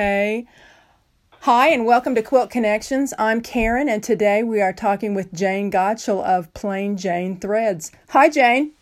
Hey. 0.00 0.46
Hi, 1.40 1.68
and 1.68 1.84
welcome 1.84 2.14
to 2.14 2.22
Quilt 2.22 2.48
Connections. 2.48 3.12
I'm 3.18 3.42
Karen, 3.42 3.86
and 3.86 4.02
today 4.02 4.42
we 4.42 4.62
are 4.62 4.72
talking 4.72 5.12
with 5.12 5.30
Jane 5.34 5.70
Gottschall 5.70 6.24
of 6.24 6.54
Plain 6.54 6.96
Jane 6.96 7.38
Threads. 7.38 7.92
Hi, 8.08 8.30
Jane. 8.30 8.72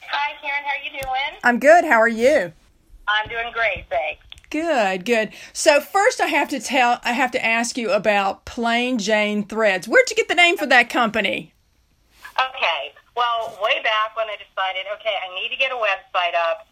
Hi, 0.00 0.32
Karen. 0.42 0.64
How 0.64 0.70
are 0.70 0.84
you 0.84 0.90
doing? 0.90 1.40
I'm 1.44 1.60
good. 1.60 1.84
How 1.84 2.00
are 2.00 2.08
you? 2.08 2.52
I'm 3.06 3.28
doing 3.28 3.52
great, 3.52 3.84
thanks. 3.88 4.26
Good, 4.50 5.04
good. 5.04 5.30
So 5.52 5.80
first, 5.80 6.20
I 6.20 6.26
have 6.26 6.48
to 6.48 6.58
tell, 6.58 6.98
I 7.04 7.12
have 7.12 7.30
to 7.30 7.46
ask 7.46 7.78
you 7.78 7.92
about 7.92 8.44
Plain 8.44 8.98
Jane 8.98 9.44
Threads. 9.46 9.86
Where'd 9.86 10.10
you 10.10 10.16
get 10.16 10.26
the 10.26 10.34
name 10.34 10.56
for 10.56 10.66
that 10.66 10.90
company? 10.90 11.52
Okay. 12.36 12.92
Well, 13.16 13.56
way 13.62 13.80
back 13.84 14.16
when 14.16 14.26
I 14.26 14.34
decided, 14.34 14.86
okay, 14.98 15.14
I 15.14 15.32
need 15.40 15.50
to 15.50 15.56
get 15.56 15.70
a 15.70 15.76
website 15.76 16.34
up. 16.34 16.66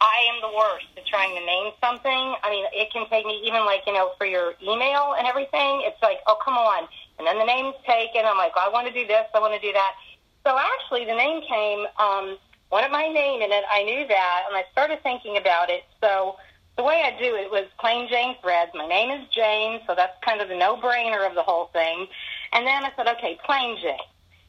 I 0.00 0.28
am 0.28 0.42
the 0.42 0.52
worst 0.56 0.86
at 0.96 1.06
trying 1.06 1.34
to 1.36 1.44
name 1.44 1.72
something. 1.80 2.36
I 2.44 2.50
mean, 2.50 2.66
it 2.72 2.92
can 2.92 3.08
take 3.08 3.24
me 3.24 3.40
even 3.46 3.64
like 3.64 3.82
you 3.86 3.92
know 3.92 4.12
for 4.18 4.26
your 4.26 4.54
email 4.62 5.14
and 5.16 5.26
everything. 5.26 5.82
It's 5.84 6.00
like, 6.02 6.18
oh 6.26 6.36
come 6.44 6.54
on, 6.54 6.88
and 7.18 7.26
then 7.26 7.38
the 7.38 7.44
name's 7.44 7.76
taken. 7.86 8.24
I'm 8.24 8.36
like, 8.36 8.52
I 8.56 8.68
want 8.68 8.86
to 8.86 8.92
do 8.92 9.06
this, 9.06 9.24
I 9.34 9.40
want 9.40 9.54
to 9.54 9.60
do 9.60 9.72
that. 9.72 9.92
So 10.44 10.58
actually, 10.58 11.04
the 11.06 11.16
name 11.16 11.42
came. 11.48 11.86
Um, 11.98 12.38
wanted 12.70 12.90
my 12.90 13.08
name 13.08 13.42
in 13.42 13.52
it. 13.52 13.64
I 13.72 13.82
knew 13.84 14.06
that, 14.06 14.42
and 14.48 14.56
I 14.56 14.64
started 14.72 15.02
thinking 15.02 15.36
about 15.36 15.70
it. 15.70 15.84
So 16.00 16.36
the 16.76 16.82
way 16.82 17.02
I 17.04 17.16
do 17.18 17.34
it 17.34 17.50
was 17.50 17.64
plain 17.80 18.08
Jane 18.08 18.36
Threads. 18.42 18.72
My 18.74 18.86
name 18.86 19.10
is 19.10 19.26
Jane, 19.28 19.80
so 19.86 19.94
that's 19.94 20.12
kind 20.24 20.40
of 20.40 20.48
the 20.48 20.56
no-brainer 20.56 21.26
of 21.26 21.34
the 21.34 21.42
whole 21.42 21.66
thing. 21.72 22.06
And 22.52 22.66
then 22.66 22.84
I 22.84 22.92
said, 22.96 23.08
okay, 23.16 23.38
plain 23.44 23.78
Jane. 23.80 23.96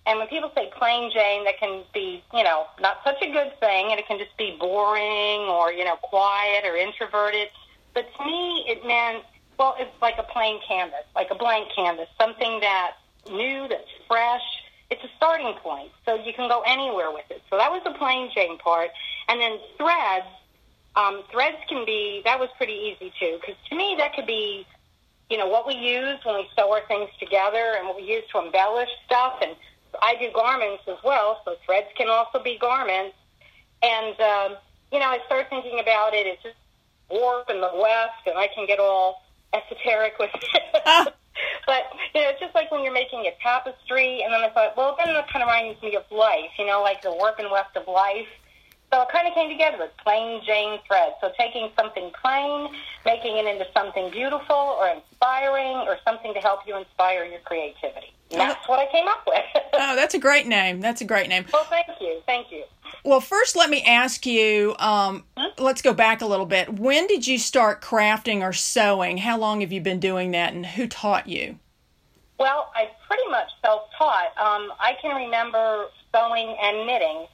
And 0.08 0.20
when 0.20 0.28
people 0.28 0.50
say 0.56 0.72
plain 0.78 1.12
Jane, 1.12 1.44
that 1.44 1.60
can 1.60 1.84
be, 1.94 2.24
you 2.34 2.44
know, 2.44 2.66
not 2.80 3.00
such 3.04 3.22
a 3.22 3.30
good 3.30 3.60
thing, 3.60 3.92
and 3.92 4.00
it 4.00 4.08
can 4.08 4.18
just 4.18 4.36
be 4.38 4.56
boring 4.58 5.42
or, 5.50 5.74
you 5.74 5.84
know, 5.84 5.98
quiet 5.98 6.64
or 6.66 6.78
introverted. 6.78 7.50
But 7.94 8.08
to 8.18 8.26
me, 8.26 8.64
it 8.68 8.86
meant, 8.88 9.26
well, 9.60 9.76
it's 9.78 9.92
like 10.02 10.16
a 10.18 10.24
plain 10.24 10.62
canvas, 10.66 11.04
like 11.14 11.28
a 11.30 11.36
blank 11.36 11.68
canvas, 11.76 12.08
something 12.18 12.62
that's 12.62 12.96
new, 13.30 13.68
that's 13.68 13.90
fresh. 14.08 14.44
It's 14.90 15.04
a 15.04 15.10
starting 15.18 15.54
point, 15.56 15.92
so 16.06 16.16
you 16.16 16.34
can 16.34 16.48
go 16.48 16.62
anywhere 16.66 17.12
with 17.12 17.30
it. 17.30 17.42
So 17.50 17.58
that 17.58 17.70
was 17.70 17.82
the 17.84 17.92
plain 17.92 18.32
Jane 18.34 18.58
part. 18.60 18.92
And 19.28 19.42
then 19.42 19.60
threads, 19.78 20.28
um, 20.96 21.24
threads 21.30 21.58
can 21.68 21.86
be, 21.86 22.22
that 22.24 22.40
was 22.40 22.48
pretty 22.56 22.96
easy 22.96 23.12
too, 23.20 23.40
because 23.42 23.56
to 23.70 23.76
me, 23.76 23.96
that 23.98 24.14
could 24.16 24.26
be, 24.26 24.66
you 25.30 25.38
know, 25.38 25.48
what 25.48 25.68
we 25.68 25.74
use 25.74 26.20
when 26.24 26.36
we 26.36 26.48
sew 26.56 26.72
our 26.72 26.88
things 26.88 27.10
together 27.20 27.76
and 27.78 27.86
what 27.86 27.98
we 27.98 28.04
use 28.04 28.24
to 28.32 28.40
embellish 28.40 28.90
stuff. 29.06 29.40
And 29.42 29.52
I 30.02 30.16
do 30.16 30.30
garments 30.34 30.84
as 30.88 30.98
well, 31.04 31.42
so 31.46 31.56
threads 31.66 31.88
can 31.98 32.10
also 32.10 32.42
be 32.42 32.58
garments. 32.58 33.16
And, 33.82 34.20
um, 34.20 34.58
you 34.92 35.00
know, 35.00 35.06
I 35.06 35.20
started 35.26 35.50
thinking 35.50 35.80
about 35.80 36.14
it. 36.14 36.26
It's 36.28 36.42
just 36.44 36.56
warp 37.10 37.50
in 37.50 37.62
the 37.62 37.72
weft, 37.74 38.26
and 38.26 38.38
I 38.38 38.48
can 38.54 38.66
get 38.66 38.80
all 38.80 39.24
esoteric 39.54 40.20
with 40.20 40.32
it. 40.54 41.14
but, 41.66 41.84
you 42.14 42.22
know, 42.22 42.30
it's 42.30 42.40
just 42.40 42.56
like 42.56 42.72
when 42.72 42.84
you're 42.84 42.94
making 42.94 43.26
a 43.28 43.32
tapestry, 43.42 44.24
and 44.24 44.34
then 44.34 44.42
I 44.42 44.50
thought, 44.50 44.76
well, 44.76 44.96
then 45.04 45.14
that 45.14 45.32
kind 45.32 45.44
of 45.44 45.48
reminds 45.48 45.82
me 45.82 45.96
of 45.96 46.04
life, 46.12 46.52
you 46.58 46.66
know, 46.66 46.82
like 46.82 47.02
the 47.02 47.12
warp 47.12 47.40
and 47.40 47.52
weft 47.52 47.76
of 47.76 47.88
life. 47.88 48.28
So 48.92 49.02
it 49.02 49.10
kind 49.12 49.28
of 49.28 49.34
came 49.34 49.50
together 49.50 49.78
with 49.80 49.92
plain 49.98 50.42
Jane 50.46 50.80
thread. 50.88 51.14
So 51.20 51.32
taking 51.38 51.70
something 51.78 52.10
plain, 52.22 52.70
making 53.06 53.38
it 53.38 53.46
into 53.46 53.66
something 53.74 54.10
beautiful 54.12 54.56
or 54.56 54.88
inspiring 54.88 55.88
or 55.88 55.98
something 56.06 56.34
to 56.34 56.40
help 56.40 56.62
you 56.66 56.78
inspire 56.78 57.26
your 57.26 57.40
creativity. 57.40 58.14
And 58.32 58.42
that's 58.42 58.68
what 58.68 58.80
I 58.80 58.90
came 58.92 59.08
up 59.08 59.24
with. 59.26 59.44
oh, 59.74 59.96
that's 59.96 60.14
a 60.14 60.20
great 60.20 60.48
name. 60.48 60.80
That's 60.80 61.02
a 61.02 61.06
great 61.06 61.28
name. 61.28 61.46
Well, 61.52 61.66
thank 61.66 61.88
you. 62.00 62.22
Thank 62.26 62.52
you. 62.52 62.64
Well, 63.04 63.22
first, 63.22 63.56
let 63.56 63.70
me 63.70 63.84
ask 63.84 64.26
you 64.26 64.76
um, 64.80 65.24
hmm? 65.38 65.62
let's 65.62 65.82
go 65.82 65.94
back 65.94 66.22
a 66.22 66.26
little 66.26 66.46
bit. 66.46 66.74
When 66.74 67.08
did 67.08 67.28
you 67.28 67.38
start 67.38 67.82
crafting 67.82 68.42
or 68.42 68.54
sewing? 68.54 69.18
How 69.18 69.38
long 69.38 69.62
have 69.62 69.72
you 69.72 69.82
been 69.82 70.00
doing 70.00 70.32
that, 70.32 70.54
and 70.54 70.66
who 70.66 70.88
taught 70.88 71.28
you? 71.28 71.60
Well, 72.40 72.72
I 72.76 72.90
pretty 73.08 73.30
much 73.30 73.50
self 73.64 73.84
taught. 73.98 74.28
Um, 74.38 74.72
I 74.80 74.94
can 75.02 75.16
remember 75.16 75.88
sewing 76.14 76.56
and 76.62 76.86
knitting 76.86 77.28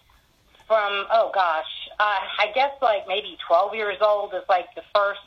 from 0.74 1.06
oh 1.12 1.30
gosh, 1.36 1.70
uh, 2.00 2.26
I 2.42 2.50
guess 2.56 2.72
like 2.82 3.08
maybe 3.08 3.38
12 3.48 3.76
years 3.76 3.98
old 4.02 4.34
is 4.34 4.42
like 4.50 4.74
the 4.74 4.82
first 4.96 5.22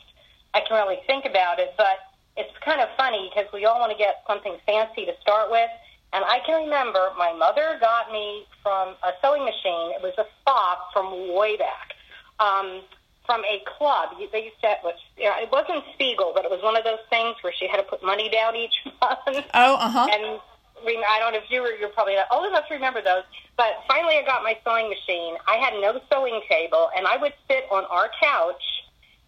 I 0.53 0.59
can 0.59 0.75
really 0.75 0.99
think 1.07 1.23
about 1.23 1.59
it. 1.59 1.73
But 1.77 2.03
it's 2.35 2.51
kind 2.65 2.81
of 2.81 2.89
funny 2.97 3.31
because 3.31 3.49
we 3.53 3.63
all 3.63 3.79
want 3.79 3.93
to 3.93 3.97
get 3.97 4.23
something 4.27 4.57
fancy 4.65 5.05
to 5.05 5.13
start 5.21 5.49
with. 5.49 5.69
And 6.11 6.25
I 6.25 6.39
can 6.45 6.65
remember 6.65 7.11
my 7.17 7.31
mother 7.31 7.77
got 7.79 8.11
me 8.11 8.43
from 8.61 8.95
a 9.03 9.11
sewing 9.21 9.45
machine. 9.45 9.95
It 9.95 10.03
was 10.03 10.13
a 10.17 10.27
sock 10.43 10.91
from 10.91 11.33
way 11.33 11.55
back. 11.55 11.95
Um, 12.39 12.81
from 13.25 13.43
a 13.43 13.61
club. 13.77 14.15
They 14.31 14.45
used 14.45 14.61
to, 14.61 14.75
which 14.83 14.95
you 15.17 15.25
know, 15.25 15.35
it 15.39 15.51
wasn't 15.51 15.83
Spiegel, 15.93 16.31
but 16.33 16.45
it 16.45 16.51
was 16.51 16.63
one 16.63 16.77
of 16.77 16.83
those 16.83 17.03
things 17.09 17.35
where 17.41 17.53
she 17.57 17.67
had 17.67 17.77
to 17.77 17.83
put 17.83 18.01
money 18.01 18.29
down 18.29 18.55
each 18.55 18.75
month. 18.85 19.45
Oh, 19.53 19.75
uh 19.75 19.89
huh. 19.89 20.07
And 20.11 20.39
I 20.85 21.19
don't 21.19 21.33
know 21.33 21.39
if 21.39 21.49
you 21.49 21.61
were, 21.61 21.71
you're 21.71 21.89
probably 21.89 22.15
not 22.15 22.27
old 22.31 22.47
enough 22.47 22.67
to 22.67 22.73
remember 22.73 23.01
those. 23.01 23.23
But 23.57 23.83
finally, 23.87 24.15
I 24.15 24.23
got 24.25 24.43
my 24.43 24.57
sewing 24.63 24.89
machine. 24.89 25.35
I 25.47 25.55
had 25.55 25.73
no 25.81 25.99
sewing 26.11 26.41
table, 26.47 26.89
and 26.95 27.07
I 27.07 27.17
would 27.17 27.33
sit 27.47 27.65
on 27.71 27.85
our 27.85 28.09
couch 28.21 28.61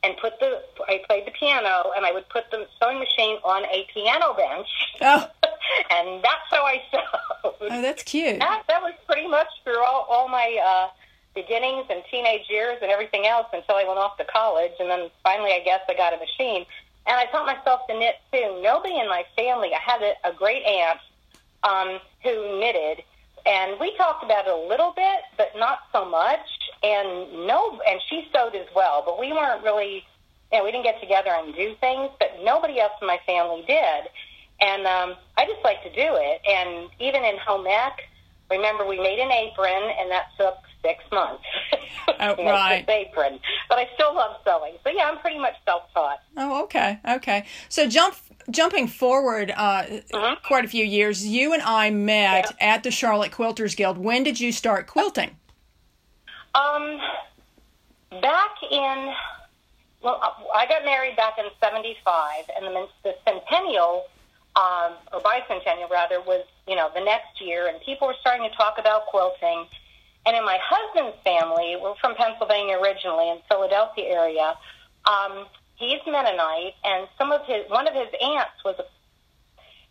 and 0.03 0.15
put 0.17 0.39
the. 0.39 0.61
I 0.87 1.01
played 1.07 1.25
the 1.25 1.31
piano, 1.31 1.91
and 1.95 2.05
I 2.05 2.11
would 2.11 2.29
put 2.29 2.45
the 2.51 2.67
sewing 2.81 2.99
machine 2.99 3.37
on 3.43 3.65
a 3.65 3.87
piano 3.93 4.33
bench. 4.33 4.67
Oh. 5.01 5.27
and 5.91 6.23
that's 6.23 6.47
how 6.51 6.63
I 6.63 6.81
sewed. 6.91 7.71
Oh, 7.71 7.81
that's 7.81 8.03
cute. 8.03 8.39
That, 8.39 8.63
that 8.67 8.81
was 8.81 8.93
pretty 9.05 9.27
much 9.27 9.47
through 9.63 9.83
all, 9.83 10.05
all 10.09 10.27
my 10.29 10.57
uh, 10.63 10.87
beginnings 11.35 11.85
and 11.89 12.03
teenage 12.09 12.49
years 12.49 12.77
and 12.81 12.91
everything 12.91 13.25
else 13.25 13.47
until 13.53 13.75
I 13.75 13.83
went 13.83 13.99
off 13.99 14.17
to 14.17 14.25
college, 14.25 14.73
and 14.79 14.89
then 14.89 15.09
finally, 15.23 15.51
I 15.51 15.61
guess 15.63 15.81
I 15.89 15.95
got 15.95 16.13
a 16.13 16.17
machine. 16.17 16.65
And 17.07 17.17
I 17.17 17.25
taught 17.31 17.45
myself 17.45 17.81
to 17.89 17.97
knit 17.97 18.15
too. 18.31 18.61
Nobody 18.61 18.99
in 18.99 19.07
my 19.07 19.23
family. 19.35 19.71
I 19.73 19.79
had 19.79 20.01
a, 20.01 20.29
a 20.29 20.33
great 20.33 20.63
aunt 20.63 20.99
um, 21.63 21.99
who 22.23 22.59
knitted, 22.59 23.03
and 23.45 23.79
we 23.79 23.95
talked 23.97 24.23
about 24.23 24.47
it 24.47 24.53
a 24.53 24.67
little 24.67 24.93
bit, 24.95 25.21
but 25.37 25.51
not 25.57 25.79
so 25.91 26.05
much. 26.05 26.39
And 26.83 27.47
no, 27.47 27.79
and 27.87 27.99
she 28.09 28.27
sewed 28.33 28.55
as 28.55 28.67
well, 28.75 29.03
but 29.05 29.19
we 29.19 29.33
weren't 29.33 29.63
really, 29.63 30.03
you 30.51 30.57
know, 30.57 30.63
we 30.63 30.71
didn't 30.71 30.85
get 30.85 31.01
together 31.01 31.31
and 31.31 31.53
do 31.55 31.75
things. 31.79 32.09
But 32.19 32.39
nobody 32.43 32.79
else 32.79 32.93
in 33.01 33.07
my 33.07 33.19
family 33.25 33.63
did, 33.67 34.09
and 34.61 34.85
um, 34.85 35.15
I 35.37 35.45
just 35.45 35.63
like 35.63 35.83
to 35.83 35.89
do 35.89 36.15
it. 36.15 36.41
And 36.47 36.89
even 36.99 37.23
in 37.23 37.37
home 37.37 37.65
ec, 37.67 38.07
remember 38.49 38.85
we 38.85 38.99
made 38.99 39.19
an 39.19 39.31
apron, 39.31 39.91
and 39.99 40.09
that 40.11 40.27
took 40.37 40.57
six 40.81 41.03
months. 41.11 41.43
Oh, 42.19 42.35
right. 42.45 42.85
apron. 42.87 43.39
But 43.67 43.79
I 43.79 43.89
still 43.93 44.13
love 44.13 44.37
sewing. 44.43 44.73
So 44.83 44.89
yeah, 44.89 45.09
I'm 45.11 45.19
pretty 45.19 45.39
much 45.39 45.55
self-taught. 45.65 46.19
Oh, 46.37 46.63
okay, 46.63 46.99
okay. 47.07 47.45
So 47.69 47.87
jump 47.87 48.15
jumping 48.49 48.87
forward 48.87 49.51
uh, 49.51 49.85
uh-huh. 50.13 50.35
quite 50.43 50.65
a 50.65 50.67
few 50.67 50.83
years, 50.83 51.25
you 51.25 51.53
and 51.53 51.61
I 51.61 51.91
met 51.91 52.55
at 52.59 52.83
the 52.83 52.91
Charlotte 52.91 53.31
Quilters 53.31 53.75
Guild. 53.75 53.97
When 53.97 54.23
did 54.23 54.39
you 54.39 54.51
start 54.51 54.87
quilting? 54.87 55.35
Um, 56.55 56.99
back 58.21 58.55
in 58.71 59.13
well, 60.01 60.19
I 60.55 60.65
got 60.65 60.85
married 60.85 61.15
back 61.15 61.33
in 61.37 61.45
'75, 61.59 62.45
and 62.55 62.65
the, 62.67 62.87
the 63.03 63.15
centennial 63.25 64.05
um, 64.55 64.93
or 65.13 65.19
bicentennial 65.21 65.89
rather 65.89 66.21
was 66.21 66.45
you 66.69 66.75
know 66.75 66.89
the 66.93 67.03
next 67.03 67.41
year, 67.41 67.67
and 67.67 67.81
people 67.81 68.07
were 68.07 68.19
starting 68.21 68.47
to 68.49 68.55
talk 68.55 68.77
about 68.77 69.07
quilting. 69.07 69.65
And 70.25 70.37
in 70.37 70.45
my 70.45 70.59
husband's 70.61 71.17
family, 71.23 71.77
we're 71.81 71.95
from 71.95 72.13
Pennsylvania 72.15 72.77
originally, 72.77 73.29
in 73.29 73.39
Philadelphia 73.49 74.05
area. 74.05 74.53
Um, 75.05 75.47
he's 75.75 75.99
Mennonite, 76.05 76.75
and 76.83 77.07
some 77.17 77.31
of 77.31 77.41
his 77.45 77.67
one 77.69 77.87
of 77.87 77.93
his 77.93 78.09
aunts 78.21 78.63
was 78.63 78.75
a 78.77 78.85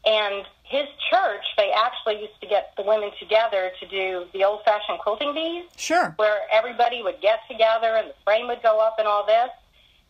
and 0.09 0.47
his 0.65 0.87
church, 1.11 1.45
they 1.57 1.71
actually 1.73 2.21
used 2.21 2.41
to 2.41 2.47
get 2.47 2.73
the 2.77 2.83
women 2.83 3.11
together 3.19 3.71
to 3.81 3.89
do 3.89 4.27
the 4.33 4.45
old 4.45 4.61
fashioned 4.65 4.99
quilting 5.01 5.35
bees. 5.35 5.65
Sure. 5.77 6.15
Where 6.17 6.41
everybody 6.53 7.03
would 7.03 7.21
get 7.21 7.41
together 7.51 7.97
and 7.97 8.11
the 8.11 8.15
frame 8.25 8.47
would 8.49 8.63
go 8.63 8.81
up 8.81 8.97
and 8.99 9.09
all 9.09 9.27
this. 9.27 9.51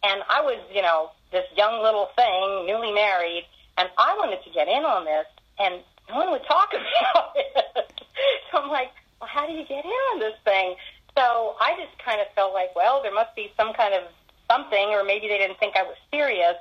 And 0.03 0.23
I 0.29 0.43
was, 0.43 0.59
you 0.73 0.83
know, 0.83 1.11
this 1.33 1.45
young 1.57 1.83
little 1.83 2.11
thing, 2.17 2.67
newly 2.67 2.93
married, 2.93 3.47
and 3.77 3.89
I 3.99 4.15
wanted 4.19 4.43
to 4.45 4.51
get 4.51 4.69
in 4.69 4.85
on 4.85 5.05
this, 5.05 5.27
and 5.59 5.83
no 6.09 6.17
one 6.17 6.31
would 6.31 6.45
talk 6.47 6.71
about 6.73 7.33
it. 7.37 7.93
so 8.53 8.63
I'm 8.63 8.71
like, 8.71 8.91
well, 9.21 9.29
how 9.29 9.47
do 9.47 9.53
you 9.53 9.65
get 9.65 9.85
in 9.85 9.91
on 10.15 10.21
this 10.21 10.35
thing? 10.45 10.77
So 11.17 11.57
I 11.61 11.75
just 11.77 11.99
kind 12.05 12.21
of 12.21 12.27
felt 12.35 12.55
like, 12.55 12.75
well, 12.77 13.03
there 13.03 13.13
must 13.13 13.35
be 13.35 13.53
some 13.57 13.73
kind 13.75 13.95
of 13.95 14.05
something, 14.51 14.89
or 14.91 15.05
maybe 15.05 15.29
they 15.29 15.39
didn't 15.39 15.59
think 15.59 15.77
I 15.77 15.83
was 15.83 15.97
serious. 16.11 16.55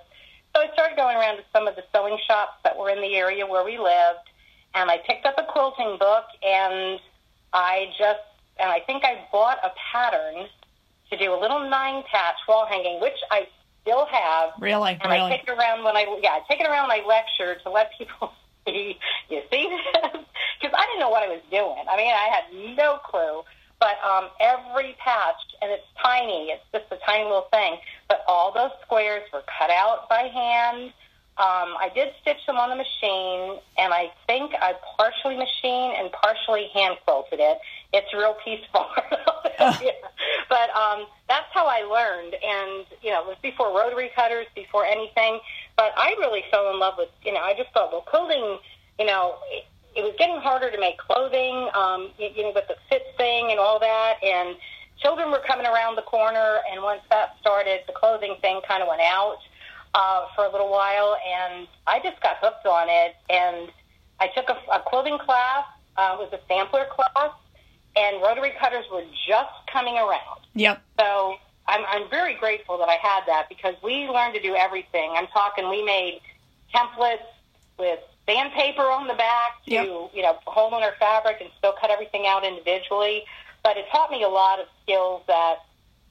So 0.55 0.61
I 0.61 0.73
started 0.73 0.95
going 0.95 1.15
around 1.15 1.37
to 1.37 1.43
some 1.53 1.67
of 1.67 1.75
the 1.75 1.83
sewing 1.93 2.17
shops 2.27 2.57
that 2.63 2.77
were 2.77 2.89
in 2.89 3.01
the 3.01 3.15
area 3.15 3.45
where 3.45 3.63
we 3.63 3.77
lived, 3.77 4.25
and 4.73 4.89
I 4.89 4.97
picked 5.05 5.25
up 5.25 5.35
a 5.37 5.43
quilting 5.43 5.97
book, 5.99 6.25
and 6.43 6.99
I 7.53 7.93
just, 7.97 8.25
and 8.59 8.69
I 8.69 8.79
think 8.81 9.03
I 9.05 9.27
bought 9.31 9.59
a 9.63 9.71
pattern 9.91 10.47
to 11.11 11.17
do 11.17 11.33
a 11.33 11.39
little 11.39 11.69
nine 11.69 12.03
patch 12.11 12.35
wall 12.47 12.65
hanging, 12.65 12.99
which 12.99 13.17
I 13.31 13.47
still 13.81 14.05
have. 14.05 14.49
Really, 14.59 14.97
and 15.01 15.11
really. 15.11 15.31
I 15.31 15.37
take 15.37 15.47
it 15.47 15.51
around 15.51 15.83
when 15.83 15.95
I, 15.95 16.19
yeah, 16.21 16.31
I 16.31 16.41
take 16.49 16.59
it 16.59 16.67
around 16.67 16.89
when 16.89 16.99
I 16.99 17.05
lecture 17.05 17.61
to 17.63 17.69
let 17.69 17.91
people 17.97 18.31
see. 18.67 18.99
You 19.29 19.41
see 19.51 19.69
this? 19.69 20.21
Because 20.61 20.75
I 20.77 20.85
didn't 20.87 21.01
know 21.01 21.09
what 21.09 21.23
I 21.23 21.29
was 21.29 21.41
doing. 21.51 21.85
I 21.91 21.97
mean, 21.97 22.11
I 22.11 22.29
had 22.33 22.75
no 22.77 22.97
clue 23.05 23.43
But 23.79 23.97
um, 24.03 24.29
every 24.41 24.95
patch, 24.99 25.37
and 25.61 25.71
it's 25.71 25.85
tiny, 26.03 26.49
it's 26.49 26.63
just 26.73 26.85
a 26.91 26.97
tiny 27.05 27.25
little 27.25 27.47
thing, 27.51 27.77
but 28.09 28.21
all 28.27 28.51
those 28.51 28.71
squares 28.83 29.23
were 29.31 29.43
cut 29.59 29.69
out 29.69 30.09
by 30.09 30.23
hand. 30.33 30.93
Um, 31.37 31.77
I 31.79 31.91
did 31.93 32.13
stitch 32.21 32.43
them 32.47 32.57
on 32.57 32.69
the 32.69 32.75
machine, 32.75 33.59
and 33.77 33.93
I 33.93 34.11
think 34.25 34.53
I 34.59 34.73
partially 34.97 35.37
machine 35.37 35.93
and 35.97 36.11
partially 36.11 36.69
hand 36.73 36.97
quilted 37.05 37.39
it. 37.39 37.59
It's 37.93 38.11
real 38.13 38.35
peaceful. 38.43 38.87
yeah. 39.59 39.91
But 40.49 40.69
um, 40.75 41.07
that's 41.27 41.47
how 41.53 41.67
I 41.67 41.81
learned, 41.83 42.33
and 42.35 42.85
you 43.03 43.11
know, 43.11 43.21
it 43.21 43.27
was 43.27 43.37
before 43.43 43.75
rotary 43.75 44.09
cutters, 44.15 44.47
before 44.55 44.85
anything. 44.85 45.39
But 45.77 45.93
I 45.95 46.15
really 46.17 46.43
fell 46.49 46.71
in 46.73 46.79
love 46.79 46.95
with, 46.97 47.09
you 47.23 47.31
know, 47.31 47.39
I 47.39 47.53
just 47.53 47.71
thought, 47.71 47.91
well, 47.91 48.01
quilting, 48.01 48.57
you 48.99 49.05
know, 49.05 49.35
it, 49.51 49.65
it 49.95 50.03
was 50.03 50.13
getting 50.17 50.37
harder 50.37 50.69
to 50.71 50.79
make 50.79 50.97
clothing, 50.97 51.69
um, 51.73 52.09
you, 52.17 52.29
you 52.35 52.43
know, 52.43 52.51
with 52.53 52.67
the 52.67 52.75
fit 52.89 53.03
thing 53.15 53.51
and 53.51 53.59
all 53.59 53.79
that, 53.79 54.15
and 54.23 54.55
children 54.99 55.31
were 55.31 55.41
coming 55.47 55.65
around 55.65 55.95
the 55.95 56.01
corner, 56.01 56.57
and 56.71 56.81
once 56.81 57.01
that 57.09 57.35
started, 57.39 57.81
the 57.87 57.93
clothing 57.93 58.35
thing 58.41 58.59
kind 58.67 58.81
of 58.81 58.89
went 58.89 59.01
out 59.01 59.37
uh, 59.93 60.25
for 60.35 60.45
a 60.45 60.51
little 60.51 60.71
while, 60.71 61.15
and 61.25 61.67
I 61.85 61.99
just 61.99 62.21
got 62.21 62.37
hooked 62.41 62.65
on 62.65 62.87
it. 62.89 63.15
And 63.29 63.69
I 64.19 64.27
took 64.27 64.49
a, 64.49 64.57
a 64.73 64.81
quilting 64.85 65.19
class, 65.19 65.65
uh, 65.95 66.17
it 66.19 66.19
was 66.19 66.33
a 66.33 66.39
sampler 66.47 66.85
class, 66.89 67.31
and 67.95 68.21
rotary 68.21 68.53
cutters 68.59 68.85
were 68.91 69.03
just 69.27 69.53
coming 69.71 69.97
around. 69.97 70.41
Yep. 70.55 70.81
So 70.99 71.35
I'm, 71.67 71.83
I'm 71.89 72.09
very 72.09 72.35
grateful 72.35 72.77
that 72.77 72.89
I 72.89 72.97
had 73.01 73.21
that 73.27 73.47
because 73.49 73.75
we 73.83 74.07
learned 74.07 74.33
to 74.35 74.41
do 74.41 74.55
everything. 74.55 75.13
I'm 75.15 75.27
talking, 75.27 75.69
we 75.69 75.83
made 75.83 76.21
templates 76.73 77.25
with 77.77 77.99
sandpaper 78.27 78.83
on 78.83 79.07
the 79.07 79.13
back 79.13 79.63
to, 79.65 79.71
Yep. 79.71 79.85
you 80.13 80.21
know, 80.21 80.37
hold 80.45 80.73
on 80.73 80.83
our 80.83 80.93
fabric 80.99 81.37
and 81.41 81.49
still 81.57 81.73
cut 81.79 81.89
everything 81.89 82.25
out 82.25 82.45
individually. 82.45 83.23
But 83.63 83.77
it 83.77 83.85
taught 83.91 84.11
me 84.11 84.23
a 84.23 84.29
lot 84.29 84.59
of 84.59 84.67
skills 84.83 85.23
that 85.27 85.57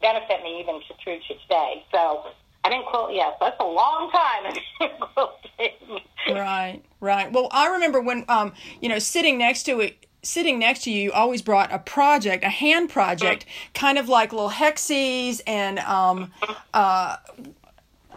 benefit 0.00 0.43
me 0.43 0.61
even 0.61 0.81
to, 0.88 0.94
through 1.03 1.19
to 1.29 1.35
today. 1.43 1.85
So 1.91 2.26
I 2.64 2.69
didn't 2.69 2.87
quilt, 2.87 3.12
yes, 3.12 3.35
that's 3.41 3.56
a 3.61 3.64
long 3.64 4.11
time 4.11 4.55
quilting. 5.14 6.00
Right, 6.29 6.82
right. 7.00 7.32
Well, 7.32 7.49
I 7.50 7.69
remember 7.69 8.00
when, 8.00 8.25
um, 8.29 8.52
you 8.82 8.88
know, 8.88 8.99
sitting 8.99 9.38
next 9.38 9.62
to 9.64 9.81
it, 9.81 10.06
sitting 10.26 10.58
next 10.58 10.84
to 10.84 10.90
you, 10.90 11.02
you 11.05 11.12
always 11.12 11.43
brought 11.43 11.73
a 11.73 11.78
project, 11.78 12.44
a 12.44 12.49
hand 12.49 12.90
project, 12.90 13.46
kind 13.75 13.99
of 13.99 14.08
like 14.08 14.32
little 14.32 14.50
hexes 14.50 15.40
and 15.46 15.78
um, 15.81 16.32
uh, 16.75 17.17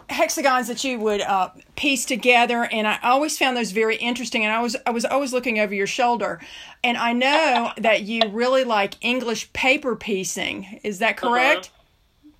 hexagons 0.08 0.68
that 0.68 0.82
you 0.84 0.98
would 0.98 1.20
uh, 1.20 1.50
piece 1.76 2.04
together. 2.04 2.64
And 2.70 2.86
I 2.86 2.98
always 3.02 3.38
found 3.38 3.56
those 3.56 3.70
very 3.72 3.96
interesting. 3.96 4.44
And 4.44 4.52
I 4.52 4.60
was, 4.60 4.76
I 4.86 4.90
was 4.90 5.04
always 5.04 5.32
looking 5.32 5.58
over 5.58 5.74
your 5.74 5.86
shoulder. 5.86 6.40
And 6.82 6.96
I 6.96 7.12
know 7.12 7.72
that 7.78 8.02
you 8.02 8.22
really 8.30 8.64
like 8.64 8.94
English 9.00 9.52
paper 9.52 9.94
piecing. 9.96 10.80
Is 10.82 10.98
that 10.98 11.16
correct? 11.16 11.70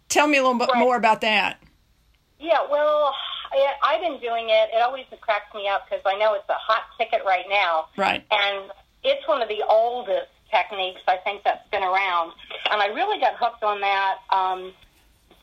Tell 0.09 0.27
me 0.27 0.39
a 0.39 0.43
little 0.43 0.59
bit 0.59 0.69
Right. 0.73 0.81
more 0.81 0.97
about 0.97 1.21
that. 1.21 1.63
Yeah, 2.41 2.59
well, 2.69 3.15
I, 3.53 3.75
I've 3.85 4.01
been 4.01 4.19
doing 4.19 4.49
it. 4.49 4.71
It 4.75 4.83
always 4.83 5.05
cracks 5.21 5.55
me 5.55 5.69
up 5.69 5.89
because 5.89 6.03
I 6.05 6.17
know 6.19 6.35
it's 6.35 6.49
a 6.49 6.55
hot 6.55 6.83
ticket 6.99 7.23
right 7.25 7.45
now. 7.49 7.87
Right. 7.97 8.25
And 8.31 8.71
it's 9.03 9.27
one 9.27 9.43
of 9.43 9.49
the 9.49 9.63
oldest 9.69 10.31
techniques 10.51 11.01
I 11.07 11.17
think 11.19 11.43
that's 11.45 11.69
been 11.71 11.83
around. 11.83 12.33
And 12.71 12.83
I 12.83 12.87
really 12.89 13.21
got 13.21 13.37
hooked 13.37 13.63
on 13.63 13.81
that. 13.81 14.19
Um, 14.31 14.73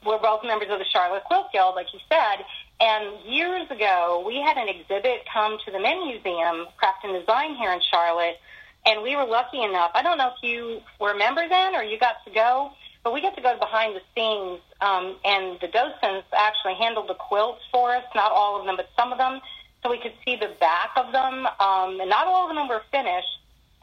we're 0.06 0.20
both 0.20 0.44
members 0.44 0.70
of 0.70 0.80
the 0.80 0.86
Charlotte 0.86 1.24
Quilt 1.26 1.52
Guild, 1.52 1.76
like 1.76 1.88
you 1.94 2.00
said. 2.10 2.46
And 2.80 3.20
years 3.26 3.70
ago, 3.72 4.24
we 4.26 4.38
had 4.38 4.58
an 4.58 4.70
exhibit 4.70 5.26
come 5.34 5.58
to 5.66 5.72
the 5.72 5.80
Mint 5.80 6.06
Museum, 6.06 6.68
Craft 6.78 7.04
and 7.04 7.20
Design 7.20 7.56
here 7.56 7.72
in 7.72 7.82
Charlotte. 7.92 8.38
And 8.86 9.02
we 9.02 9.16
were 9.16 9.26
lucky 9.26 9.62
enough. 9.64 9.92
I 9.96 10.04
don't 10.04 10.18
know 10.18 10.32
if 10.36 10.44
you 10.44 10.82
were 11.00 11.12
a 11.12 11.18
member 11.18 11.48
then 11.50 11.76
or 11.76 11.84
you 11.84 11.98
got 12.00 12.24
to 12.26 12.32
go, 12.32 12.72
but 13.04 13.14
we 13.14 13.22
got 13.22 13.36
to 13.36 13.42
go 13.42 13.58
behind 13.58 13.96
the 13.96 14.02
scenes. 14.16 14.62
Um, 14.80 15.18
and 15.26 15.60
the 15.60 15.68
docents 15.68 16.28
actually 16.32 16.76
handled 16.76 17.10
the 17.10 17.16
quilts 17.16 17.62
for 17.72 17.92
us, 17.92 18.04
not 18.14 18.32
all 18.32 18.60
of 18.60 18.66
them, 18.66 18.76
but 18.78 18.88
some 18.96 19.12
of 19.12 19.18
them, 19.18 19.42
so 19.82 19.90
we 19.90 20.00
could 20.00 20.14
see 20.24 20.36
the 20.36 20.54
back 20.60 20.92
of 20.96 21.12
them. 21.12 21.48
Um, 21.60 22.00
and 22.00 22.10
not 22.10 22.28
all 22.28 22.50
of 22.50 22.56
them 22.56 22.68
were 22.68 22.84
finished. 22.92 23.28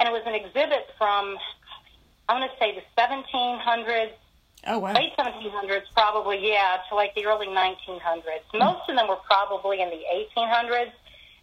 And 0.01 0.09
it 0.09 0.13
was 0.13 0.23
an 0.27 0.35
exhibit 0.35 0.91
from, 0.99 1.37
I'm 2.29 2.41
going 2.41 2.49
to 2.49 2.57
say, 2.59 2.75
the 2.75 3.01
1700s 3.01 4.11
Oh, 4.67 4.79
wow. 4.79 4.95
late 4.95 5.13
1700s, 5.19 5.83
probably, 5.95 6.49
yeah, 6.49 6.79
to 6.89 6.95
like 6.95 7.15
the 7.15 7.27
early 7.27 7.47
1900s. 7.47 8.45
Most 8.55 8.89
of 8.89 8.97
them 8.97 9.09
were 9.09 9.21
probably 9.27 9.83
in 9.83 9.91
the 9.91 10.01
1800s, 10.39 10.91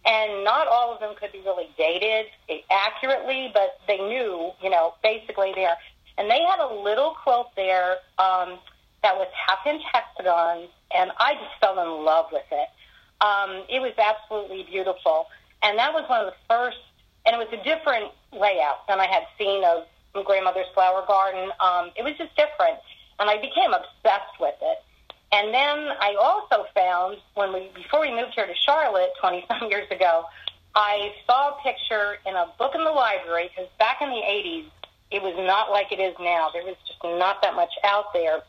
and 0.04 0.42
not 0.44 0.66
all 0.66 0.92
of 0.92 0.98
them 0.98 1.14
could 1.20 1.30
be 1.30 1.40
really 1.40 1.68
dated 1.78 2.26
accurately, 2.70 3.50
but 3.54 3.78
they 3.86 3.98
knew, 3.98 4.50
you 4.60 4.70
know, 4.70 4.94
basically 5.04 5.52
there. 5.54 5.76
And 6.18 6.28
they 6.28 6.40
had 6.42 6.58
a 6.58 6.74
little 6.82 7.14
quilt 7.22 7.50
there 7.54 7.98
um, 8.18 8.58
that 9.04 9.16
was 9.16 9.28
half-inch 9.46 9.82
hexagons, 9.92 10.68
and 10.94 11.12
I 11.18 11.34
just 11.34 11.60
fell 11.60 11.78
in 11.80 12.04
love 12.04 12.26
with 12.32 12.42
it. 12.50 12.68
Um, 13.24 13.62
it 13.68 13.80
was 13.80 13.92
absolutely 13.98 14.64
beautiful, 14.68 15.26
and 15.62 15.78
that 15.78 15.94
was 15.94 16.08
one 16.08 16.26
of 16.26 16.26
the 16.26 16.38
first. 16.50 16.78
And 17.24 17.36
it 17.36 17.38
was 17.38 17.46
a 17.52 17.62
different 17.62 18.10
layout 18.32 18.86
than 18.88 19.00
I 19.00 19.06
had 19.06 19.24
seen 19.38 19.64
of 19.64 19.84
grandmother's 20.24 20.66
flower 20.74 21.04
garden. 21.06 21.50
Um, 21.60 21.90
it 21.96 22.04
was 22.04 22.14
just 22.18 22.34
different, 22.36 22.78
and 23.18 23.30
I 23.30 23.36
became 23.40 23.72
obsessed 23.72 24.36
with 24.40 24.54
it. 24.60 24.78
And 25.32 25.52
then 25.54 25.88
I 26.00 26.14
also 26.20 26.66
found 26.74 27.16
when 27.34 27.52
we 27.52 27.70
before 27.74 28.00
we 28.00 28.10
moved 28.10 28.34
here 28.34 28.46
to 28.46 28.54
Charlotte 28.54 29.10
twenty 29.20 29.44
some 29.48 29.70
years 29.70 29.90
ago, 29.90 30.24
I 30.74 31.12
saw 31.26 31.56
a 31.58 31.62
picture 31.62 32.18
in 32.26 32.34
a 32.36 32.46
book 32.58 32.72
in 32.74 32.84
the 32.84 32.90
library 32.90 33.48
because 33.48 33.70
back 33.78 34.02
in 34.02 34.10
the 34.10 34.22
eighties 34.22 34.66
it 35.10 35.22
was 35.22 35.34
not 35.36 35.70
like 35.70 35.92
it 35.92 36.00
is 36.00 36.14
now. 36.20 36.48
There 36.52 36.64
was 36.64 36.76
just 36.86 37.02
not 37.04 37.42
that 37.42 37.54
much 37.54 37.72
out 37.84 38.12
there 38.14 38.40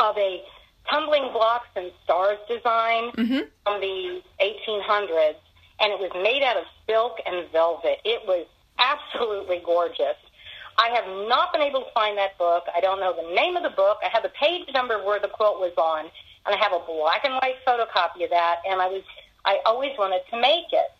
of 0.00 0.16
a 0.16 0.42
tumbling 0.90 1.30
blocks 1.32 1.68
and 1.76 1.92
stars 2.04 2.38
design 2.48 3.10
Mhm. 3.12 3.48
from 3.64 3.80
the 3.80 4.22
1800s, 4.40 5.36
and 5.80 5.92
it 5.92 5.98
was 6.00 6.10
made 6.14 6.42
out 6.42 6.56
of 6.56 6.64
silk 6.86 7.20
and 7.26 7.48
velvet. 7.50 8.00
It 8.04 8.26
was 8.26 8.46
absolutely 8.78 9.60
gorgeous. 9.64 10.16
I 10.78 10.90
have 10.90 11.06
not 11.28 11.52
been 11.52 11.62
able 11.62 11.82
to 11.82 11.90
find 11.92 12.16
that 12.18 12.38
book. 12.38 12.64
I 12.74 12.80
don't 12.80 13.00
know 13.00 13.12
the 13.12 13.34
name 13.34 13.56
of 13.56 13.64
the 13.64 13.70
book. 13.70 13.98
I 14.04 14.08
have 14.12 14.22
the 14.22 14.30
page 14.30 14.68
number 14.72 15.02
where 15.04 15.18
the 15.18 15.28
quilt 15.28 15.58
was 15.58 15.72
on, 15.76 16.06
and 16.46 16.54
I 16.54 16.56
have 16.56 16.72
a 16.72 16.78
black 16.86 17.24
and 17.24 17.34
white 17.34 17.56
photocopy 17.66 18.24
of 18.24 18.30
that. 18.30 18.62
And 18.68 18.80
I 18.80 18.86
was, 18.86 19.02
I 19.44 19.58
always 19.66 19.92
wanted 19.98 20.22
to 20.30 20.40
make 20.40 20.70
it. 20.72 20.90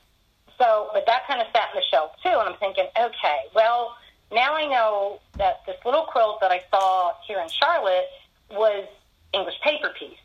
So, 0.58 0.90
but 0.92 1.06
that 1.06 1.26
kind 1.28 1.40
of 1.40 1.46
sat 1.54 1.70
in 1.72 1.78
the 1.78 1.86
shelf 1.90 2.10
too. 2.22 2.30
And 2.30 2.48
I'm 2.48 2.58
thinking, 2.58 2.86
okay, 2.98 3.38
well, 3.54 3.96
now 4.32 4.54
I 4.54 4.66
know 4.66 5.20
that 5.36 5.62
this 5.64 5.76
little 5.84 6.04
quilt 6.04 6.40
that 6.40 6.50
I 6.50 6.62
saw 6.70 7.12
here 7.26 7.38
in 7.38 7.48
Charlotte 7.48 8.08
was 8.50 8.84
English 9.32 9.60
paper 9.62 9.92
pieced, 9.96 10.16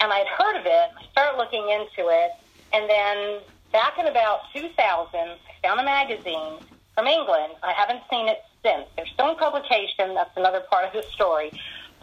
and 0.00 0.12
I'd 0.12 0.26
heard 0.26 0.56
of 0.56 0.66
it. 0.66 0.90
I 0.96 1.04
started 1.12 1.36
looking 1.36 1.68
into 1.68 2.08
it, 2.08 2.30
and 2.72 2.88
then 2.88 3.40
back 3.70 3.98
in 3.98 4.06
about 4.06 4.40
2000, 4.54 4.74
I 4.74 5.36
found 5.62 5.80
a 5.80 5.84
magazine 5.84 6.58
from 6.94 7.06
England. 7.06 7.54
I 7.62 7.72
haven't 7.72 8.02
seen 8.10 8.28
it 8.28 8.38
since. 8.62 8.86
They're 8.96 9.06
still 9.12 9.30
in 9.30 9.36
publication. 9.36 10.14
That's 10.14 10.36
another 10.36 10.62
part 10.70 10.84
of 10.84 10.92
the 10.92 11.02
story. 11.12 11.52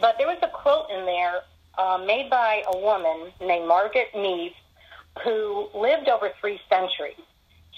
But 0.00 0.16
there 0.18 0.26
was 0.26 0.38
a 0.42 0.48
quilt 0.48 0.90
in 0.90 1.04
there 1.06 1.42
uh, 1.78 1.98
made 2.04 2.30
by 2.30 2.62
a 2.72 2.78
woman 2.78 3.32
named 3.40 3.68
Margaret 3.68 4.08
Mead 4.14 4.52
who 5.24 5.68
lived 5.74 6.08
over 6.08 6.30
three 6.40 6.60
centuries. 6.68 7.20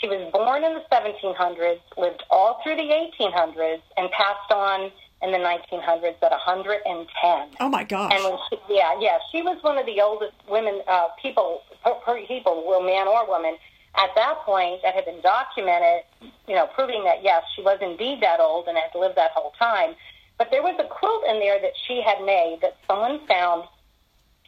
She 0.01 0.09
was 0.09 0.31
born 0.33 0.65
in 0.65 0.75
the 0.75 0.85
1700s, 0.91 1.81
lived 1.97 2.23
all 2.31 2.61
through 2.63 2.77
the 2.77 2.83
1800s, 2.83 3.81
and 3.97 4.11
passed 4.11 4.51
on 4.51 4.91
in 5.23 5.33
the 5.33 5.39
1900s 5.39 6.17
at 6.23 6.31
110. 6.31 7.49
Oh, 7.61 7.69
my 7.69 7.85
gosh. 7.85 8.13
And 8.13 8.25
when 8.25 8.39
she, 8.51 8.59
yeah, 8.69 8.95
yeah, 9.01 9.19
she 9.33 9.41
was 9.41 9.57
one 9.63 9.79
of 9.79 9.87
the 9.87 10.01
oldest 10.01 10.35
women, 10.49 10.83
uh, 10.89 11.09
people, 11.23 11.63
per, 11.83 11.95
per 12.05 12.21
people, 12.27 12.65
well, 12.67 12.83
man 12.83 13.09
or 13.09 13.27
woman, 13.27 13.57
at 13.97 14.11
that 14.17 14.39
point 14.45 14.83
that 14.83 14.95
had 14.95 15.05
been 15.05 15.21
documented, 15.21 16.03
you 16.49 16.55
know, 16.55 16.67
proving 16.75 17.05
that 17.05 17.23
yes, 17.23 17.43
she 17.55 17.63
was 17.63 17.79
indeed 17.81 18.21
that 18.23 18.41
old 18.41 18.67
and 18.67 18.77
had 18.77 18.99
lived 18.99 19.17
that 19.17 19.31
whole 19.33 19.53
time. 19.59 19.95
But 20.39 20.51
there 20.51 20.63
was 20.63 20.75
a 20.81 20.89
quilt 20.89 21.25
in 21.29 21.39
there 21.39 21.61
that 21.61 21.73
she 21.87 22.03
had 22.03 22.25
made 22.25 22.59
that 22.63 22.77
someone 22.89 23.25
found 23.27 23.65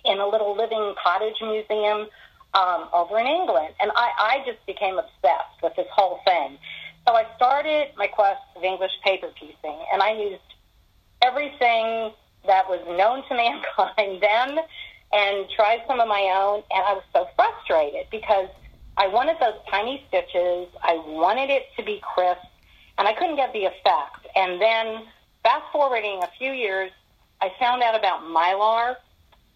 in 0.04 0.18
a 0.18 0.26
little 0.26 0.56
living 0.56 0.94
cottage 1.02 1.36
museum 1.40 2.08
um, 2.54 2.88
over 2.92 3.18
in 3.18 3.26
England, 3.26 3.74
and 3.80 3.90
I, 3.94 4.10
I 4.18 4.42
just 4.46 4.64
became 4.66 4.98
obsessed 4.98 5.62
with 5.62 5.76
this 5.76 5.86
whole 5.92 6.20
thing. 6.24 6.58
So 7.06 7.14
I 7.14 7.26
started 7.36 7.88
my 7.96 8.06
quest 8.06 8.40
of 8.56 8.64
English 8.64 8.92
paper 9.04 9.28
piecing, 9.38 9.78
and 9.92 10.02
I 10.02 10.12
used 10.12 10.42
everything 11.22 12.12
that 12.46 12.68
was 12.68 12.80
known 12.98 13.22
to 13.28 13.34
mankind 13.36 14.22
then 14.22 14.58
and 15.12 15.46
tried 15.54 15.82
some 15.86 16.00
of 16.00 16.08
my 16.08 16.32
own, 16.34 16.62
and 16.70 16.84
I 16.84 16.94
was 16.94 17.04
so 17.12 17.28
frustrated 17.36 18.06
because 18.10 18.48
I 18.96 19.08
wanted 19.08 19.36
those 19.40 19.54
tiny 19.70 20.04
stitches. 20.08 20.68
I 20.82 20.94
wanted 21.06 21.50
it 21.50 21.64
to 21.76 21.84
be 21.84 22.00
crisp, 22.14 22.40
and 22.98 23.06
I 23.06 23.12
couldn't 23.12 23.36
get 23.36 23.52
the 23.52 23.64
effect. 23.64 24.26
And 24.34 24.60
then, 24.60 25.02
fast 25.42 25.64
forwarding 25.72 26.22
a 26.22 26.28
few 26.38 26.52
years, 26.52 26.90
I 27.40 27.52
found 27.58 27.82
out 27.82 27.94
about 27.94 28.22
Mylar, 28.22 28.96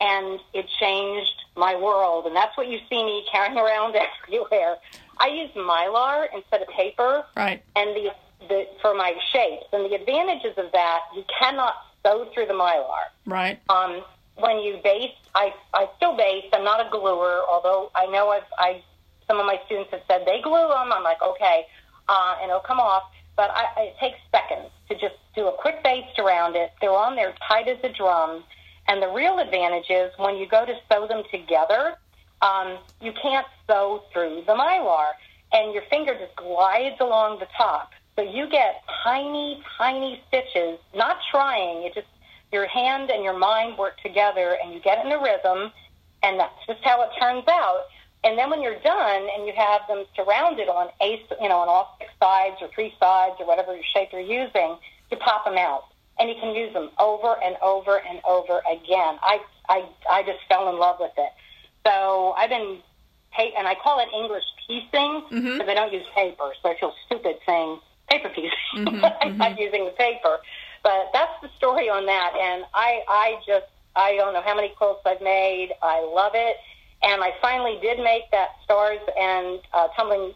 and 0.01 0.41
it 0.53 0.67
changed 0.79 1.45
my 1.57 1.75
world. 1.75 2.27
And 2.27 2.37
that's 2.37 2.57
what 2.57 2.69
you 2.69 2.79
see 2.89 3.03
me 3.05 3.25
carrying 3.31 3.59
around 3.65 3.97
everywhere. 3.97 4.77
I 5.19 5.29
use 5.29 5.51
Mylar 5.57 6.27
instead 6.35 6.63
of 6.63 6.69
paper, 6.69 7.25
right. 7.37 7.63
and 7.77 7.97
the 7.97 8.13
the, 8.49 8.67
for 8.81 8.95
my 8.95 9.15
shapes. 9.33 9.67
And 9.73 9.91
the 9.91 9.95
advantages 9.95 10.57
of 10.57 10.73
that, 10.73 11.01
you 11.15 11.25
cannot 11.39 11.75
sew 12.03 12.29
through 12.33 12.47
the 12.47 12.55
mylar. 12.55 13.09
Right. 13.27 13.61
Um, 13.69 14.03
when 14.37 14.59
you 14.61 14.81
base, 14.83 15.13
I, 15.35 15.55
I 15.75 15.89
still 15.97 16.17
base. 16.17 16.45
I'm 16.53 16.65
not 16.65 16.85
a 16.85 16.91
gluer, 16.91 17.43
although 17.49 17.91
I 17.95 18.07
know 18.07 18.31
I've, 18.31 18.43
I, 18.59 18.83
some 19.31 19.39
of 19.39 19.47
my 19.47 19.61
students 19.67 19.93
have 19.93 20.01
said 20.09 20.27
they 20.27 20.41
glue 20.43 20.67
them. 20.69 20.91
I'm 20.93 21.05
like, 21.05 21.23
okay, 21.23 21.65
uh, 22.09 22.35
and 22.43 22.51
it'll 22.51 22.67
come 22.67 22.81
off. 22.81 23.05
But 23.37 23.51
I, 23.55 23.85
it 23.85 23.97
takes 24.01 24.19
seconds 24.33 24.71
to 24.89 24.95
just 24.97 25.15
do 25.37 25.47
a 25.47 25.53
quick 25.53 25.85
baste 25.85 26.19
around 26.19 26.57
it. 26.57 26.73
They're 26.81 26.91
on 26.91 27.15
there 27.15 27.33
tight 27.47 27.69
as 27.69 27.79
a 27.85 27.93
drum. 27.93 28.43
And 28.89 29.01
the 29.01 29.09
real 29.09 29.39
advantage 29.39 29.89
is 29.89 30.11
when 30.17 30.37
you 30.37 30.49
go 30.49 30.67
to 30.67 30.75
sew 30.91 31.07
them 31.07 31.23
together, 31.31 31.95
um, 32.43 32.79
you 33.01 33.13
can't 33.23 33.47
sew 33.69 34.03
through 34.13 34.43
the 34.49 34.55
mylar, 34.55 35.13
and 35.53 35.73
your 35.73 35.85
finger 35.89 36.13
just 36.19 36.35
glides 36.35 36.97
along 36.99 37.39
the 37.39 37.47
top. 37.57 37.93
So 38.17 38.23
you 38.23 38.49
get 38.51 38.83
tiny, 39.05 39.63
tiny 39.79 40.21
stitches, 40.27 40.81
not 40.93 41.19
trying. 41.31 41.85
It 41.85 41.95
just 41.95 42.09
your 42.53 42.67
hand 42.67 43.11
and 43.11 43.23
your 43.23 43.39
mind 43.39 43.79
work 43.79 44.01
together, 44.03 44.57
and 44.61 44.75
you 44.75 44.81
get 44.81 45.07
in 45.07 45.13
a 45.13 45.23
rhythm, 45.23 45.71
and 46.25 46.41
that's 46.41 46.67
just 46.67 46.83
how 46.83 47.01
it 47.03 47.11
turns 47.21 47.45
out. 47.47 47.85
And 48.23 48.37
then 48.39 48.51
when 48.51 48.61
you're 48.63 48.79
done 48.81 49.29
and 49.35 49.47
you 49.47 49.53
have 49.57 49.81
them 49.89 50.05
surrounded 50.15 50.69
on 50.69 50.89
ace, 51.01 51.25
you 51.41 51.49
know, 51.49 51.59
on 51.59 51.69
all 51.69 51.97
six 51.99 52.11
sides 52.23 52.57
or 52.61 52.69
three 52.75 52.93
sides 53.01 53.37
or 53.41 53.47
whatever 53.47 53.77
shape 53.95 54.11
you're 54.13 54.21
using, 54.21 54.77
you 55.11 55.17
pop 55.17 55.45
them 55.45 55.57
out, 55.57 55.85
and 56.19 56.29
you 56.29 56.37
can 56.41 56.55
use 56.55 56.73
them 56.73 56.91
over 56.99 57.37
and 57.43 57.57
over 57.63 57.99
and 57.99 58.21
over 58.29 58.61
again. 58.71 59.19
I 59.23 59.41
I 59.69 59.89
I 60.11 60.23
just 60.23 60.41
fell 60.49 60.69
in 60.69 60.79
love 60.79 60.97
with 61.01 61.13
it. 61.17 61.33
So 61.87 62.35
I've 62.37 62.51
been, 62.51 62.79
and 63.57 63.67
I 63.67 63.75
call 63.83 64.01
it 64.01 64.09
English 64.15 64.45
piecing 64.67 65.23
because 65.31 65.41
Mm-hmm. 65.41 65.71
I 65.71 65.75
don't 65.75 65.93
use 65.93 66.07
paper, 66.15 66.53
so 66.63 66.69
I 66.71 66.79
feel 66.79 66.93
stupid 67.07 67.37
saying 67.47 67.81
paper 68.11 68.29
piecing. 68.29 68.51
Mhm, 68.77 69.17
I'm 69.23 69.39
not 69.39 69.59
using 69.59 69.85
the 69.87 69.93
paper, 69.93 70.39
but 70.83 71.09
that's 71.13 71.33
the 71.43 71.49
story 71.57 71.89
on 71.89 72.07
that. 72.07 72.33
And 72.39 72.65
I, 72.75 73.03
I 73.09 73.35
just, 73.47 73.67
I 73.97 74.17
don't 74.17 74.33
know 74.35 74.43
how 74.43 74.55
many 74.55 74.69
quilts 74.77 75.01
I've 75.07 75.21
made. 75.21 75.71
I 75.83 76.01
love 76.05 76.33
it, 76.35 76.57
and 77.03 77.23
I 77.23 77.33
finally 77.41 77.79
did 77.81 77.99
make 77.99 78.31
that 78.31 78.51
stars 78.65 79.01
and 79.19 79.61
uh, 79.73 79.89
tumbling 79.97 80.35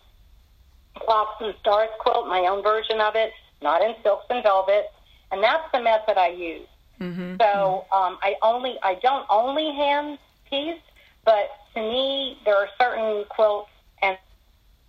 blocks 1.05 1.37
and 1.41 1.55
stars 1.61 1.91
quilt, 2.01 2.27
my 2.29 2.41
own 2.41 2.63
version 2.63 3.01
of 3.01 3.17
it, 3.17 3.33
not 3.63 3.83
in 3.83 3.95
silks 4.03 4.27
and 4.31 4.43
velvet, 4.43 4.91
and 5.31 5.43
that's 5.43 5.71
the 5.73 5.83
method 5.83 6.17
I 6.17 6.29
use. 6.29 6.69
Mm-hmm. 7.01 7.37
So 7.41 7.87
um, 7.93 8.19
I 8.23 8.37
only 8.43 8.79
I 8.83 8.95
don't 9.03 9.27
only 9.29 9.75
hand 9.75 10.19
piece, 10.49 10.81
but 11.25 11.51
to 11.75 11.81
me 11.81 12.39
there 12.45 12.57
are 12.57 12.69
certain 12.81 13.25
quilts 13.29 13.71
and 14.01 14.17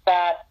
that 0.05 0.47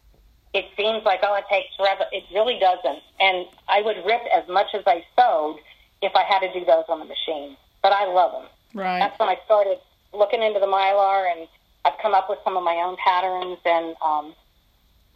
it 0.52 0.66
seems 0.76 1.04
like 1.04 1.20
oh 1.22 1.34
it 1.36 1.44
takes 1.48 1.74
forever. 1.76 2.04
It 2.12 2.24
really 2.34 2.58
doesn't, 2.58 3.02
and 3.20 3.46
I 3.68 3.82
would 3.82 3.96
rip 4.04 4.22
as 4.34 4.48
much 4.48 4.74
as 4.74 4.82
I 4.86 5.04
sewed 5.16 5.60
if 6.02 6.12
I 6.14 6.24
had 6.24 6.40
to 6.40 6.52
do 6.52 6.64
those 6.66 6.84
on 6.88 6.98
the 6.98 7.06
machine. 7.06 7.56
But 7.82 7.92
I 7.92 8.06
love 8.06 8.32
them. 8.32 8.50
Right. 8.74 8.98
That's 8.98 9.18
when 9.18 9.28
I 9.28 9.38
started 9.44 9.78
looking 10.16 10.42
into 10.42 10.60
the 10.60 10.66
mylar, 10.66 11.30
and 11.30 11.48
I've 11.84 11.98
come 12.00 12.14
up 12.14 12.28
with 12.28 12.38
some 12.44 12.56
of 12.56 12.64
my 12.64 12.76
own 12.76 12.96
patterns, 13.04 13.58
and 13.64 13.94
um, 14.04 14.34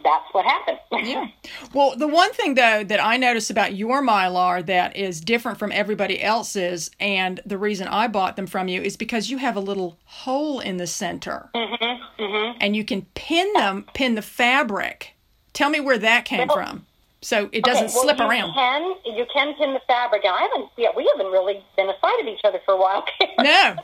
that's 0.04 0.24
what 0.32 0.44
happened. 0.44 0.78
Yeah. 1.08 1.28
Well, 1.72 1.96
the 1.96 2.08
one 2.08 2.32
thing 2.32 2.54
though 2.54 2.82
that 2.82 3.02
I 3.02 3.16
notice 3.16 3.50
about 3.50 3.74
your 3.74 4.02
mylar 4.02 4.64
that 4.66 4.96
is 4.96 5.20
different 5.20 5.58
from 5.58 5.70
everybody 5.70 6.20
else's, 6.20 6.90
and 6.98 7.40
the 7.46 7.56
reason 7.56 7.86
I 7.88 8.08
bought 8.08 8.36
them 8.36 8.46
from 8.46 8.68
you 8.68 8.82
is 8.82 8.96
because 8.96 9.30
you 9.30 9.38
have 9.38 9.54
a 9.56 9.60
little 9.60 9.96
hole 10.04 10.60
in 10.60 10.76
the 10.76 10.86
center, 10.86 11.50
mm-hmm, 11.54 12.22
mm-hmm. 12.22 12.58
and 12.60 12.74
you 12.74 12.84
can 12.84 13.02
pin 13.14 13.52
them, 13.54 13.86
pin 13.94 14.16
the 14.16 14.22
fabric. 14.22 15.14
Tell 15.52 15.70
me 15.70 15.80
where 15.80 15.98
that 15.98 16.24
came 16.24 16.48
Well- 16.48 16.56
from, 16.56 16.86
so 17.20 17.48
it 17.52 17.64
doesn't 17.64 17.86
Okay, 17.86 17.94
well, 17.94 18.02
slip 18.02 18.18
you 18.18 18.24
around. 18.24 18.54
Can 18.54 18.94
you 19.16 19.26
can 19.32 19.54
pin 19.54 19.72
the 19.72 19.80
fabric? 19.86 20.24
And 20.24 20.34
I 20.34 20.42
haven't. 20.42 20.70
Yeah, 20.76 20.88
we 20.96 21.10
haven't 21.16 21.32
really 21.32 21.64
been 21.76 21.88
aside 21.88 22.20
of 22.20 22.26
each 22.26 22.40
other 22.44 22.60
for 22.64 22.74
a 22.74 22.78
while. 22.78 23.04
No. 23.40 23.76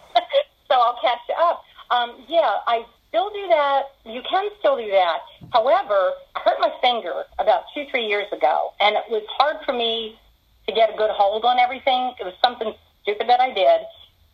So 0.68 0.74
I'll 0.74 0.98
catch 1.00 1.20
you 1.28 1.34
up. 1.38 1.62
Um, 1.90 2.24
yeah, 2.28 2.58
I 2.66 2.84
still 3.08 3.30
do 3.30 3.46
that. 3.48 3.82
You 4.04 4.22
can 4.28 4.48
still 4.58 4.76
do 4.76 4.90
that. 4.90 5.18
However, 5.52 6.12
I 6.34 6.40
hurt 6.40 6.58
my 6.60 6.72
finger 6.80 7.24
about 7.38 7.64
two, 7.74 7.84
three 7.90 8.06
years 8.06 8.26
ago, 8.32 8.72
and 8.80 8.96
it 8.96 9.04
was 9.10 9.22
hard 9.38 9.56
for 9.64 9.72
me 9.72 10.18
to 10.66 10.74
get 10.74 10.92
a 10.92 10.96
good 10.96 11.10
hold 11.10 11.44
on 11.44 11.58
everything. 11.58 12.14
It 12.18 12.24
was 12.24 12.34
something 12.44 12.72
stupid 13.02 13.28
that 13.28 13.40
I 13.40 13.52
did. 13.52 13.82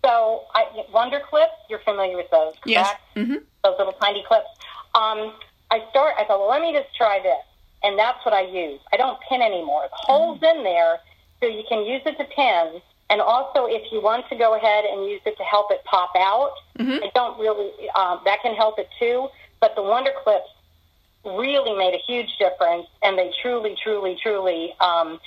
So, 0.05 0.45
I, 0.55 0.65
Wonder 0.95 1.21
Clips, 1.29 1.53
you're 1.69 1.81
familiar 1.81 2.17
with 2.17 2.31
those, 2.31 2.55
Yes. 2.65 2.95
Mm-hmm. 3.17 3.35
those 3.65 3.75
little 3.79 3.93
tiny 4.01 4.25
clips. 4.27 4.49
Um, 4.95 5.35
I 5.71 5.85
start. 5.91 6.15
I 6.19 6.25
thought, 6.25 6.41
well, 6.41 6.49
let 6.49 6.63
me 6.63 6.73
just 6.73 6.97
try 6.97 7.21
this, 7.23 7.45
and 7.83 7.99
that's 7.99 8.25
what 8.25 8.33
I 8.33 8.43
use. 8.43 8.81
I 8.93 8.97
don't 8.97 9.19
pin 9.29 9.43
anymore. 9.43 9.83
The 9.91 9.97
holes 9.97 10.41
in 10.43 10.65
there, 10.65 10.99
so 11.41 11.47
you 11.47 11.63
can 11.69 11.85
use 11.85 12.03
it 12.07 12.17
to 12.17 12.25
pin, 12.25 12.81
and 13.11 13.21
also 13.21 13.67
if 13.67 13.91
you 13.93 14.01
want 14.01 14.27
to 14.31 14.37
go 14.37 14.55
ahead 14.55 14.85
and 14.85 15.05
use 15.05 15.21
it 15.27 15.37
to 15.37 15.43
help 15.43 15.71
it 15.71 15.83
pop 15.85 16.13
out, 16.17 16.53
Mhm. 16.79 17.03
I 17.05 17.11
don't 17.15 17.39
really. 17.39 17.91
Um, 17.91 18.21
that 18.25 18.41
can 18.41 18.55
help 18.55 18.79
it 18.79 18.89
too. 18.99 19.29
But 19.61 19.75
the 19.75 19.83
Wonder 19.83 20.13
Clips 20.23 20.49
really 21.25 21.75
made 21.77 21.93
a 21.95 21.99
huge 21.99 22.31
difference, 22.39 22.87
and 23.03 23.19
they 23.19 23.31
truly, 23.43 23.77
truly, 23.83 24.17
truly, 24.23 24.75
um, 24.81 25.21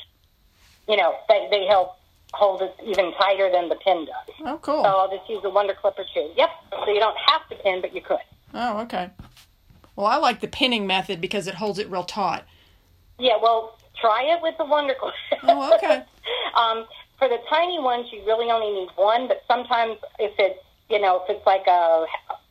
you 0.88 0.98
know, 0.98 1.16
they 1.28 1.48
they 1.52 1.66
help 1.68 1.98
hold 2.34 2.64
it 2.64 2.76
even 2.84 3.14
tighter 3.14 3.52
than 3.52 3.70
the 3.70 3.76
pin 3.76 4.06
does. 4.06 4.36
Oh, 4.44 4.58
cool. 4.58 4.84
So 4.84 4.90
I'll 4.90 5.16
just 5.16 5.30
use 5.30 5.44
a 5.44 5.50
Wonder 5.50 5.76
Clip 5.76 5.94
or 6.00 6.06
two. 6.14 6.32
Yep. 6.36 6.50
So 6.72 6.88
you 6.90 7.00
don't 7.00 7.18
have 7.28 7.48
to 7.50 7.56
pin, 7.58 7.80
but 7.82 7.94
you 7.94 8.02
could. 8.02 8.18
Oh, 8.56 8.80
okay. 8.80 9.12
Well, 9.96 10.08
I 10.08 10.16
like 10.18 10.40
the 10.40 10.48
pinning 10.48 10.88
method 10.88 11.22
because 11.22 11.46
it 11.46 11.56
holds 11.56 11.78
it 11.78 11.88
real 11.92 12.04
taut. 12.04 12.44
Yeah, 13.20 13.38
well, 13.40 13.78
try 14.02 14.24
it 14.24 14.42
with 14.42 14.58
the 14.58 14.66
Wonder 14.66 14.96
Clip. 14.96 15.14
Oh, 15.44 15.76
okay. 15.76 16.04
um, 16.56 16.88
for 17.18 17.28
the 17.28 17.38
tiny 17.50 17.80
ones, 17.80 18.08
you 18.12 18.24
really 18.26 18.52
only 18.52 18.82
need 18.82 18.90
one, 18.96 19.28
but 19.28 19.44
sometimes 19.48 19.98
if 20.20 20.34
it's, 20.38 20.60
you 20.90 21.00
know, 21.00 21.24
if 21.24 21.30
it's 21.30 21.46
like 21.46 21.66
a 21.68 22.06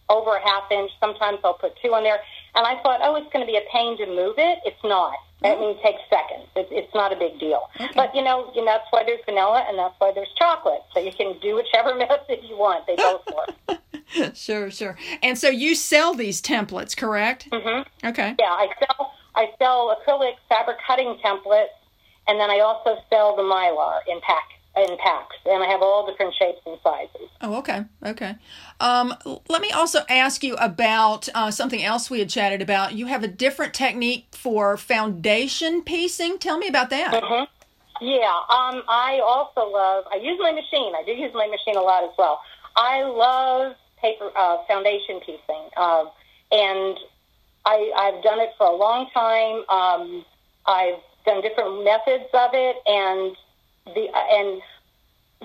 over 0.08 0.36
a 0.36 0.42
half 0.42 0.64
inch, 0.70 0.90
sometimes 1.00 1.38
I'll 1.42 1.54
put 1.54 1.72
two 1.80 1.94
on 1.94 2.02
there. 2.02 2.18
And 2.54 2.66
I 2.66 2.80
thought, 2.82 3.00
oh, 3.02 3.16
it's 3.16 3.32
going 3.32 3.44
to 3.44 3.50
be 3.50 3.56
a 3.56 3.64
pain 3.72 3.96
to 3.98 4.06
move 4.06 4.34
it. 4.36 4.58
It's 4.66 4.82
not. 4.84 5.14
I 5.42 5.56
mean, 5.56 5.76
it 5.76 5.82
takes 5.82 6.00
seconds. 6.08 6.46
It's, 6.54 6.68
it's 6.70 6.94
not 6.94 7.12
a 7.12 7.16
big 7.16 7.40
deal. 7.40 7.62
Okay. 7.80 7.90
But, 7.96 8.14
you 8.14 8.22
know, 8.22 8.52
you 8.54 8.64
know, 8.64 8.72
that's 8.72 8.86
why 8.90 9.02
there's 9.04 9.24
vanilla 9.24 9.64
and 9.66 9.78
that's 9.78 9.94
why 9.98 10.12
there's 10.14 10.28
chocolate. 10.38 10.82
So 10.94 11.00
you 11.00 11.12
can 11.12 11.38
do 11.40 11.56
whichever 11.56 11.94
method 11.96 12.38
you 12.42 12.56
want. 12.56 12.86
They 12.86 12.96
both 12.96 13.22
work. 13.34 14.34
sure, 14.36 14.70
sure. 14.70 14.96
And 15.22 15.36
so 15.38 15.48
you 15.48 15.74
sell 15.74 16.14
these 16.14 16.40
templates, 16.40 16.96
correct? 16.96 17.48
hmm 17.52 17.82
Okay. 18.04 18.36
Yeah, 18.38 18.50
I 18.50 18.68
sell 18.78 19.12
I 19.34 19.50
sell 19.58 19.96
acrylic 19.96 20.34
fabric 20.48 20.76
cutting 20.86 21.16
templates, 21.24 21.68
and 22.28 22.38
then 22.38 22.50
I 22.50 22.60
also 22.60 22.96
sell 23.10 23.36
the 23.36 23.42
mylar 23.42 24.00
in 24.08 24.20
pack 24.20 24.48
in 24.76 24.96
packs, 24.98 25.36
and 25.44 25.62
I 25.62 25.66
have 25.66 25.82
all 25.82 26.06
different 26.06 26.34
shapes 26.34 26.60
and 26.64 26.78
sizes. 26.82 27.28
Oh, 27.42 27.56
okay, 27.56 27.84
okay. 28.04 28.36
Um, 28.80 29.14
let 29.48 29.60
me 29.60 29.70
also 29.70 30.00
ask 30.08 30.42
you 30.42 30.54
about 30.54 31.28
uh, 31.34 31.50
something 31.50 31.82
else 31.82 32.08
we 32.08 32.20
had 32.20 32.30
chatted 32.30 32.62
about. 32.62 32.94
You 32.94 33.06
have 33.06 33.22
a 33.22 33.28
different 33.28 33.74
technique 33.74 34.28
for 34.32 34.76
foundation 34.76 35.82
piecing. 35.82 36.38
Tell 36.38 36.56
me 36.56 36.68
about 36.68 36.88
that. 36.90 37.22
hmm 37.22 37.44
Yeah, 38.00 38.32
um, 38.48 38.82
I 38.88 39.20
also 39.22 39.70
love. 39.70 40.04
I 40.10 40.16
use 40.16 40.38
my 40.40 40.52
machine. 40.52 40.94
I 40.96 41.02
do 41.04 41.12
use 41.12 41.32
my 41.34 41.46
machine 41.46 41.76
a 41.76 41.82
lot 41.82 42.04
as 42.04 42.10
well. 42.16 42.40
I 42.74 43.02
love 43.02 43.76
paper 44.00 44.30
uh, 44.34 44.58
foundation 44.66 45.20
piecing, 45.20 45.68
um, 45.76 46.10
and 46.50 46.96
I, 47.66 47.92
I've 47.94 48.22
done 48.24 48.40
it 48.40 48.50
for 48.56 48.66
a 48.66 48.74
long 48.74 49.08
time. 49.12 49.64
Um, 49.68 50.24
I've 50.66 51.02
done 51.24 51.40
different 51.42 51.84
methods 51.84 52.24
of 52.32 52.50
it, 52.52 52.76
and 52.86 53.36
the 53.94 54.08
and 54.14 54.62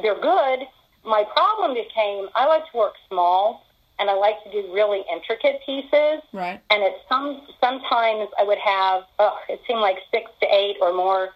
they're 0.01 0.19
good. 0.19 0.67
My 1.05 1.23
problem 1.35 1.73
became 1.73 2.27
I 2.35 2.45
like 2.47 2.69
to 2.71 2.77
work 2.77 2.93
small, 3.09 3.65
and 3.99 4.09
I 4.09 4.13
like 4.13 4.43
to 4.43 4.51
do 4.51 4.73
really 4.73 5.03
intricate 5.11 5.61
pieces. 5.65 6.21
Right. 6.33 6.59
And 6.69 6.83
it's 6.83 6.99
some 7.09 7.41
sometimes 7.61 8.29
I 8.39 8.43
would 8.43 8.57
have 8.59 9.03
oh, 9.19 9.37
it 9.49 9.61
seemed 9.67 9.79
like 9.81 9.97
six 10.11 10.29
to 10.41 10.47
eight 10.47 10.77
or 10.81 10.93
more 10.93 11.29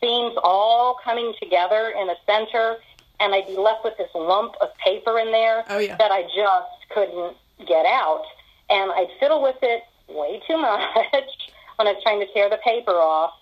seams 0.00 0.34
all 0.42 0.98
coming 1.04 1.32
together 1.42 1.92
in 2.00 2.08
a 2.10 2.14
center, 2.26 2.76
and 3.20 3.34
I'd 3.34 3.46
be 3.46 3.56
left 3.56 3.84
with 3.84 3.96
this 3.98 4.10
lump 4.14 4.54
of 4.60 4.68
paper 4.78 5.18
in 5.18 5.30
there 5.32 5.64
Oh, 5.68 5.78
yeah. 5.78 5.96
that 5.96 6.10
I 6.10 6.22
just 6.22 6.90
couldn't 6.90 7.36
get 7.66 7.86
out. 7.86 8.24
And 8.68 8.90
I'd 8.92 9.08
fiddle 9.18 9.42
with 9.42 9.56
it 9.62 9.82
way 10.08 10.40
too 10.46 10.56
much 10.58 10.84
when 11.76 11.86
I 11.88 11.92
was 11.92 12.02
trying 12.02 12.20
to 12.20 12.26
tear 12.32 12.48
the 12.50 12.58
paper 12.58 12.92
off. 12.92 13.32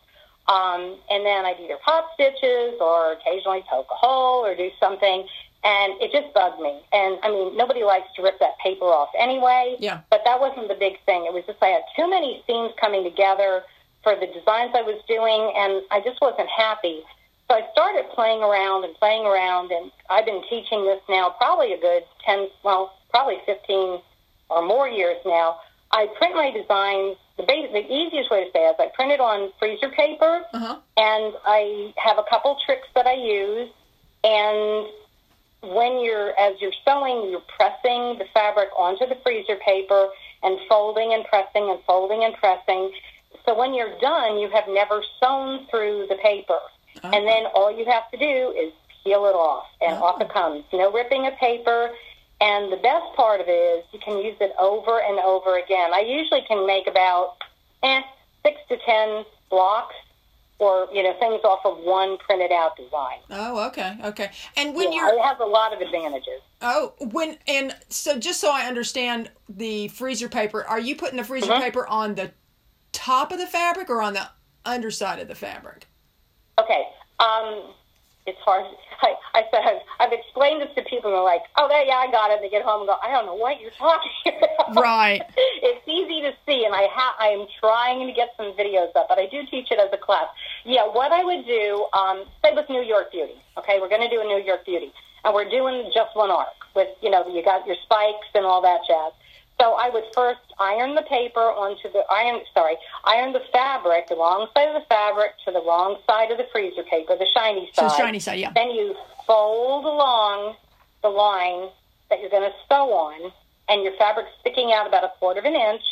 Um, 0.48 0.96
and 1.10 1.26
then 1.26 1.44
I'd 1.44 1.60
either 1.60 1.76
pop 1.84 2.10
stitches 2.14 2.74
or 2.80 3.12
occasionally 3.12 3.62
poke 3.68 3.86
a 3.90 3.94
hole 3.94 4.44
or 4.44 4.56
do 4.56 4.70
something. 4.80 5.26
And 5.64 6.00
it 6.00 6.12
just 6.12 6.32
bugged 6.32 6.60
me. 6.60 6.80
And 6.92 7.18
I 7.22 7.30
mean, 7.30 7.56
nobody 7.56 7.84
likes 7.84 8.08
to 8.16 8.22
rip 8.22 8.38
that 8.40 8.56
paper 8.62 8.86
off 8.86 9.10
anyway. 9.18 9.76
Yeah. 9.78 10.00
But 10.10 10.22
that 10.24 10.40
wasn't 10.40 10.68
the 10.68 10.78
big 10.78 10.94
thing. 11.04 11.26
It 11.26 11.34
was 11.34 11.44
just 11.46 11.62
I 11.62 11.68
had 11.68 11.82
too 11.96 12.08
many 12.08 12.42
seams 12.46 12.72
coming 12.80 13.04
together 13.04 13.62
for 14.02 14.14
the 14.14 14.26
designs 14.26 14.72
I 14.74 14.82
was 14.82 15.02
doing, 15.08 15.52
and 15.56 15.82
I 15.90 16.00
just 16.00 16.20
wasn't 16.22 16.48
happy. 16.48 17.02
So 17.50 17.56
I 17.56 17.66
started 17.72 18.04
playing 18.14 18.42
around 18.42 18.84
and 18.84 18.94
playing 18.94 19.26
around, 19.26 19.72
and 19.72 19.90
I've 20.08 20.24
been 20.24 20.42
teaching 20.48 20.84
this 20.84 21.00
now 21.08 21.34
probably 21.36 21.72
a 21.72 21.80
good 21.80 22.04
10, 22.24 22.48
well, 22.62 22.94
probably 23.10 23.38
15 23.44 24.00
or 24.50 24.66
more 24.66 24.88
years 24.88 25.16
now. 25.26 25.58
I 25.92 26.06
print 26.18 26.34
my 26.34 26.50
designs. 26.50 27.16
The, 27.36 27.44
base, 27.44 27.70
the 27.72 27.86
easiest 27.92 28.30
way 28.30 28.44
to 28.44 28.50
say 28.52 28.66
it 28.66 28.70
is 28.70 28.76
I 28.78 28.88
print 28.94 29.12
it 29.12 29.20
on 29.20 29.50
freezer 29.58 29.88
paper, 29.90 30.42
Uh-huh. 30.52 30.76
and 30.96 31.34
I 31.46 31.92
have 31.96 32.18
a 32.18 32.24
couple 32.28 32.56
tricks 32.66 32.88
that 32.94 33.06
I 33.06 33.14
use. 33.14 33.70
And 34.24 34.86
when 35.62 36.00
you're, 36.00 36.38
as 36.38 36.60
you're 36.60 36.72
sewing, 36.84 37.30
you're 37.30 37.42
pressing 37.56 38.18
the 38.18 38.26
fabric 38.34 38.68
onto 38.76 39.06
the 39.06 39.16
freezer 39.22 39.56
paper 39.56 40.08
and 40.42 40.58
folding 40.68 41.12
and 41.14 41.24
pressing 41.24 41.70
and 41.70 41.78
folding 41.86 42.24
and 42.24 42.34
pressing. 42.34 42.92
So 43.46 43.56
when 43.58 43.72
you're 43.74 43.98
done, 44.00 44.38
you 44.38 44.50
have 44.50 44.64
never 44.68 45.02
sewn 45.20 45.66
through 45.70 46.06
the 46.08 46.16
paper. 46.16 46.58
And 47.02 47.26
then 47.26 47.46
all 47.54 47.70
you 47.76 47.84
have 47.86 48.10
to 48.10 48.18
do 48.18 48.52
is 48.58 48.72
peel 49.04 49.24
it 49.26 49.34
off, 49.34 49.66
and 49.80 49.96
Oh. 49.98 50.04
off 50.06 50.20
it 50.20 50.28
comes. 50.28 50.64
No 50.72 50.90
ripping 50.90 51.26
of 51.28 51.34
paper. 51.36 51.94
And 52.40 52.70
the 52.72 52.76
best 52.76 53.06
part 53.16 53.40
of 53.40 53.48
it 53.48 53.52
is 53.52 53.84
you 53.92 53.98
can 53.98 54.18
use 54.18 54.36
it 54.40 54.52
over 54.60 55.00
and 55.02 55.18
over 55.18 55.58
again. 55.58 55.92
I 55.92 56.00
usually 56.00 56.42
can 56.46 56.66
make 56.66 56.86
about 56.86 57.36
eh, 57.82 58.00
six 58.44 58.56
to 58.68 58.76
ten 58.86 59.24
blocks 59.50 59.94
or, 60.60 60.88
you 60.92 61.02
know, 61.02 61.14
things 61.20 61.40
off 61.44 61.60
of 61.64 61.78
one 61.84 62.16
printed 62.18 62.50
out 62.52 62.76
design. 62.76 63.18
Oh, 63.30 63.66
okay, 63.68 63.96
okay. 64.04 64.30
And 64.56 64.74
when 64.74 64.92
Yeah, 64.92 64.98
you're 65.06 65.14
it 65.18 65.22
has 65.22 65.36
a 65.40 65.44
lot 65.46 65.72
of 65.72 65.80
advantages. 65.80 66.40
oh, 66.60 66.94
when 67.00 67.38
and 67.48 67.74
so 67.88 68.18
just 68.18 68.40
so 68.40 68.50
I 68.52 68.62
understand 68.66 69.30
the 69.48 69.88
freezer 69.88 70.28
paper, 70.28 70.64
are 70.64 70.80
you 70.80 70.94
putting 70.96 71.16
the 71.16 71.24
freezer 71.24 71.52
Mm-hmm. 71.52 71.62
paper 71.62 71.86
on 71.88 72.14
the 72.16 72.32
top 72.92 73.30
of 73.32 73.38
the 73.38 73.46
fabric 73.46 73.88
or 73.90 74.00
on 74.02 74.14
the 74.14 74.28
underside 74.64 75.18
of 75.20 75.28
the 75.28 75.34
fabric? 75.36 75.86
Okay. 76.60 76.84
Um, 77.20 77.72
it's 78.28 78.38
hard. 78.44 78.64
I, 79.02 79.14
I 79.34 79.42
said 79.50 79.62
I've, 79.64 79.82
I've 80.00 80.12
explained 80.12 80.60
this 80.60 80.70
to 80.76 80.82
people, 80.82 81.10
and 81.10 81.16
they're 81.16 81.24
like, 81.24 81.42
"Oh, 81.56 81.68
yeah, 81.70 81.96
I 81.96 82.10
got 82.10 82.30
it." 82.30 82.40
They 82.40 82.50
get 82.50 82.62
home 82.62 82.82
and 82.82 82.88
go, 82.88 82.96
"I 83.02 83.10
don't 83.10 83.26
know 83.26 83.34
what 83.34 83.60
you're 83.60 83.74
talking 83.78 84.10
about." 84.68 84.82
Right. 84.82 85.22
it's 85.36 85.86
easy 85.88 86.20
to 86.22 86.32
see, 86.46 86.64
and 86.64 86.74
I 86.74 86.86
ha- 86.90 87.16
I 87.18 87.28
am 87.28 87.46
trying 87.60 88.06
to 88.06 88.12
get 88.12 88.34
some 88.36 88.52
videos 88.52 88.94
up, 88.94 89.08
but 89.08 89.18
I 89.18 89.26
do 89.26 89.42
teach 89.50 89.70
it 89.70 89.78
as 89.78 89.88
a 89.92 89.98
class. 89.98 90.28
Yeah, 90.64 90.86
what 90.86 91.12
I 91.12 91.24
would 91.24 91.46
do, 91.46 91.86
um, 91.94 92.24
say 92.44 92.52
with 92.54 92.68
New 92.68 92.82
York 92.82 93.10
Beauty. 93.12 93.40
Okay, 93.56 93.78
we're 93.80 93.88
going 93.88 94.02
to 94.02 94.10
do 94.10 94.20
a 94.20 94.24
New 94.24 94.42
York 94.42 94.64
Beauty, 94.66 94.92
and 95.24 95.34
we're 95.34 95.48
doing 95.48 95.90
just 95.94 96.14
one 96.14 96.30
arc 96.30 96.58
with 96.74 96.88
you 97.00 97.10
know 97.10 97.26
you 97.26 97.42
got 97.42 97.66
your 97.66 97.76
spikes 97.82 98.28
and 98.34 98.44
all 98.44 98.62
that 98.62 98.80
jazz. 98.86 99.12
So 99.60 99.74
I 99.74 99.90
would 99.90 100.04
first 100.14 100.40
iron 100.60 100.94
the 100.94 101.02
paper 101.02 101.40
onto 101.40 101.90
the 101.92 102.04
iron. 102.10 102.40
Sorry, 102.54 102.76
iron 103.04 103.32
the 103.32 103.42
fabric, 103.52 104.08
the 104.08 104.14
wrong 104.16 104.46
side 104.54 104.68
of 104.68 104.74
the 104.74 104.86
fabric 104.88 105.32
to 105.46 105.50
the 105.52 105.62
wrong 105.62 105.98
side 106.06 106.30
of 106.30 106.38
the 106.38 106.46
freezer 106.52 106.84
paper, 106.84 107.16
the 107.16 107.26
shiny 107.34 107.70
So 107.74 107.82
side. 107.82 107.90
the 107.90 107.96
shiny 107.96 108.18
side, 108.20 108.38
yeah. 108.38 108.52
Then 108.54 108.70
you 108.70 108.94
fold 109.26 109.84
along 109.84 110.54
the 111.02 111.08
line 111.08 111.70
that 112.10 112.20
you're 112.20 112.30
going 112.30 112.48
to 112.48 112.54
sew 112.68 112.92
on, 112.92 113.32
and 113.68 113.82
your 113.82 113.92
fabric's 113.98 114.30
sticking 114.40 114.72
out 114.72 114.86
about 114.86 115.04
a 115.04 115.12
quarter 115.18 115.40
of 115.40 115.44
an 115.44 115.54
inch. 115.54 115.82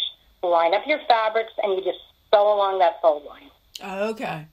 Line 0.43 0.75
up 0.75 0.87
your 0.87 1.01
fabrics, 1.09 1.53
and 1.63 1.73
you 1.77 1.83
just 1.83 1.99
sew 2.33 2.55
along 2.55 2.79
that 2.79 3.01
fold 3.03 3.25
line. 3.25 3.51
Okay. 4.11 4.47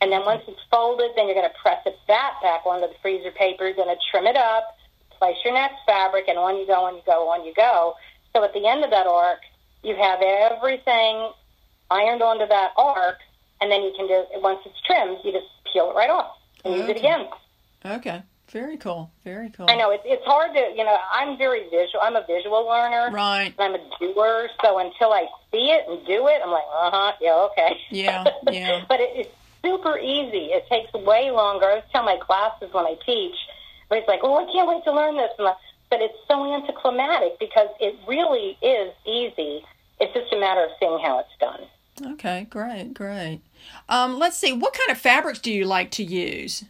And 0.00 0.10
then 0.10 0.24
once 0.24 0.42
it's 0.48 0.60
folded, 0.70 1.10
then 1.16 1.26
you're 1.26 1.34
going 1.34 1.48
to 1.48 1.58
press 1.60 1.80
it 1.86 1.96
that 2.08 2.34
back 2.42 2.64
onto 2.66 2.86
the 2.88 2.94
freezer 3.02 3.30
paper. 3.30 3.64
You're 3.64 3.74
going 3.76 3.94
to 3.94 4.00
trim 4.10 4.26
it 4.26 4.36
up, 4.36 4.76
place 5.18 5.36
your 5.44 5.54
next 5.54 5.76
fabric, 5.86 6.28
and 6.28 6.38
on 6.38 6.56
you 6.56 6.66
go, 6.66 6.84
on 6.84 6.96
you 6.96 7.02
go, 7.06 7.28
on 7.28 7.44
you 7.44 7.52
go. 7.54 7.94
So 8.34 8.42
at 8.42 8.52
the 8.52 8.66
end 8.66 8.84
of 8.84 8.90
that 8.90 9.06
arc, 9.06 9.40
you 9.82 9.94
have 9.94 10.20
everything 10.20 11.30
ironed 11.90 12.22
onto 12.22 12.46
that 12.48 12.72
arc, 12.76 13.18
and 13.60 13.70
then 13.70 13.82
you 13.82 13.92
can 13.96 14.08
just, 14.08 14.28
once 14.42 14.60
it's 14.66 14.80
trimmed, 14.84 15.18
you 15.24 15.32
just 15.32 15.46
peel 15.72 15.90
it 15.90 15.94
right 15.94 16.10
off 16.10 16.36
and 16.64 16.74
use 16.74 16.88
it 16.88 16.96
again. 16.96 17.28
Okay. 17.86 18.22
Very 18.48 18.76
cool. 18.76 19.10
Very 19.24 19.50
cool. 19.50 19.66
I 19.68 19.74
know 19.76 19.90
it's 19.90 20.04
it's 20.06 20.24
hard 20.24 20.54
to 20.54 20.60
you 20.76 20.84
know 20.84 20.96
I'm 21.12 21.36
very 21.38 21.64
visual. 21.70 22.00
I'm 22.02 22.14
a 22.14 22.24
visual 22.26 22.64
learner. 22.68 23.10
Right. 23.10 23.52
I'm 23.58 23.74
a 23.74 23.78
doer. 23.98 24.48
So 24.62 24.78
until 24.78 25.12
I 25.12 25.26
see 25.50 25.70
it 25.70 25.88
and 25.88 26.06
do 26.06 26.28
it, 26.28 26.40
I'm 26.44 26.50
like, 26.50 26.62
uh 26.70 26.90
huh, 26.92 27.12
yeah, 27.20 27.34
okay. 27.50 27.80
Yeah, 27.90 28.24
yeah. 28.52 28.84
but 28.88 29.00
it, 29.00 29.10
it's 29.16 29.34
super 29.64 29.98
easy. 29.98 30.52
It 30.52 30.66
takes 30.68 30.92
way 30.92 31.30
longer. 31.32 31.66
I 31.66 31.70
always 31.70 31.84
tell 31.90 32.04
my 32.04 32.16
classes 32.18 32.72
when 32.72 32.84
I 32.84 32.96
teach, 33.04 33.34
but 33.88 33.98
it's 33.98 34.08
like, 34.08 34.20
oh, 34.22 34.46
I 34.46 34.52
can't 34.52 34.68
wait 34.68 34.84
to 34.84 34.92
learn 34.92 35.16
this. 35.16 35.30
And 35.38 35.48
I- 35.48 35.54
But 35.94 36.02
it's 36.02 36.18
so 36.26 36.52
anticlimactic 36.52 37.38
because 37.38 37.68
it 37.78 37.94
really 38.08 38.58
is 38.60 38.92
easy. 39.06 39.64
It's 40.00 40.12
just 40.12 40.32
a 40.32 40.40
matter 40.40 40.64
of 40.64 40.70
seeing 40.80 40.98
how 40.98 41.20
it's 41.20 41.28
done. 41.38 42.12
Okay, 42.14 42.48
great, 42.50 42.94
great. 42.94 43.42
Um, 43.88 44.18
let's 44.18 44.36
see, 44.36 44.52
what 44.52 44.72
kind 44.72 44.90
of 44.90 44.98
fabrics 44.98 45.38
do 45.38 45.52
you 45.52 45.66
like 45.66 45.92
to 45.92 46.02
use? 46.02 46.64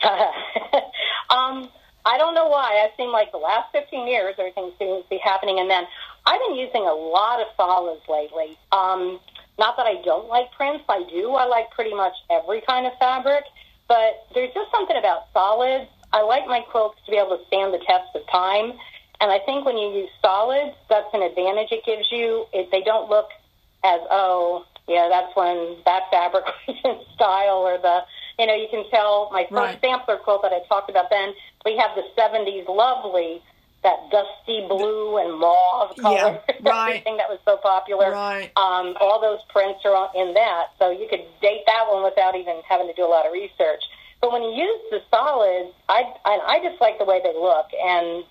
um, 0.02 1.68
I 2.06 2.16
don't 2.16 2.34
know 2.34 2.48
why. 2.48 2.82
I 2.82 2.88
seem 2.96 3.12
like 3.12 3.32
the 3.32 3.36
last 3.36 3.70
15 3.72 4.08
years, 4.08 4.34
everything 4.38 4.72
seems 4.78 5.02
to 5.02 5.10
be 5.10 5.20
happening. 5.22 5.58
And 5.58 5.68
then 5.68 5.84
I've 6.24 6.40
been 6.48 6.56
using 6.56 6.86
a 6.86 6.94
lot 6.94 7.42
of 7.42 7.48
solids 7.54 8.00
lately. 8.08 8.56
Um, 8.72 9.20
not 9.58 9.76
that 9.76 9.84
I 9.84 10.00
don't 10.06 10.28
like 10.28 10.50
prints. 10.52 10.84
I 10.88 11.04
do. 11.10 11.32
I 11.32 11.44
like 11.44 11.70
pretty 11.72 11.92
much 11.92 12.14
every 12.30 12.62
kind 12.66 12.86
of 12.86 12.94
fabric. 12.98 13.44
But 13.88 14.24
there's 14.32 14.54
just 14.54 14.70
something 14.70 14.96
about 14.96 15.24
solids. 15.34 15.90
I 16.12 16.22
like 16.22 16.46
my 16.46 16.60
quilts 16.70 16.98
to 17.04 17.10
be 17.10 17.16
able 17.18 17.36
to 17.38 17.44
stand 17.46 17.72
the 17.74 17.78
test 17.78 18.08
of 18.14 18.22
time. 18.30 18.72
And 19.20 19.30
I 19.30 19.38
think 19.44 19.64
when 19.66 19.76
you 19.76 19.90
use 19.90 20.10
solids, 20.22 20.76
that's 20.88 21.08
an 21.12 21.22
advantage 21.22 21.68
it 21.72 21.84
gives 21.84 22.06
you. 22.10 22.46
It, 22.52 22.70
they 22.70 22.82
don't 22.82 23.10
look 23.10 23.26
as, 23.84 24.00
oh, 24.10 24.64
yeah, 24.86 25.08
that's 25.10 25.34
when 25.36 25.76
that 25.84 26.04
fabric 26.10 26.44
was 26.68 26.76
in 26.84 26.96
style 27.14 27.58
or 27.66 27.78
the, 27.78 28.00
you 28.38 28.46
know, 28.46 28.54
you 28.54 28.68
can 28.70 28.88
tell 28.90 29.28
my 29.32 29.42
first 29.50 29.52
Right. 29.52 29.78
sampler 29.80 30.16
quilt 30.16 30.42
that 30.42 30.52
I 30.52 30.60
talked 30.68 30.88
about 30.88 31.10
then, 31.10 31.34
we 31.64 31.76
have 31.76 31.90
the 31.94 32.04
70s 32.16 32.68
lovely, 32.68 33.42
that 33.82 33.98
dusty 34.10 34.66
blue 34.66 35.18
and 35.18 35.38
mauve 35.38 35.94
color, 36.00 36.40
Yeah, 36.48 36.54
right. 36.70 36.88
everything 36.90 37.16
that 37.18 37.28
was 37.28 37.38
so 37.44 37.56
popular. 37.58 38.12
Right. 38.12 38.50
Um, 38.56 38.96
all 39.00 39.20
those 39.20 39.40
prints 39.50 39.80
are 39.84 40.10
in 40.14 40.34
that, 40.34 40.68
so 40.78 40.90
you 40.90 41.06
could 41.10 41.24
date 41.42 41.62
that 41.66 41.84
one 41.90 42.02
without 42.02 42.34
even 42.34 42.62
having 42.68 42.86
to 42.86 42.94
do 42.94 43.04
a 43.04 43.10
lot 43.10 43.26
of 43.26 43.32
research. 43.32 43.82
But 44.20 44.32
when 44.32 44.42
you 44.42 44.50
use 44.50 44.80
the 44.90 45.00
solids, 45.10 45.74
I, 45.88 46.02
I, 46.24 46.40
I 46.46 46.60
just 46.62 46.80
like 46.80 46.98
the 46.98 47.04
way 47.04 47.20
they 47.22 47.34
look, 47.34 47.66
and 47.72 48.24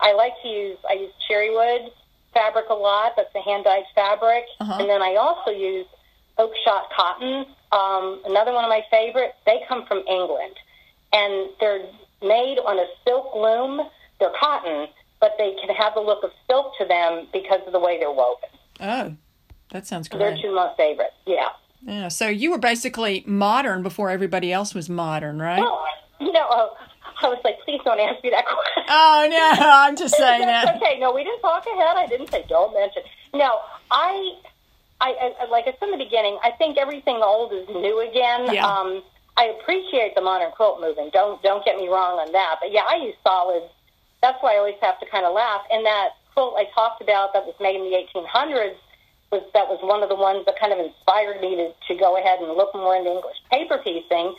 I 0.00 0.12
like 0.12 0.34
to 0.42 0.48
use, 0.48 0.78
I 0.88 0.94
use 0.94 1.12
Cherrywood 1.28 1.90
fabric 2.32 2.66
a 2.70 2.74
lot. 2.74 3.12
That's 3.16 3.34
a 3.34 3.42
hand-dyed 3.42 3.84
fabric. 3.94 4.44
Uh-huh. 4.60 4.78
And 4.80 4.88
then 4.88 5.02
I 5.02 5.16
also 5.16 5.50
use 5.50 5.86
oak 6.38 6.52
shot 6.64 6.90
cotton. 6.96 7.46
Um, 7.72 8.22
another 8.24 8.52
one 8.52 8.64
of 8.64 8.70
my 8.70 8.82
favorite. 8.90 9.34
They 9.46 9.60
come 9.68 9.84
from 9.86 9.98
England, 10.08 10.54
and 11.12 11.50
they're 11.60 11.86
made 12.22 12.58
on 12.58 12.78
a 12.78 12.86
silk 13.04 13.34
loom. 13.34 13.88
They're 14.20 14.32
cotton, 14.38 14.88
but 15.20 15.32
they 15.38 15.54
can 15.60 15.74
have 15.74 15.94
the 15.94 16.00
look 16.00 16.22
of 16.24 16.30
silk 16.48 16.72
to 16.78 16.86
them 16.86 17.26
because 17.32 17.60
of 17.66 17.72
the 17.72 17.80
way 17.80 17.98
they're 17.98 18.12
woven. 18.12 18.48
Oh, 18.80 19.16
that 19.70 19.86
sounds 19.86 20.08
great. 20.08 20.20
They're 20.20 20.38
two 20.40 20.48
of 20.48 20.54
my 20.54 20.72
favorites. 20.76 21.14
Yeah. 21.26 21.48
Yeah, 21.84 22.08
so 22.08 22.28
you 22.28 22.50
were 22.50 22.58
basically 22.58 23.24
modern 23.26 23.82
before 23.82 24.10
everybody 24.10 24.52
else 24.52 24.74
was 24.74 24.88
modern, 24.88 25.40
right? 25.40 25.58
Well, 25.60 25.84
you 26.20 26.32
know, 26.32 26.46
uh, 26.48 26.68
I 27.22 27.28
was 27.28 27.38
like, 27.44 27.60
please 27.64 27.80
don't 27.84 27.98
ask 28.00 28.22
me 28.22 28.30
that 28.30 28.44
question. 28.46 28.84
Oh, 28.88 29.26
no, 29.30 29.70
I'm 29.70 29.96
just 29.96 30.16
saying 30.18 30.42
that. 30.46 30.76
okay. 30.76 30.98
No, 31.00 31.12
we 31.12 31.24
didn't 31.24 31.40
talk 31.40 31.66
ahead. 31.66 31.96
I 31.96 32.06
didn't 32.06 32.30
say 32.30 32.44
don't 32.48 32.72
mention. 32.74 33.02
No, 33.34 33.58
I, 33.90 34.34
I, 35.00 35.34
I 35.40 35.44
like 35.50 35.64
I 35.66 35.74
said 35.80 35.90
in 35.90 35.98
the 35.98 36.04
beginning. 36.04 36.38
I 36.44 36.52
think 36.52 36.78
everything 36.78 37.20
old 37.22 37.52
is 37.52 37.66
new 37.68 38.00
again. 38.08 38.54
Yeah. 38.54 38.66
Um, 38.66 39.02
I 39.36 39.46
appreciate 39.60 40.14
the 40.14 40.20
modern 40.20 40.50
quilt 40.52 40.80
movement. 40.80 41.12
Don't 41.12 41.42
don't 41.42 41.64
get 41.64 41.76
me 41.76 41.88
wrong 41.88 42.18
on 42.20 42.30
that. 42.32 42.56
But 42.60 42.70
yeah, 42.70 42.82
I 42.88 42.96
use 42.96 43.14
solids. 43.24 43.72
That's 44.20 44.36
why 44.42 44.54
I 44.54 44.58
always 44.58 44.76
have 44.82 45.00
to 45.00 45.06
kind 45.06 45.24
of 45.24 45.32
laugh. 45.34 45.62
And 45.72 45.84
that 45.86 46.10
quilt 46.34 46.54
I 46.56 46.66
talked 46.74 47.00
about 47.02 47.32
that 47.32 47.44
was 47.46 47.54
made 47.58 47.76
in 47.76 47.82
the 47.82 47.96
1800s 47.96 48.76
was 49.32 49.42
that 49.54 49.66
was 49.66 49.80
one 49.82 50.02
of 50.02 50.08
the 50.08 50.14
ones 50.14 50.44
that 50.44 50.60
kind 50.60 50.72
of 50.72 50.78
inspired 50.78 51.40
me 51.40 51.56
to, 51.56 51.72
to 51.88 51.98
go 51.98 52.20
ahead 52.20 52.38
and 52.40 52.52
look 52.52 52.74
more 52.74 52.94
into 52.94 53.10
English 53.10 53.40
paper 53.50 53.78
piecing. 53.82 54.36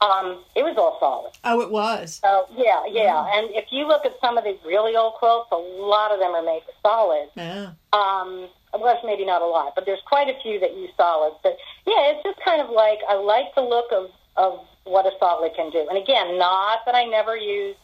Um, 0.00 0.44
it 0.54 0.62
was 0.62 0.76
all 0.76 1.00
solid. 1.00 1.32
Oh, 1.42 1.60
it 1.60 1.70
was. 1.70 2.20
So 2.22 2.46
yeah, 2.54 2.84
yeah. 2.86 3.26
And 3.34 3.50
if 3.50 3.72
you 3.72 3.88
look 3.88 4.04
at 4.04 4.12
some 4.20 4.38
of 4.38 4.44
these 4.44 4.60
really 4.64 4.94
old 4.94 5.14
quilts, 5.14 5.50
a 5.50 5.56
lot 5.56 6.12
of 6.12 6.20
them 6.20 6.30
are 6.30 6.44
made 6.44 6.62
with 6.66 6.76
solids. 6.82 7.32
Yeah. 7.34 7.72
Um, 7.92 8.48
well, 8.76 9.00
maybe 9.04 9.24
not 9.24 9.40
a 9.40 9.46
lot, 9.46 9.74
but 9.74 9.86
there's 9.86 10.04
quite 10.06 10.28
a 10.28 10.38
few 10.42 10.60
that 10.60 10.76
use 10.76 10.90
solids. 10.96 11.36
But 11.42 11.56
yeah, 11.86 12.12
it's 12.12 12.22
just 12.22 12.38
kind 12.44 12.60
of 12.60 12.70
like 12.70 13.00
I 13.08 13.14
like 13.16 13.54
the 13.54 13.62
look 13.62 13.90
of 13.90 14.12
of 14.36 14.60
what 14.84 15.06
a 15.06 15.12
solid 15.18 15.52
can 15.56 15.70
do. 15.70 15.86
And 15.88 15.98
again, 15.98 16.38
not 16.38 16.84
that 16.86 16.94
I 16.94 17.04
never 17.04 17.36
use. 17.36 17.76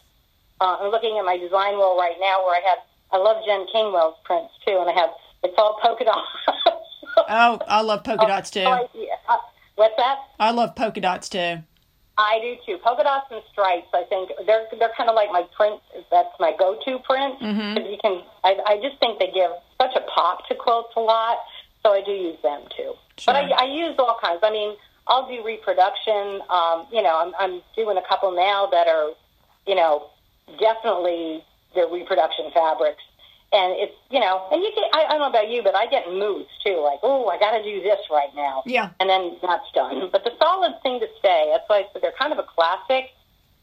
Uh, 0.61 0.77
I'm 0.79 0.91
looking 0.93 1.19
at 1.19 1.25
my 1.25 1.39
design 1.39 1.75
wall 1.75 1.99
right 1.99 2.17
now 2.21 2.45
where 2.45 2.55
I 2.55 2.63
have. 2.69 2.79
I 3.11 3.19
love 3.19 3.45
Jen 3.45 3.67
Kingwell's 3.73 4.17
prints 4.25 4.53
too, 4.65 4.79
and 4.81 4.89
I 4.89 4.93
have 4.93 5.11
it's 5.43 5.55
all 5.59 5.79
polka 5.83 6.05
dots. 6.05 6.29
Oh, 7.29 7.59
I 7.69 7.83
love 7.83 8.05
polka 8.05 8.27
dots 8.27 8.51
too. 8.51 8.61
Oh, 8.67 8.89
yeah. 8.95 9.15
Uh, 9.29 9.37
what's 9.77 9.95
that? 9.97 10.19
I 10.41 10.51
love 10.51 10.75
polka 10.75 11.01
dots 11.01 11.29
too. 11.29 11.59
I 12.19 12.39
do 12.41 12.57
too. 12.65 12.79
Polka 12.83 13.03
dots 13.05 13.27
and 13.31 13.43
stripes. 13.53 13.89
I 13.93 14.05
think 14.09 14.31
they're 14.47 14.67
they're 14.79 14.93
kind 14.97 15.11
of 15.11 15.15
like 15.15 15.31
my 15.31 15.45
print. 15.57 15.81
That's 16.11 16.29
my 16.41 16.53
go-to 16.59 16.99
print. 17.01 17.39
Mhm. 17.41 17.77
'Cause 17.77 17.87
You 17.91 17.99
can. 18.03 18.23
I, 18.45 18.57
I 18.67 18.77
just 18.83 18.99
think 18.99 19.19
they 19.19 19.31
give 19.31 19.51
such 19.81 19.95
a 19.95 20.01
pop 20.15 20.47
to 20.49 20.55
quilts 20.55 20.95
a 20.97 21.01
lot. 21.01 21.39
So 21.83 21.93
I 21.93 22.01
do 22.03 22.13
use 22.13 22.39
them 22.43 22.63
too. 22.77 22.95
But 23.27 23.37
I, 23.37 23.49
Sure. 23.49 23.59
I 23.61 23.65
use 23.65 23.95
all 23.99 24.17
kinds. 24.23 24.41
I 24.43 24.51
mean, 24.51 24.75
I'll 25.07 25.27
do 25.29 25.43
reproduction. 25.45 26.41
Um, 26.49 26.87
you 26.91 27.03
know, 27.03 27.17
I'm 27.19 27.35
I'm 27.39 27.63
doing 27.77 27.99
a 27.99 28.03
couple 28.09 28.31
now 28.33 28.67
that 28.67 28.89
are, 28.89 29.11
you 29.67 29.75
know, 29.75 30.09
definitely 30.59 31.45
they're 31.75 31.89
reproduction 31.89 32.51
fabrics. 32.53 33.03
And 33.53 33.73
it's 33.79 33.95
you 34.11 34.21
know, 34.21 34.47
and 34.51 34.63
you 34.63 34.71
get 34.75 34.85
I, 34.95 35.05
I 35.05 35.09
don't 35.11 35.21
know 35.21 35.29
about 35.29 35.49
you, 35.51 35.63
but 35.63 35.75
I 35.75 35.87
get 35.87 36.09
moods 36.09 36.49
too, 36.65 36.81
like 36.83 36.99
oh, 37.03 37.29
I 37.29 37.39
got 37.39 37.53
to 37.57 37.63
do 37.63 37.83
this 37.83 38.01
right 38.11 38.31
now, 38.35 38.63
Yeah. 38.67 38.91
and 39.01 39.09
then 39.09 39.37
that's 39.43 39.71
done. 39.75 40.09
But 40.11 40.25
the 40.25 40.33
solid 40.39 40.75
thing 40.83 41.01
to 41.01 41.07
stay. 41.19 41.51
That's 41.53 41.65
why 41.69 41.79
I 41.81 41.87
said 41.93 42.03
they're 42.03 42.13
kind 42.19 42.33
of 42.33 42.39
a 42.39 42.45
classic 42.45 43.11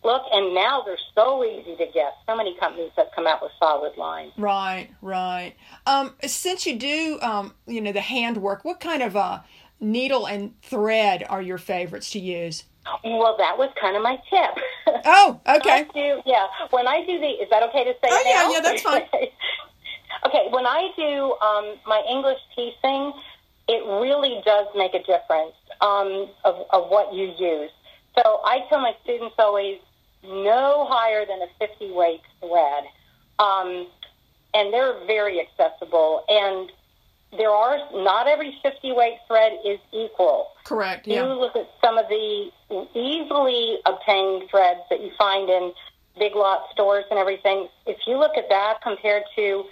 look, 0.04 0.24
and 0.32 0.54
now 0.56 0.82
they're 0.86 0.98
so 1.14 1.44
easy 1.44 1.76
to 1.76 1.86
get. 1.94 2.14
So 2.26 2.36
many 2.36 2.56
companies 2.58 2.92
have 2.98 3.08
come 3.16 3.28
out 3.28 3.42
with 3.42 3.52
solid 3.60 3.98
lines. 3.98 4.32
Right, 4.38 4.90
right. 5.02 5.56
Um, 5.86 6.14
since 6.26 6.66
you 6.66 6.78
do, 6.78 7.20
um, 7.22 7.54
you 7.68 7.82
know, 7.82 7.92
the 7.92 8.00
handwork, 8.02 8.64
what 8.64 8.80
kind 8.80 9.04
of 9.04 9.18
uh, 9.18 9.40
needle 9.82 10.26
and 10.26 10.54
thread 10.62 11.26
are 11.30 11.42
your 11.42 11.58
favorites 11.58 12.12
to 12.12 12.20
use? 12.20 12.64
Well, 13.04 13.36
that 13.38 13.58
was 13.58 13.70
kind 13.80 13.98
of 13.98 14.02
my 14.02 14.16
tip. 14.30 14.64
Oh, 15.06 15.42
I 15.46 15.58
okay. 15.58 15.86
do, 15.94 16.22
yeah. 16.26 16.48
When 16.72 16.88
I 16.88 17.06
do 17.06 17.20
the, 17.20 17.28
is 17.28 17.50
that 17.52 17.62
okay 17.64 17.84
to 17.84 17.92
say 17.94 18.08
Oh, 18.10 18.24
it 18.26 18.28
yeah, 18.28 18.52
yeah, 18.52 18.60
that's 18.62 18.82
fine. 18.82 19.04
okay, 20.26 20.48
when 20.50 20.66
I 20.66 20.90
do 20.96 21.36
um, 21.42 21.76
my 21.86 22.04
English 22.10 22.40
piecing, 22.56 23.14
it 23.68 23.86
really 24.02 24.42
does 24.46 24.68
make 24.76 24.94
a 24.94 25.00
difference 25.00 25.56
um, 25.82 26.30
of, 26.44 26.66
of 26.72 26.90
what 26.90 27.14
you 27.14 27.34
use. 27.38 27.72
So 28.18 28.42
I 28.44 28.66
tell 28.70 28.80
my 28.80 28.94
students 29.04 29.36
always, 29.38 29.80
no 30.24 30.86
higher 30.90 31.26
than 31.26 31.42
a 31.42 31.48
50 31.60 31.92
weight 31.94 32.22
thread. 32.40 32.84
Um, 33.38 33.88
and 34.54 34.74
they're 34.74 35.06
very 35.06 35.40
accessible. 35.40 36.26
And 36.28 36.72
there 37.38 37.52
are, 37.52 37.78
not 37.94 38.28
every 38.28 38.58
50 38.64 38.92
weight 38.94 39.18
thread 39.28 39.54
is 39.66 39.80
equal 39.94 40.48
Correct. 40.70 41.08
Yeah. 41.08 41.26
you 41.26 41.34
look 41.34 41.56
at 41.56 41.70
some 41.84 41.98
of 41.98 42.06
the 42.10 42.52
easily 42.96 43.78
obtained 43.86 44.50
threads 44.50 44.82
that 44.90 45.02
you 45.02 45.12
find 45.18 45.50
in 45.50 45.74
big 46.18 46.36
lot 46.36 46.66
stores 46.72 47.06
and 47.10 47.20
everything. 47.20 47.68
If 47.86 47.98
you 48.06 48.20
look 48.20 48.38
at 48.38 48.50
that 48.50 48.82
compared 48.84 49.24
to 49.36 49.64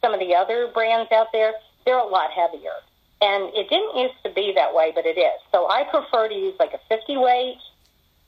some 0.00 0.14
of 0.14 0.20
the 0.20 0.34
other 0.34 0.68
brands 0.72 1.10
out 1.12 1.28
there, 1.32 1.52
they're 1.84 1.98
a 1.98 2.04
lot 2.06 2.30
heavier. 2.30 2.72
And 3.20 3.44
it 3.54 3.68
didn't 3.70 3.96
used 3.96 4.14
to 4.24 4.30
be 4.30 4.52
that 4.54 4.74
way, 4.74 4.92
but 4.94 5.06
it 5.06 5.18
is. 5.18 5.40
So 5.50 5.68
I 5.68 5.84
prefer 5.84 6.28
to 6.28 6.34
use 6.34 6.54
like 6.58 6.74
a 6.74 6.80
50 6.88 7.16
weight 7.16 7.58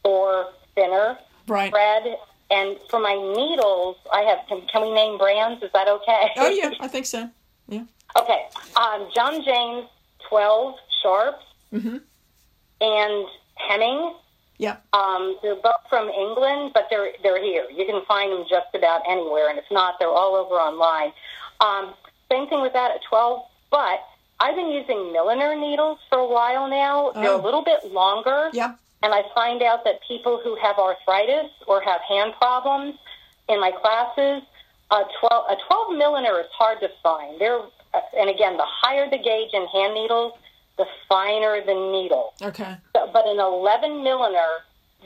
or 0.04 0.48
thinner 0.74 1.18
Right. 1.46 1.70
thread. 1.70 2.18
And 2.50 2.78
for 2.90 2.98
my 3.00 3.14
needles, 3.14 3.96
I 4.12 4.22
have, 4.22 4.38
can, 4.48 4.62
can 4.68 4.82
we 4.82 4.92
name 4.92 5.18
brands? 5.18 5.62
Is 5.62 5.70
that 5.72 5.88
okay? 5.88 6.30
Oh 6.38 6.48
yeah, 6.48 6.70
I 6.80 6.88
think 6.88 7.04
so. 7.06 7.28
Yeah. 7.68 7.84
Okay. 8.18 8.46
Um, 8.76 9.08
John 9.14 9.42
James 9.44 9.86
12 10.28 10.74
Sharps 11.02 11.44
Mhm. 11.72 12.00
and 12.80 13.26
Hemming. 13.56 14.14
Yeah. 14.56 14.76
Um, 14.92 15.36
they're 15.42 15.56
both 15.56 15.82
from 15.90 16.08
England, 16.08 16.72
but 16.74 16.86
they're 16.90 17.12
they're 17.22 17.42
here. 17.42 17.66
You 17.70 17.84
can 17.86 18.04
find 18.06 18.32
them 18.32 18.44
just 18.48 18.74
about 18.74 19.02
anywhere, 19.06 19.50
and 19.50 19.58
if 19.58 19.64
not, 19.70 19.98
they're 19.98 20.08
all 20.08 20.34
over 20.34 20.54
online. 20.54 21.12
Um, 21.60 21.94
same 22.30 22.48
thing 22.48 22.60
with 22.62 22.72
that 22.72 22.90
at 22.92 23.00
12. 23.08 23.42
But 23.70 24.00
I've 24.40 24.54
been 24.54 24.68
using 24.70 25.12
milliner 25.12 25.54
needles 25.54 25.98
for 26.08 26.18
a 26.18 26.26
while 26.26 26.68
now. 26.68 27.10
They're 27.12 27.30
Oh. 27.32 27.40
a 27.40 27.44
little 27.44 27.62
bit 27.62 27.92
longer. 27.92 28.50
Yeah. 28.52 28.74
And 29.02 29.14
I 29.14 29.22
find 29.34 29.62
out 29.62 29.84
that 29.84 30.00
people 30.06 30.38
who 30.42 30.56
have 30.56 30.78
arthritis 30.78 31.50
or 31.66 31.80
have 31.80 32.00
hand 32.02 32.34
problems 32.40 32.94
in 33.48 33.60
my 33.60 33.70
classes, 33.70 34.42
a 34.90 35.04
12, 35.20 35.44
a 35.50 35.56
12 35.68 35.96
milliner 35.96 36.40
is 36.40 36.46
hard 36.52 36.80
to 36.80 36.88
find. 37.02 37.38
They're, 37.40 37.60
uh, 37.94 38.00
and 38.18 38.28
again, 38.30 38.56
the 38.56 38.64
higher 38.66 39.08
the 39.08 39.18
gauge 39.18 39.50
in 39.52 39.66
hand 39.68 39.94
needles, 39.94 40.32
the 40.78 40.86
finer 41.08 41.60
the 41.64 41.74
needle. 41.74 42.34
Okay. 42.42 42.76
So, 42.96 43.08
but 43.12 43.26
an 43.26 43.38
11 43.38 44.02
milliner 44.02 44.48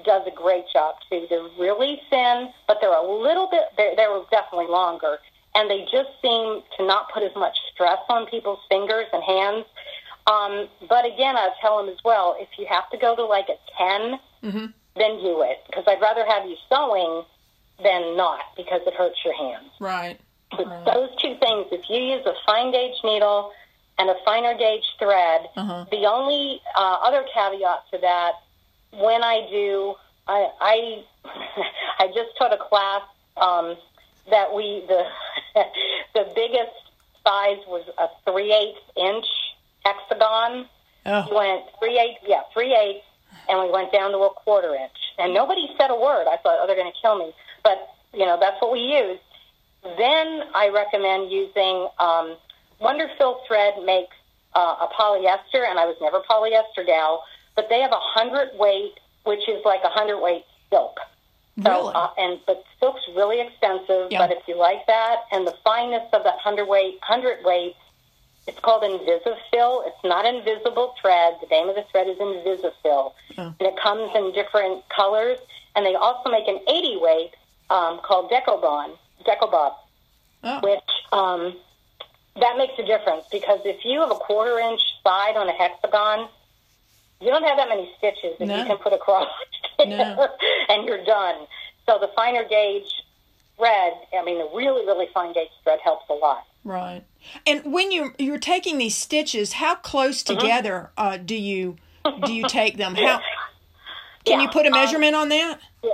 does 0.04 0.22
a 0.26 0.30
great 0.30 0.64
job 0.72 0.96
too. 1.10 1.26
They're 1.28 1.42
really 1.58 2.00
thin, 2.08 2.50
but 2.66 2.78
they're 2.80 2.92
a 2.96 3.02
little 3.22 3.46
bit, 3.48 3.64
they're, 3.76 3.94
they're 3.96 4.20
definitely 4.30 4.68
longer. 4.68 5.18
And 5.54 5.68
they 5.70 5.82
just 5.92 6.08
seem 6.22 6.62
to 6.78 6.86
not 6.86 7.12
put 7.12 7.22
as 7.22 7.34
much 7.36 7.56
stress 7.72 7.98
on 8.08 8.26
people's 8.26 8.60
fingers 8.68 9.06
and 9.12 9.22
hands. 9.22 9.64
Um, 10.26 10.68
but 10.88 11.04
again, 11.04 11.36
I 11.36 11.50
tell 11.60 11.78
them 11.78 11.88
as 11.88 12.02
well, 12.04 12.36
if 12.38 12.48
you 12.58 12.66
have 12.70 12.88
to 12.90 12.96
go 12.96 13.14
to 13.16 13.24
like 13.24 13.48
a 13.48 13.58
10, 13.76 14.20
Mhm. 14.42 14.72
then 14.96 15.18
do 15.20 15.42
it. 15.42 15.62
Because 15.66 15.84
I'd 15.86 16.00
rather 16.00 16.24
have 16.24 16.46
you 16.48 16.56
sewing 16.68 17.24
than 17.82 18.16
not 18.16 18.40
because 18.56 18.80
it 18.86 18.94
hurts 18.94 19.24
your 19.24 19.34
hands. 19.34 19.70
Right. 19.80 20.18
Right. 20.58 20.84
those 20.84 21.08
two 21.16 21.34
things, 21.36 21.66
if 21.72 21.88
you 21.88 21.96
use 21.96 22.26
a 22.26 22.34
fine 22.44 22.70
gauge 22.72 23.02
needle 23.02 23.52
and 23.98 24.10
a 24.10 24.14
finer 24.24 24.52
gauge 24.54 24.84
thread, 24.98 25.48
Uh-huh. 25.56 25.86
the 25.90 26.04
only 26.06 26.60
uh, 26.76 26.98
other 27.00 27.24
caveat 27.34 27.90
to 27.90 27.98
that, 27.98 28.34
when 28.90 29.24
I 29.24 29.48
do, 29.50 29.96
I 30.28 30.50
I, 30.60 31.04
I 31.98 32.08
just 32.08 32.36
taught 32.36 32.52
a 32.52 32.58
class 32.58 33.02
um, 33.38 33.76
that 34.30 34.52
we 34.52 34.84
the 34.88 35.06
the 36.14 36.24
biggest 36.34 36.72
size 37.24 37.58
was 37.66 37.84
a 37.98 38.08
three 38.30 38.52
eighths 38.52 38.80
inch 38.96 39.26
hexagon. 39.84 40.66
We 41.04 41.10
Oh. 41.10 41.34
went 41.34 41.64
three 41.80 41.98
eighths, 41.98 42.22
yeah, 42.26 42.42
three 42.52 42.74
eighths, 42.76 43.04
and 43.48 43.58
we 43.60 43.70
went 43.70 43.90
down 43.92 44.12
to 44.12 44.18
a 44.18 44.30
quarter 44.30 44.72
inch. 44.74 44.92
And 45.18 45.34
nobody 45.34 45.68
said 45.76 45.90
a 45.90 45.96
word. 45.96 46.26
I 46.28 46.36
thought, 46.36 46.58
oh, 46.60 46.66
they're 46.66 46.76
going 46.76 46.92
to 46.92 46.98
kill 47.02 47.18
me. 47.18 47.32
But 47.64 47.88
you 48.14 48.24
know, 48.26 48.38
that's 48.40 48.60
what 48.62 48.70
we 48.72 48.80
used. 48.80 49.22
Then 49.98 50.42
I 50.54 50.68
recommend 50.72 51.32
using 51.32 51.88
um, 51.98 52.36
WonderFil 52.80 53.46
thread 53.48 53.74
makes 53.84 54.14
uh, 54.54 54.76
a 54.86 54.88
polyester, 54.96 55.66
and 55.68 55.78
I 55.78 55.86
was 55.86 55.96
never 56.00 56.20
polyester 56.20 56.86
gal, 56.86 57.24
but 57.56 57.68
they 57.68 57.80
have 57.80 57.90
a 57.90 57.98
hundred 58.00 58.50
weight, 58.54 58.94
which 59.24 59.48
is 59.48 59.60
like 59.64 59.80
a 59.82 59.88
hundred 59.88 60.20
weight 60.20 60.44
silk. 60.70 60.98
So, 61.62 61.88
uh, 61.88 62.10
and 62.16 62.40
but 62.46 62.64
silk's 62.80 63.02
really 63.14 63.40
expensive. 63.46 64.10
Yeah. 64.10 64.18
But 64.26 64.32
if 64.32 64.48
you 64.48 64.56
like 64.56 64.86
that, 64.86 65.16
and 65.32 65.46
the 65.46 65.54
fineness 65.64 66.08
of 66.12 66.24
that 66.24 66.38
hundred 66.38 66.66
weight, 66.66 66.98
hundred 67.02 67.44
weight, 67.44 67.74
it's 68.46 68.58
called 68.60 68.82
InvisaFil. 68.82 69.86
It's 69.86 70.02
not 70.04 70.24
invisible 70.24 70.94
thread. 71.00 71.34
The 71.42 71.48
name 71.50 71.68
of 71.68 71.74
the 71.74 71.84
thread 71.90 72.08
is 72.08 72.16
InvisaFil, 72.16 72.72
Oh. 72.84 73.12
and 73.36 73.54
it 73.60 73.76
comes 73.76 74.10
in 74.14 74.32
different 74.32 74.88
colors. 74.88 75.38
And 75.76 75.84
they 75.84 75.94
also 75.94 76.30
make 76.30 76.48
an 76.48 76.58
eighty 76.68 76.96
weight 76.96 77.32
um, 77.68 78.00
called 78.02 78.30
Decobon, 78.30 78.96
Decobob 79.26 79.74
Oh. 80.44 80.58
which 80.60 80.90
um, 81.12 81.54
that 82.40 82.56
makes 82.56 82.72
a 82.78 82.82
difference 82.84 83.26
because 83.30 83.60
if 83.64 83.84
you 83.84 84.00
have 84.00 84.10
a 84.10 84.16
quarter 84.16 84.58
inch 84.58 84.80
side 85.04 85.36
on 85.36 85.48
a 85.48 85.52
hexagon, 85.52 86.28
you 87.20 87.28
don't 87.28 87.44
have 87.44 87.56
that 87.58 87.68
many 87.68 87.88
stitches 87.98 88.38
that 88.38 88.46
No. 88.46 88.56
you 88.56 88.64
can 88.64 88.78
put 88.78 88.92
across 88.92 89.28
No. 89.78 90.28
and 90.68 90.84
you're 90.86 91.04
done. 91.04 91.46
So 91.86 91.98
the 91.98 92.08
finer 92.14 92.44
gauge 92.48 92.90
thread, 93.56 93.92
I 94.16 94.24
mean, 94.24 94.38
the 94.38 94.48
really, 94.54 94.84
really 94.86 95.08
fine 95.12 95.32
gauge 95.32 95.48
thread 95.62 95.78
helps 95.82 96.08
a 96.08 96.14
lot. 96.14 96.44
Right. 96.64 97.02
And 97.46 97.72
when 97.72 97.90
you're 97.90 98.14
you're 98.18 98.38
taking 98.38 98.78
these 98.78 98.94
stitches, 98.96 99.54
how 99.54 99.74
close 99.76 100.22
Mm-hmm. 100.22 100.38
together 100.40 100.90
uh, 100.96 101.16
do 101.16 101.34
you 101.34 101.76
do 102.24 102.32
you 102.32 102.46
take 102.46 102.76
them? 102.76 102.94
How 102.94 103.20
can 104.24 104.40
you 104.40 104.48
put 104.48 104.66
a 104.66 104.68
um, 104.68 104.74
measurement 104.74 105.14
on 105.16 105.28
that? 105.30 105.58
Yeah, 105.82 105.90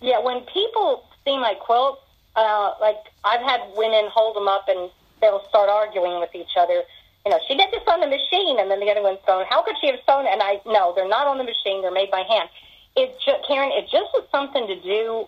Yeah. 0.00 0.18
when 0.20 0.42
people 0.52 1.04
see 1.24 1.36
my 1.36 1.54
quilts, 1.54 2.02
uh, 2.36 2.72
like 2.80 2.96
I've 3.24 3.40
had 3.42 3.60
women 3.76 4.08
hold 4.12 4.36
them 4.36 4.46
up 4.48 4.68
and 4.68 4.90
they'll 5.20 5.44
start 5.48 5.68
arguing 5.68 6.20
with 6.20 6.34
each 6.34 6.56
other. 6.56 6.82
You 7.26 7.32
know, 7.32 7.40
she 7.48 7.56
did 7.56 7.70
this 7.72 7.82
on 7.88 8.00
the 8.00 8.06
machine, 8.06 8.58
and 8.60 8.70
then 8.70 8.78
the 8.80 8.90
other 8.90 9.02
one's 9.02 9.18
going, 9.26 9.46
"How 9.50 9.62
could 9.62 9.74
she 9.80 9.88
have 9.88 9.98
sewn?" 10.06 10.24
it?" 10.26 10.30
And 10.32 10.42
I, 10.42 10.60
no, 10.64 10.92
they're 10.94 11.08
not 11.08 11.26
on 11.26 11.36
the 11.38 11.44
machine; 11.44 11.82
they're 11.82 11.90
made 11.90 12.10
by 12.10 12.20
hand. 12.22 12.48
It, 12.98 13.14
ju- 13.24 13.42
Karen, 13.46 13.70
it 13.72 13.86
just 13.90 14.10
has 14.14 14.24
something 14.30 14.66
to 14.66 14.78
do 14.82 15.26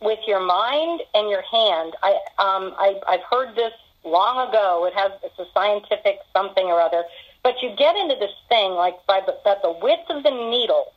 with 0.00 0.20
your 0.26 0.38
mind 0.38 1.02
and 1.14 1.28
your 1.28 1.42
hand. 1.42 1.94
I, 2.02 2.10
um, 2.38 2.72
I, 2.78 3.00
I've 3.08 3.26
heard 3.28 3.56
this 3.56 3.72
long 4.04 4.48
ago. 4.48 4.86
It 4.86 4.94
has 4.94 5.10
it's 5.26 5.38
a 5.38 5.46
scientific 5.52 6.18
something 6.32 6.66
or 6.66 6.80
other. 6.80 7.02
But 7.42 7.54
you 7.62 7.74
get 7.76 7.96
into 7.96 8.14
this 8.14 8.34
thing 8.48 8.72
like 8.72 8.94
by 9.06 9.20
the, 9.26 9.34
that 9.44 9.62
the 9.62 9.74
width 9.82 10.08
of 10.10 10.22
the 10.22 10.30
needle, 10.30 10.92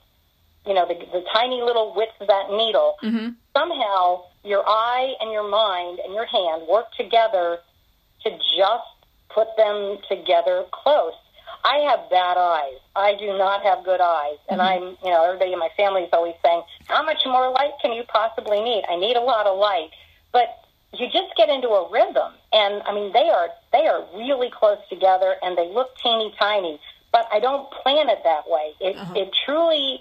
you 0.67 0.73
know, 0.75 0.85
the, 0.87 0.95
the 1.11 1.23
tiny 1.33 1.61
little 1.61 1.93
width 1.95 2.13
of 2.21 2.27
that 2.27 2.51
needle 2.51 2.95
Mm-hmm. 3.01 3.29
somehow 3.57 4.23
your 4.43 4.63
eye 4.67 5.15
and 5.21 5.31
your 5.31 5.47
mind 5.49 5.99
and 6.03 6.13
your 6.13 6.25
hand 6.25 6.67
work 6.69 6.87
together 6.97 7.57
to 8.23 8.29
just 8.57 8.91
put 9.33 9.47
them 9.57 9.97
together 10.07 10.65
close. 10.71 11.13
I 11.63 11.77
have 11.89 12.09
bad 12.09 12.37
eyes. 12.37 12.79
I 12.95 13.15
do 13.15 13.37
not 13.37 13.63
have 13.63 13.83
good 13.83 14.01
eyes. 14.01 14.37
And 14.49 14.61
I'm, 14.61 14.97
you 15.03 15.11
know, 15.11 15.23
everybody 15.25 15.53
in 15.53 15.59
my 15.59 15.69
family 15.77 16.01
is 16.03 16.09
always 16.11 16.35
saying, 16.43 16.63
how 16.85 17.03
much 17.03 17.21
more 17.25 17.51
light 17.51 17.73
can 17.81 17.93
you 17.93 18.03
possibly 18.07 18.61
need? 18.61 18.83
I 18.89 18.95
need 18.95 19.15
a 19.15 19.21
lot 19.21 19.45
of 19.45 19.57
light. 19.57 19.89
But 20.31 20.47
you 20.93 21.05
just 21.07 21.35
get 21.37 21.49
into 21.49 21.69
a 21.69 21.89
rhythm. 21.91 22.33
And 22.51 22.81
I 22.83 22.93
mean, 22.93 23.13
they 23.13 23.29
are, 23.29 23.49
they 23.71 23.87
are 23.87 24.05
really 24.15 24.49
close 24.51 24.79
together 24.89 25.35
and 25.41 25.57
they 25.57 25.69
look 25.69 25.89
teeny 26.03 26.33
tiny, 26.39 26.79
but 27.11 27.27
I 27.31 27.39
don't 27.39 27.69
plan 27.71 28.09
it 28.09 28.19
that 28.23 28.49
way. 28.49 28.73
It, 28.79 28.95
Uh-huh. 28.97 29.13
it 29.15 29.29
truly, 29.45 29.99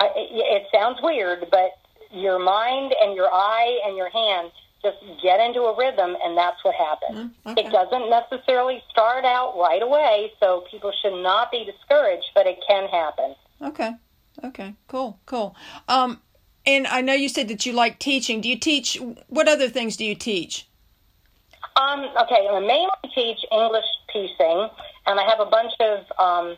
it, 0.00 0.28
it 0.62 0.66
sounds 0.72 0.98
weird, 1.02 1.46
but 1.50 1.78
your 2.10 2.38
mind 2.38 2.94
and 3.00 3.14
your 3.14 3.32
eye 3.32 3.80
and 3.86 3.96
your 3.96 4.10
hand 4.10 4.50
just 4.82 4.98
get 5.22 5.40
into 5.40 5.60
a 5.60 5.76
rhythm, 5.76 6.16
and 6.22 6.36
that's 6.36 6.62
what 6.62 6.74
happens. 6.74 7.32
Mm, 7.46 7.52
okay. 7.52 7.66
It 7.66 7.72
doesn't 7.72 8.10
necessarily 8.10 8.82
start 8.90 9.24
out 9.24 9.54
right 9.58 9.82
away, 9.82 10.32
so 10.40 10.64
people 10.70 10.92
should 11.02 11.22
not 11.22 11.50
be 11.50 11.64
discouraged, 11.64 12.30
but 12.34 12.46
it 12.46 12.58
can 12.66 12.88
happen. 12.88 13.34
Okay. 13.62 13.92
Okay. 14.44 14.74
Cool. 14.88 15.18
Cool. 15.26 15.54
Um, 15.88 16.20
and 16.66 16.86
I 16.86 17.00
know 17.00 17.14
you 17.14 17.28
said 17.28 17.48
that 17.48 17.66
you 17.66 17.72
like 17.72 17.98
teaching. 17.98 18.40
Do 18.40 18.48
you 18.48 18.58
teach? 18.58 18.98
What 19.28 19.48
other 19.48 19.68
things 19.68 19.96
do 19.96 20.04
you 20.04 20.14
teach? 20.14 20.66
Um, 21.76 22.08
okay, 22.22 22.48
I 22.50 22.60
mainly 22.60 22.90
teach 23.14 23.38
English 23.52 23.84
piecing, 24.12 24.68
and 25.06 25.20
I 25.20 25.24
have 25.28 25.40
a 25.40 25.46
bunch 25.46 25.72
of 25.80 26.04
um, 26.18 26.56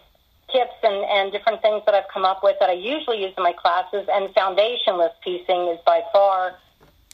tips 0.51 0.75
and, 0.83 1.05
and 1.05 1.33
different 1.33 1.63
things 1.63 1.83
that 1.87 1.95
I've 1.95 2.09
come 2.13 2.25
up 2.25 2.41
with 2.43 2.57
that 2.61 2.71
I 2.71 2.75
usually 2.75 3.23
use 3.23 3.33
in 3.37 3.43
my 3.43 3.53
classes. 3.53 4.09
And 4.13 4.35
foundationless 4.35 5.13
piecing 5.23 5.69
is 5.69 5.79
by 5.87 6.03
far, 6.13 6.57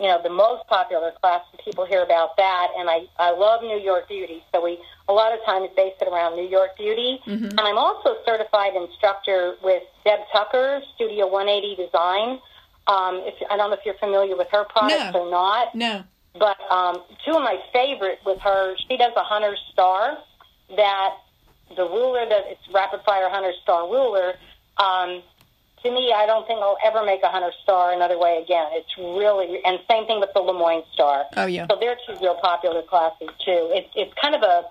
you 0.00 0.06
know, 0.06 0.20
the 0.22 0.30
most 0.30 0.66
popular 0.68 1.12
class. 1.20 1.42
and 1.52 1.60
People 1.64 1.84
hear 1.86 2.02
about 2.02 2.36
that, 2.36 2.68
and 2.78 2.88
I 2.88 3.06
I 3.18 3.30
love 3.32 3.62
New 3.62 3.78
York 3.78 4.08
Beauty. 4.08 4.42
So 4.52 4.62
we 4.62 4.78
a 5.08 5.12
lot 5.12 5.32
of 5.32 5.40
times 5.44 5.68
base 5.76 5.94
it 6.00 6.08
around 6.08 6.36
New 6.36 6.48
York 6.48 6.76
Beauty, 6.76 7.20
Mm-hmm. 7.26 7.44
and 7.58 7.60
I'm 7.60 7.78
also 7.78 8.10
a 8.10 8.18
certified 8.24 8.74
instructor 8.76 9.56
with 9.62 9.82
Deb 10.04 10.20
Tucker, 10.32 10.80
Studio 10.94 11.26
180 11.26 11.76
Design. 11.84 12.38
Um, 12.86 13.22
if 13.26 13.34
I 13.50 13.56
don't 13.56 13.70
know 13.70 13.76
if 13.76 13.84
you're 13.84 13.98
familiar 13.98 14.36
with 14.36 14.48
her 14.52 14.64
products 14.64 15.12
No. 15.12 15.20
or 15.26 15.30
not. 15.30 15.74
No. 15.74 16.02
But 16.38 16.56
um, 16.70 17.02
two 17.24 17.32
of 17.32 17.42
my 17.42 17.58
favorite 17.72 18.20
with 18.24 18.38
her, 18.40 18.76
she 18.88 18.96
does 18.96 19.12
a 19.16 19.24
Hunter 19.24 19.56
Star. 19.72 20.18
That 20.76 21.10
the 21.76 21.82
ruler 21.84 22.24
that 22.28 22.44
it's 22.46 22.60
rapid 22.72 23.00
fire 23.04 23.28
Hunter 23.28 23.52
Star 23.62 23.82
ruler. 23.90 24.34
Um, 24.78 25.22
to 25.82 25.90
me, 25.90 26.12
I 26.12 26.26
don't 26.26 26.46
think 26.46 26.60
I'll 26.60 26.78
ever 26.84 27.04
make 27.04 27.22
a 27.22 27.28
Hunter 27.28 27.52
Star 27.62 27.92
another 27.92 28.18
way 28.18 28.40
again. 28.42 28.68
It's 28.72 28.96
really 28.98 29.60
and 29.64 29.78
same 29.90 30.06
thing 30.06 30.20
with 30.20 30.30
the 30.34 30.40
Lemoyne 30.40 30.82
Star. 30.92 31.24
Oh 31.36 31.46
yeah. 31.46 31.66
So 31.70 31.76
they're 31.78 31.96
two 32.06 32.14
real 32.20 32.36
popular 32.36 32.82
classes 32.82 33.28
too. 33.44 33.70
It's 33.72 33.90
it's 33.94 34.12
kind 34.20 34.34
of 34.34 34.42
a 34.42 34.64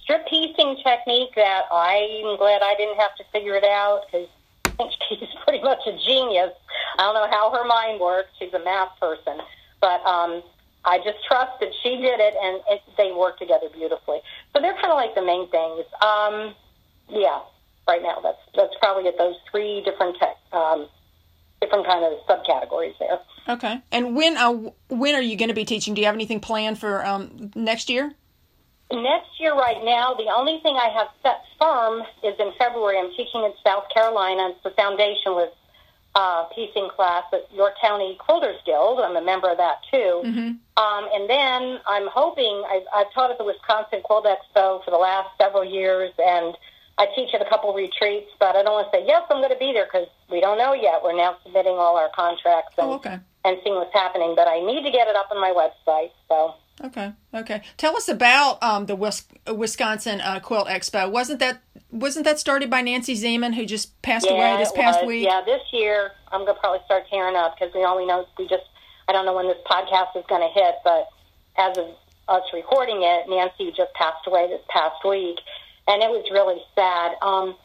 strip 0.00 0.26
piecing 0.28 0.76
technique 0.82 1.34
that 1.36 1.64
I'm 1.70 2.36
glad 2.38 2.62
I 2.62 2.74
didn't 2.78 2.96
have 2.96 3.14
to 3.16 3.24
figure 3.32 3.54
it 3.54 3.64
out 3.64 4.02
because 4.06 4.28
I 4.64 4.70
think 4.70 4.92
she's 5.08 5.28
pretty 5.44 5.62
much 5.62 5.80
a 5.86 5.92
genius. 5.92 6.52
I 6.98 7.02
don't 7.02 7.14
know 7.14 7.28
how 7.30 7.50
her 7.52 7.64
mind 7.64 8.00
works. 8.00 8.30
She's 8.38 8.52
a 8.54 8.64
math 8.64 8.98
person, 8.98 9.38
but 9.80 10.00
um, 10.06 10.42
I 10.84 10.98
just 10.98 11.18
trust 11.26 11.60
that 11.60 11.70
she 11.82 11.96
did 11.96 12.20
it 12.20 12.34
and 12.40 12.62
it, 12.70 12.82
they 12.96 13.12
work 13.12 13.38
together 13.38 13.68
beautifully. 13.72 14.20
So 14.54 14.62
they're 14.62 14.74
kind 14.80 14.90
of 14.90 14.96
like 14.96 15.14
the 15.14 15.22
main 15.22 15.48
things. 15.50 15.84
Um, 16.00 16.54
yeah, 17.10 17.40
right 17.86 18.02
now 18.02 18.20
that's 18.22 18.40
that's 18.56 18.74
probably 18.80 19.08
at 19.08 19.18
those 19.18 19.36
three 19.50 19.82
different 19.84 20.16
tech, 20.16 20.36
um, 20.52 20.88
different 21.60 21.86
kind 21.86 22.04
of 22.04 22.18
subcategories 22.26 22.94
there. 22.98 23.18
Okay. 23.48 23.80
And 23.90 24.14
when 24.14 24.36
uh, 24.36 24.70
when 24.88 25.14
are 25.14 25.22
you 25.22 25.36
going 25.36 25.48
to 25.48 25.54
be 25.54 25.64
teaching? 25.64 25.94
Do 25.94 26.00
you 26.00 26.06
have 26.06 26.14
anything 26.14 26.40
planned 26.40 26.78
for 26.78 27.04
um, 27.04 27.50
next 27.54 27.88
year? 27.88 28.12
Next 28.90 29.28
year, 29.38 29.52
right 29.52 29.84
now, 29.84 30.14
the 30.14 30.32
only 30.34 30.60
thing 30.62 30.76
I 30.76 30.88
have 30.88 31.08
set 31.22 31.42
firm 31.58 32.02
is 32.24 32.34
in 32.38 32.52
February. 32.58 32.98
I'm 32.98 33.10
teaching 33.10 33.44
in 33.44 33.52
South 33.62 33.84
Carolina. 33.92 34.50
It's 34.50 34.62
the 34.62 34.70
foundationless 34.70 35.52
uh, 36.14 36.44
piecing 36.54 36.88
class 36.96 37.24
at 37.32 37.52
York 37.54 37.74
County 37.82 38.16
Quilters 38.18 38.64
Guild. 38.64 39.00
I'm 39.00 39.16
a 39.16 39.22
member 39.22 39.50
of 39.50 39.58
that 39.58 39.80
too. 39.90 40.22
Um, 40.78 41.08
and 41.12 41.28
then 41.28 41.80
I'm 41.86 42.08
hoping 42.08 42.64
I've, 42.70 42.82
I've 42.94 43.12
taught 43.12 43.30
at 43.30 43.38
the 43.38 43.44
Wisconsin 43.44 44.00
Quilt 44.02 44.24
Expo 44.24 44.82
for 44.84 44.90
the 44.90 44.96
last 44.96 45.28
several 45.36 45.64
years, 45.64 46.12
and 46.18 46.56
I 46.98 47.06
teach 47.14 47.32
at 47.34 47.40
a 47.40 47.48
couple 47.48 47.72
retreats. 47.74 48.30
But 48.38 48.56
I 48.56 48.62
don't 48.62 48.72
want 48.72 48.90
to 48.92 48.98
say 48.98 49.04
yes, 49.06 49.22
I'm 49.30 49.38
going 49.38 49.52
to 49.52 49.58
be 49.58 49.72
there 49.72 49.86
because 49.86 50.08
we 50.30 50.40
don't 50.40 50.58
know 50.58 50.74
yet. 50.74 51.00
We're 51.02 51.16
now 51.16 51.36
submitting 51.44 51.72
all 51.72 51.96
our 51.96 52.10
contracts 52.14 52.74
and 52.78 52.88
Oh, 52.88 52.94
okay. 52.94 53.18
and 53.44 53.56
seeing 53.62 53.76
what's 53.76 53.92
happening. 53.92 54.34
But 54.36 54.48
I 54.48 54.60
need 54.60 54.82
to 54.84 54.90
get 54.90 55.08
it 55.08 55.16
up 55.16 55.28
on 55.30 55.40
my 55.40 55.50
website. 55.52 56.10
So. 56.28 56.54
Okay. 56.84 57.12
Okay. 57.34 57.62
Tell 57.76 57.96
us 57.96 58.08
about 58.08 58.62
um, 58.62 58.86
the 58.86 58.94
Wisconsin 59.52 60.20
uh, 60.20 60.40
Quilt 60.40 60.68
Expo. 60.68 61.10
Wasn't 61.10 61.40
that 61.40 61.60
wasn't 61.90 62.24
that 62.26 62.38
started 62.38 62.68
by 62.70 62.82
Nancy 62.82 63.14
Zieman, 63.14 63.54
who 63.54 63.64
just 63.64 64.00
passed 64.02 64.28
away 64.30 64.56
this 64.58 64.72
past 64.72 65.00
was. 65.00 65.08
week? 65.08 65.24
Yeah, 65.24 65.40
this 65.44 65.62
year 65.72 66.12
I'm 66.30 66.44
gonna 66.44 66.58
probably 66.60 66.80
start 66.84 67.04
tearing 67.10 67.34
up 67.34 67.56
because 67.58 67.74
we 67.74 67.84
only 67.84 68.06
know 68.06 68.26
we 68.38 68.46
just 68.46 68.64
I 69.08 69.12
don't 69.12 69.24
know 69.24 69.34
when 69.34 69.48
this 69.48 69.56
podcast 69.66 70.14
is 70.16 70.24
going 70.28 70.42
to 70.42 70.52
hit, 70.52 70.74
but 70.84 71.08
as 71.56 71.78
of 71.78 71.88
us 72.28 72.42
recording 72.52 73.02
it, 73.02 73.24
Nancy 73.28 73.72
just 73.74 73.92
passed 73.94 74.26
away 74.26 74.46
this 74.48 74.60
past 74.68 75.02
week, 75.08 75.38
and 75.88 76.02
it 76.02 76.10
was 76.10 76.24
really 76.30 76.60
sad. 76.76 77.16
Um, 77.22 77.56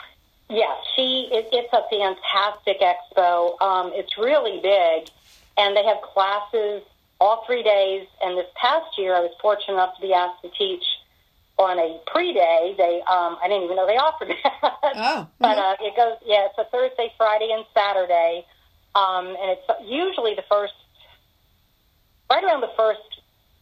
yeah, 0.49 0.73
she 0.95 1.29
it, 1.31 1.49
it's 1.51 1.73
a 1.73 1.83
fantastic 1.91 2.79
expo. 2.79 3.61
Um, 3.61 3.91
it's 3.93 4.17
really 4.17 4.59
big, 4.63 5.11
and 5.57 5.75
they 5.75 5.83
have 5.83 6.01
classes 6.01 6.81
all 7.19 7.43
three 7.45 7.63
days. 7.63 8.07
And 8.23 8.37
this 8.37 8.47
past 8.55 8.97
year, 8.97 9.15
I 9.15 9.19
was 9.19 9.31
fortunate 9.41 9.75
enough 9.75 9.95
to 9.95 10.01
be 10.01 10.13
asked 10.13 10.41
to 10.43 10.49
teach 10.57 10.83
on 11.57 11.77
a 11.77 11.99
pre-day. 12.07 12.75
They 12.77 13.03
um, 13.07 13.37
I 13.43 13.47
didn't 13.47 13.63
even 13.63 13.75
know 13.75 13.85
they 13.85 13.97
offered 13.97 14.29
that. 14.43 14.93
Oh. 14.95 15.27
But 15.39 15.57
uh, 15.57 15.75
it 15.81 15.95
goes, 15.95 16.17
yeah, 16.25 16.47
it's 16.47 16.57
a 16.57 16.65
Thursday, 16.71 17.11
Friday, 17.17 17.51
and 17.51 17.65
Saturday, 17.73 18.45
um, 18.95 19.27
and 19.27 19.57
it's 19.57 19.67
usually 19.83 20.33
the 20.35 20.43
first, 20.49 20.73
right 22.29 22.43
around 22.43 22.61
the 22.61 22.71
first 22.77 23.01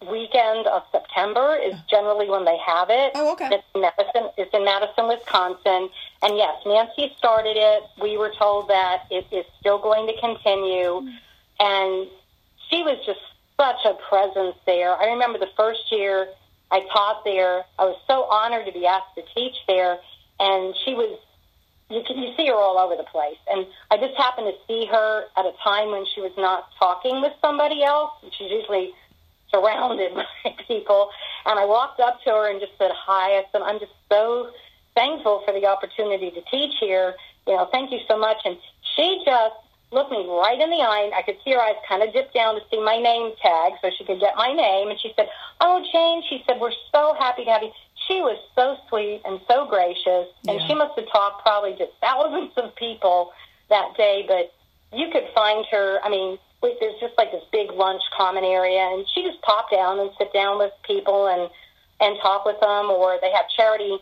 weekend 0.10 0.68
of 0.68 0.84
September 0.92 1.58
is 1.62 1.76
generally 1.90 2.30
when 2.30 2.46
they 2.46 2.58
have 2.66 2.90
it. 2.90 3.12
Oh, 3.16 3.34
okay. 3.34 3.50
It's 3.52 3.64
in 3.76 3.82
Madison. 3.82 4.30
It's 4.38 4.54
in 4.54 4.66
Madison, 4.66 5.08
Wisconsin, 5.08 5.90
and 6.24 6.38
yes, 6.38 6.56
Nancy 6.66 7.14
started 7.18 7.56
it. 7.58 7.84
We 8.02 8.18
were 8.18 8.32
told 8.38 8.70
that 8.70 9.04
it 9.12 9.28
is 9.32 9.46
still 9.60 9.78
going 9.78 10.08
to 10.08 10.20
continue, 10.20 11.08
and 11.60 12.08
she 12.70 12.84
was 12.84 12.98
just 13.06 13.20
such 13.60 13.86
a 13.86 13.94
presence 14.10 14.56
there. 14.66 14.96
I 14.96 15.12
remember 15.12 15.38
the 15.38 15.52
first 15.56 15.92
year 15.92 16.28
I 16.72 16.82
taught 16.92 17.24
there. 17.24 17.64
I 17.78 17.86
was 17.86 17.98
so 18.08 18.24
honored 18.24 18.66
to 18.66 18.72
be 18.72 18.86
asked 18.86 19.16
to 19.16 19.24
teach 19.36 19.56
there, 19.68 19.98
and 20.40 20.74
she 20.84 20.94
was. 20.96 21.20
You 21.90 22.02
can 22.08 22.18
you 22.20 22.34
see 22.38 22.48
her 22.48 22.56
all 22.56 22.78
over 22.78 22.96
the 22.96 23.04
place, 23.04 23.38
and 23.52 23.68
I 23.92 23.98
just 23.98 24.16
happened 24.16 24.48
to 24.48 24.56
see 24.66 24.88
her 24.90 25.26
at 25.36 25.46
a 25.46 25.52
time 25.62 25.92
when 25.92 26.06
she 26.16 26.22
was 26.22 26.32
not 26.38 26.70
talking 26.80 27.22
with 27.22 27.34
somebody 27.42 27.84
else. 27.84 28.12
She's 28.32 28.50
usually 28.50 28.94
surrounded 29.52 30.14
by 30.16 30.26
people, 30.68 31.10
and 31.46 31.60
I 31.60 31.66
walked 31.66 32.00
up 32.00 32.24
to 32.24 32.30
her 32.32 32.50
and 32.50 32.60
just 32.60 32.74
said 32.78 32.92
hi. 32.94 33.38
I 33.38 33.44
said, 33.52 33.62
"I'm 33.62 33.80
just 33.80 33.94
so 34.10 34.50
thankful 34.96 35.44
for 35.46 35.54
the 35.54 35.66
opportunity 35.68 36.32
to 36.32 36.42
teach 36.50 36.74
here. 36.80 37.16
You 37.48 37.56
know, 37.58 37.68
thank 37.72 37.92
you 37.92 38.00
so 38.08 38.18
much." 38.18 38.38
And 38.46 38.58
she 38.96 39.22
just 39.26 39.56
looked 39.92 40.12
me 40.12 40.26
right 40.26 40.60
in 40.60 40.70
the 40.70 40.78
eye. 40.78 41.04
and 41.04 41.14
I 41.14 41.22
could 41.22 41.36
see 41.44 41.52
her 41.52 41.60
eyes 41.60 41.76
kind 41.88 42.02
of 42.02 42.14
dip 42.14 42.34
down 42.34 42.56
to 42.56 42.62
see 42.72 42.80
my 42.82 42.98
name 42.98 43.34
tag 43.42 43.74
so 43.82 43.90
she 43.98 44.06
could 44.06 44.20
get 44.22 44.36
my 44.38 44.54
name. 44.54 44.88
And 44.90 44.98
she 45.00 45.12
said, 45.18 45.28
Oh, 45.60 45.84
Jane, 45.92 46.24
she 46.30 46.44
said, 46.48 46.62
we're 46.62 46.72
so 46.94 47.14
happy 47.20 47.44
to 47.44 47.52
have 47.52 47.62
you. 47.62 47.72
She 48.08 48.22
was 48.22 48.38
so 48.56 48.78
sweet 48.88 49.22
and 49.26 49.42
so 49.50 49.66
gracious. 49.68 50.28
And 50.48 50.60
Yeah. 50.60 50.68
she 50.68 50.76
must 50.76 50.98
have 50.98 51.12
talked 51.12 51.44
probably 51.44 51.76
to 51.76 51.88
thousands 52.00 52.54
of 52.56 52.74
people 52.76 53.34
that 53.70 53.96
day. 53.98 54.24
But 54.26 54.54
you 54.98 55.10
could 55.12 55.28
find 55.36 55.66
her, 55.72 56.00
I 56.06 56.10
mean, 56.10 56.40
there's 56.62 57.00
just 57.02 57.18
like 57.18 57.32
this 57.34 57.44
big 57.52 57.61
lunch 57.82 58.04
common 58.16 58.44
area. 58.46 58.80
And 58.94 59.06
she 59.14 59.26
just 59.26 59.42
pop 59.42 59.72
down 59.72 60.00
and 60.00 60.12
sit 60.18 60.32
down 60.32 60.60
with 60.60 60.72
people 60.86 61.26
and, 61.28 61.50
and 62.00 62.22
talk 62.22 62.46
with 62.46 62.60
them. 62.62 62.94
Or 62.94 63.18
they 63.20 63.32
have 63.32 63.50
charity 63.58 63.98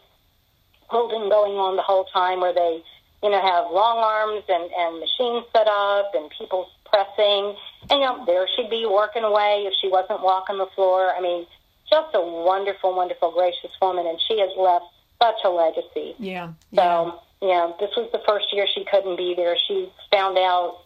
holding 0.87 1.29
going 1.29 1.53
on 1.53 1.77
the 1.77 1.81
whole 1.81 2.05
time 2.11 2.41
where 2.41 2.53
they, 2.53 2.83
you 3.23 3.29
know, 3.31 3.41
have 3.41 3.71
long 3.71 4.03
arms 4.03 4.43
and, 4.49 4.67
and 4.75 4.99
machines 4.99 5.45
set 5.55 5.67
up 5.67 6.11
and 6.13 6.29
people 6.37 6.67
pressing. 6.91 7.55
And, 7.89 8.01
you 8.01 8.05
know, 8.05 8.25
there 8.25 8.45
she'd 8.55 8.69
be 8.69 8.85
working 8.85 9.23
away 9.23 9.63
if 9.65 9.73
she 9.79 9.87
wasn't 9.87 10.21
walking 10.21 10.57
the 10.57 10.67
floor. 10.75 11.15
I 11.15 11.21
mean, 11.21 11.47
just 11.89 12.13
a 12.13 12.21
wonderful, 12.21 12.93
wonderful, 12.93 13.31
gracious 13.31 13.71
woman. 13.81 14.05
And 14.05 14.19
she 14.27 14.39
has 14.39 14.51
left 14.57 14.85
such 15.21 15.39
a 15.45 15.49
legacy. 15.49 16.15
Yeah. 16.19 16.53
Yeah. 16.71 16.83
So, 16.83 17.19
yeah, 17.41 17.71
this 17.79 17.91
was 17.95 18.09
the 18.11 18.21
first 18.27 18.51
year 18.51 18.67
she 18.73 18.83
couldn't 18.83 19.15
be 19.15 19.33
there. 19.35 19.55
She 19.67 19.89
found 20.11 20.37
out, 20.37 20.83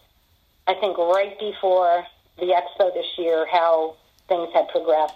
I 0.66 0.74
think, 0.74 0.96
right 0.98 1.38
before 1.38 2.06
the 2.38 2.46
expo 2.46 2.92
this 2.92 3.06
year 3.18 3.46
how 3.50 3.96
things 4.28 4.48
had 4.54 4.68
progressed. 4.68 5.14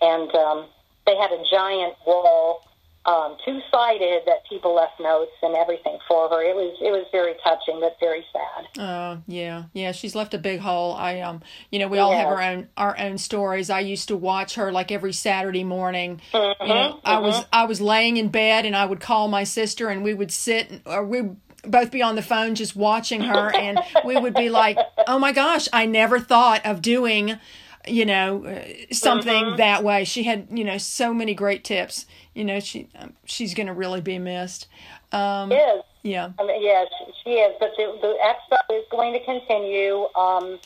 And 0.00 0.34
um, 0.34 0.66
they 1.06 1.16
had 1.16 1.30
a 1.30 1.42
giant 1.50 1.94
wall, 2.06 2.66
um, 3.06 3.36
two 3.44 3.60
sided, 3.70 4.22
that 4.26 4.38
people 4.48 4.74
left 4.74 4.98
notes 5.00 5.32
and 5.42 5.54
everything 5.54 5.98
for 6.08 6.28
her. 6.28 6.42
It 6.42 6.56
was 6.56 6.76
it 6.80 6.90
was 6.90 7.06
very 7.12 7.34
touching, 7.44 7.80
but 7.80 7.96
very 8.00 8.24
sad. 8.32 8.66
Oh 8.78 9.22
yeah, 9.26 9.64
yeah. 9.72 9.92
She's 9.92 10.14
left 10.14 10.34
a 10.34 10.38
big 10.38 10.60
hole. 10.60 10.94
I 10.94 11.20
um, 11.20 11.42
you 11.70 11.78
know, 11.78 11.88
we 11.88 11.98
all 11.98 12.12
have 12.12 12.26
our 12.26 12.42
own 12.42 12.68
our 12.76 12.98
own 12.98 13.18
stories. 13.18 13.70
I 13.70 13.80
used 13.80 14.08
to 14.08 14.16
watch 14.16 14.54
her 14.56 14.72
like 14.72 14.90
every 14.90 15.12
Saturday 15.12 15.64
morning. 15.64 16.20
Mm-hmm, 16.32 16.62
You 16.66 16.74
know, 16.74 17.00
I 17.04 17.18
was 17.18 17.44
I 17.52 17.64
was 17.66 17.80
laying 17.80 18.16
in 18.16 18.28
bed 18.28 18.66
and 18.66 18.74
I 18.74 18.86
would 18.86 19.00
call 19.00 19.28
my 19.28 19.44
sister 19.44 19.88
and 19.88 20.02
we 20.02 20.14
would 20.14 20.32
sit 20.32 20.82
or 20.86 21.04
we 21.04 21.30
both 21.62 21.90
be 21.90 22.02
on 22.02 22.16
the 22.16 22.22
phone 22.22 22.54
just 22.54 22.74
watching 22.76 23.20
her 23.22 23.54
and 23.54 23.80
we 24.04 24.16
would 24.18 24.34
be 24.34 24.50
like, 24.50 24.78
oh 25.06 25.18
my 25.18 25.32
gosh, 25.32 25.68
I 25.72 25.86
never 25.86 26.18
thought 26.20 26.64
of 26.66 26.82
doing. 26.82 27.38
You 27.84 28.06
know, 28.06 28.44
uh, 28.46 28.64
something 28.92 29.44
Mm-hmm. 29.44 29.56
that 29.56 29.82
way. 29.82 30.04
She 30.04 30.22
had, 30.22 30.46
you 30.52 30.62
know, 30.62 30.78
so 30.78 31.12
many 31.12 31.34
great 31.34 31.64
tips. 31.64 32.06
You 32.32 32.44
know, 32.44 32.60
she 32.60 32.88
um, 32.96 33.14
she's 33.24 33.54
going 33.54 33.66
to 33.66 33.72
really 33.72 34.00
be 34.00 34.20
missed. 34.20 34.68
Um, 35.10 35.50
is. 35.50 35.82
yeah. 36.04 36.30
I 36.38 36.46
mean, 36.46 36.62
yeah, 36.62 36.84
she, 36.84 37.12
she 37.24 37.30
is. 37.30 37.56
But 37.58 37.72
the, 37.76 37.98
the 38.00 38.16
expo 38.22 38.78
is 38.78 38.84
going 38.88 39.14
to 39.14 39.24
continue. 39.24 40.06
Um, 40.14 40.60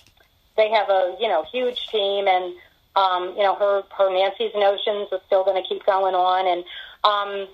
they 0.59 0.71
have 0.71 0.91
a 0.91 1.17
you 1.19 1.27
know 1.29 1.43
huge 1.51 1.89
team, 1.89 2.29
and 2.29 2.53
um, 2.97 3.35
you 3.35 3.43
know 3.43 3.55
her 3.55 3.83
her 3.97 4.11
Nancy's 4.13 4.53
notions 4.55 5.09
is 5.11 5.21
still 5.27 5.43
going 5.43 5.63
to 5.63 5.67
keep 5.67 5.87
going 5.87 6.15
on. 6.15 6.47
And 6.47 6.65
um, 7.03 7.49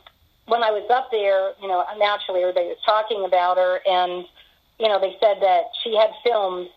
when 0.46 0.62
I 0.62 0.70
was 0.70 0.88
up 0.90 1.10
there, 1.10 1.52
you 1.60 1.68
know, 1.68 1.84
naturally 1.98 2.40
everybody 2.40 2.66
was 2.66 2.78
talking 2.84 3.24
about 3.24 3.56
her, 3.56 3.80
and 3.86 4.24
you 4.78 4.88
know 4.88 5.00
they 5.00 5.16
said 5.20 5.40
that 5.40 5.64
she 5.82 5.96
had 5.96 6.10
filmed. 6.24 6.68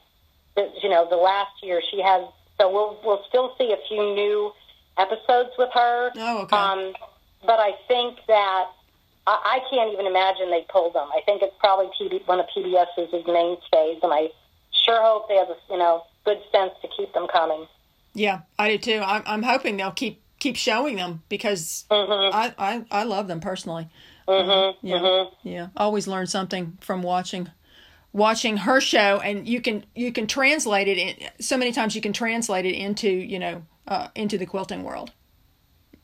that, 0.55 0.71
You 0.83 0.89
know, 0.89 1.07
the 1.09 1.17
last 1.17 1.63
year 1.63 1.81
she 1.91 2.01
has. 2.01 2.23
So 2.57 2.71
we'll 2.71 2.99
we'll 3.03 3.23
still 3.27 3.53
see 3.57 3.73
a 3.73 3.87
few 3.87 4.01
new 4.15 4.51
episodes 4.97 5.51
with 5.57 5.69
her. 5.73 6.11
Oh, 6.15 6.43
okay. 6.43 6.55
Um, 6.55 6.93
but 7.45 7.59
I 7.59 7.71
think 7.87 8.17
that 8.27 8.65
I, 9.27 9.59
I 9.61 9.69
can't 9.69 9.91
even 9.91 10.05
imagine 10.05 10.51
they 10.51 10.65
pulled 10.69 10.93
them. 10.93 11.09
I 11.13 11.21
think 11.25 11.41
it's 11.41 11.55
probably 11.59 11.87
PB, 11.99 12.27
one 12.27 12.39
of 12.39 12.45
PBS's 12.55 13.11
mainstays, 13.27 13.99
and 14.01 14.13
I 14.13 14.29
sure 14.85 15.01
hope 15.01 15.27
they 15.27 15.35
have 15.35 15.49
a 15.49 15.57
you 15.69 15.77
know 15.77 16.03
good 16.23 16.39
sense 16.51 16.71
to 16.81 16.87
keep 16.95 17.13
them 17.13 17.27
coming. 17.31 17.65
Yeah, 18.13 18.41
I 18.57 18.69
do 18.69 18.77
too. 18.77 19.01
I'm, 19.03 19.23
I'm 19.25 19.43
hoping 19.43 19.75
they'll 19.77 19.91
keep 19.91 20.21
keep 20.45 20.55
showing 20.55 20.95
them 20.95 21.23
because 21.27 21.85
Mm-hmm. 21.89 22.35
I, 22.35 22.53
I 22.57 22.85
I 23.01 23.03
love 23.03 23.27
them 23.27 23.39
personally. 23.39 23.89
Mm-hmm. 24.27 24.85
Yeah, 24.87 24.95
Mm-hmm. 24.97 25.49
yeah. 25.49 25.67
Always 25.75 26.07
learn 26.07 26.27
something 26.27 26.77
from 26.81 27.01
watching 27.01 27.49
watching 28.13 28.57
her 28.57 28.79
show, 28.79 29.19
and 29.23 29.47
you 29.47 29.59
can 29.59 29.85
you 29.95 30.11
can 30.11 30.27
translate 30.27 30.87
it. 30.87 30.97
In, 30.97 31.13
so 31.39 31.57
many 31.57 31.71
times 31.71 31.95
you 31.95 32.01
can 32.01 32.13
translate 32.13 32.65
it 32.65 32.75
into 32.75 33.09
you 33.09 33.39
know 33.39 33.63
uh, 33.87 34.07
into 34.13 34.37
the 34.37 34.45
quilting 34.45 34.83
world. 34.83 35.11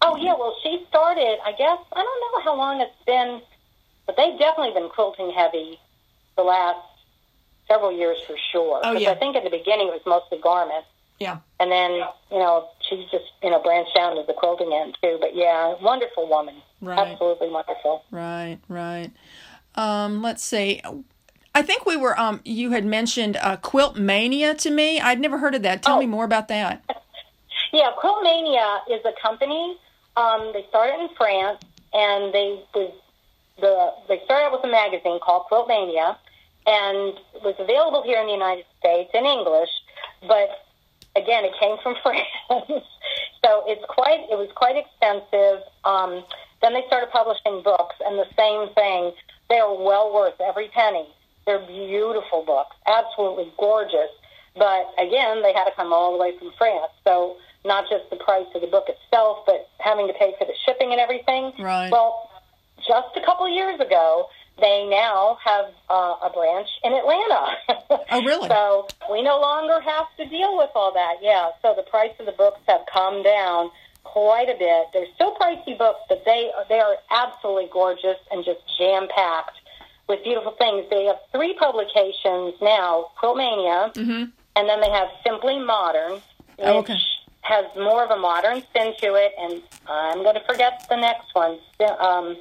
Oh 0.02 0.16
yeah, 0.18 0.34
well 0.34 0.56
she 0.64 0.84
started. 0.90 1.38
I 1.46 1.52
guess 1.52 1.78
I 1.94 2.02
don't 2.02 2.20
know 2.26 2.42
how 2.44 2.58
long 2.58 2.82
it's 2.82 3.04
been, 3.06 3.42
but 4.08 4.18
they've 4.18 4.40
definitely 4.40 4.74
been 4.74 4.90
quilting 4.90 5.32
heavy 5.32 5.80
the 6.36 6.44
last 6.44 6.80
several 7.68 7.92
years 7.92 8.18
for 8.26 8.36
sure. 8.52 8.82
Oh, 8.84 8.94
yeah. 8.94 9.12
I 9.12 9.16
think 9.16 9.36
in 9.36 9.44
the 9.44 9.52
beginning 9.52 9.88
it 9.88 9.94
was 9.94 10.06
mostly 10.06 10.40
garments, 10.40 10.88
Yeah, 11.22 11.38
and 11.60 11.72
then 11.72 11.92
you 12.32 12.40
know 12.40 12.68
she's 12.90 13.08
just 13.12 13.26
you 13.44 13.52
know 13.52 13.62
branched 13.62 13.96
out 13.98 14.12
into 14.18 14.26
the 14.26 14.34
quilting 14.34 14.74
end 14.74 14.98
too. 15.04 15.18
But 15.22 15.36
yeah, 15.36 15.76
wonderful 15.82 16.28
woman, 16.28 16.56
Right. 16.82 16.98
absolutely 16.98 17.50
wonderful. 17.50 18.04
right, 18.10 18.58
right. 18.68 19.12
Um, 19.76 20.22
let's 20.24 20.44
see. 20.44 20.82
I 21.54 21.62
think 21.62 21.86
we 21.86 21.96
were 21.96 22.20
um 22.20 22.42
you 22.44 22.72
had 22.72 22.86
mentioned 22.86 23.38
uh, 23.38 23.58
Quiltmania 23.58 24.58
to 24.60 24.72
me. 24.72 25.00
I'd 25.00 25.20
never 25.20 25.38
heard 25.38 25.54
of 25.54 25.62
that. 25.62 25.84
Tell 25.84 25.98
Oh. 25.98 26.00
me 26.00 26.08
more 26.08 26.26
about 26.26 26.48
that. 26.50 26.84
Yeah, 27.74 27.92
Quiltmania 28.04 28.80
is 28.90 29.00
a 29.06 29.14
company. 29.22 29.78
Um, 30.18 30.52
they 30.54 30.66
started 30.68 31.00
in 31.00 31.08
France, 31.16 31.60
and 31.94 32.34
they 32.34 32.60
was 32.76 32.92
the 33.62 33.94
they 34.10 34.20
started 34.26 34.48
out 34.48 34.52
with 34.52 34.64
a 34.66 34.68
magazine 34.68 35.20
called 35.24 35.44
Quiltmania, 35.50 36.18
and 36.68 37.16
it 37.36 37.42
was 37.44 37.56
available 37.60 38.04
here 38.04 38.20
in 38.20 38.26
the 38.28 38.34
United 38.34 38.66
States 38.80 39.10
in 39.14 39.26
English, 39.26 39.70
but 40.28 40.50
again, 41.16 41.46
it 41.46 41.54
came 41.60 41.78
from 41.84 41.96
France, 42.04 42.28
so 43.44 43.64
it's 43.68 43.84
quite 43.88 44.22
it 44.30 44.38
was 44.38 44.50
quite 44.56 44.76
expensive. 44.78 45.64
Um, 45.84 46.24
then 46.62 46.74
they 46.74 46.84
started 46.88 47.10
publishing 47.12 47.62
books, 47.64 47.96
and 48.06 48.18
the 48.18 48.30
same 48.38 48.74
thing. 48.76 49.14
They 49.50 49.60
are 49.60 49.74
well 49.74 50.14
worth 50.14 50.40
every 50.40 50.70
penny. 50.70 51.08
They're 51.46 51.66
beautiful 51.66 52.44
books, 52.46 52.76
absolutely 52.88 53.52
gorgeous. 53.58 54.12
But 54.56 54.94
again, 54.98 55.42
they 55.42 55.54
had 55.54 55.66
to 55.66 55.72
come 55.76 55.92
all 55.92 56.14
the 56.14 56.18
way 56.18 56.38
from 56.38 56.52
France. 56.58 56.92
So 57.04 57.38
not 57.66 57.90
just 57.90 58.10
the 58.10 58.18
price 58.18 58.48
of 58.56 58.62
the 58.62 58.68
book 58.68 58.88
itself, 58.88 59.40
but 59.46 59.70
having 59.80 60.08
to 60.08 60.14
pay 60.14 60.34
for 60.38 60.46
the 60.46 60.54
shipping 60.66 60.92
and 60.92 61.00
everything. 61.00 61.54
Right. 61.60 61.90
Well, 61.92 62.30
just 62.78 63.16
a 63.16 63.22
couple 63.26 63.46
of 63.46 63.52
years 63.52 63.80
ago, 63.80 64.28
they 64.60 64.86
now 64.90 65.38
have 65.44 65.66
uh, 65.90 66.16
a 66.24 66.30
branch 66.34 66.68
in 66.84 66.94
Atlanta. 66.94 67.56
Oh, 68.12 68.22
really? 68.24 68.48
So 68.56 68.88
we 69.12 69.22
no 69.22 69.40
longer 69.40 69.80
have 69.82 70.06
to 70.18 70.26
deal 70.28 70.58
with 70.58 70.70
all 70.76 70.94
that. 70.94 71.16
Yeah. 71.22 71.50
So 71.62 71.74
the 71.76 71.84
price 71.84 72.12
of 72.20 72.26
the 72.26 72.32
books 72.34 72.60
have 72.68 72.82
come 72.92 73.24
down 73.24 73.72
quite 74.04 74.50
a 74.50 74.58
bit. 74.58 74.88
They're 74.94 75.08
still 75.16 75.36
pricey 75.36 75.78
books, 75.78 76.02
but 76.10 76.24
they 76.26 76.52
they 76.70 76.80
are 76.80 76.96
absolutely 77.12 77.70
gorgeous 77.72 78.18
and 78.32 78.44
just 78.46 78.60
jam 78.78 79.08
packed 79.16 79.58
with 80.10 80.24
beautiful 80.24 80.52
things. 80.58 80.86
They 80.90 81.06
have 81.06 81.18
three 81.32 81.54
publications 81.58 82.54
now: 82.62 83.08
Quiltmania, 83.22 83.94
Mm-hmm. 83.96 84.24
and 84.56 84.70
then 84.70 84.82
they 84.82 84.90
have 84.92 85.08
Simply 85.26 85.58
Modern, 85.60 86.14
which 86.14 86.22
Oh, 86.60 86.80
okay. 86.80 86.98
has 87.42 87.66
more 87.78 88.04
of 88.04 88.12
a 88.12 88.18
modern 88.18 88.62
spin 88.64 88.94
to 89.00 89.16
it. 89.16 89.32
And 89.40 89.62
I'm 89.88 90.24
going 90.24 90.36
to 90.36 90.44
forget 90.46 90.86
the 90.90 90.98
next 90.98 91.34
one, 91.34 91.58
um, 92.00 92.38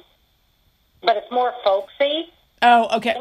but 1.03 1.17
it's 1.17 1.31
more 1.31 1.53
folksy. 1.63 2.29
Oh, 2.63 2.95
okay, 2.97 3.15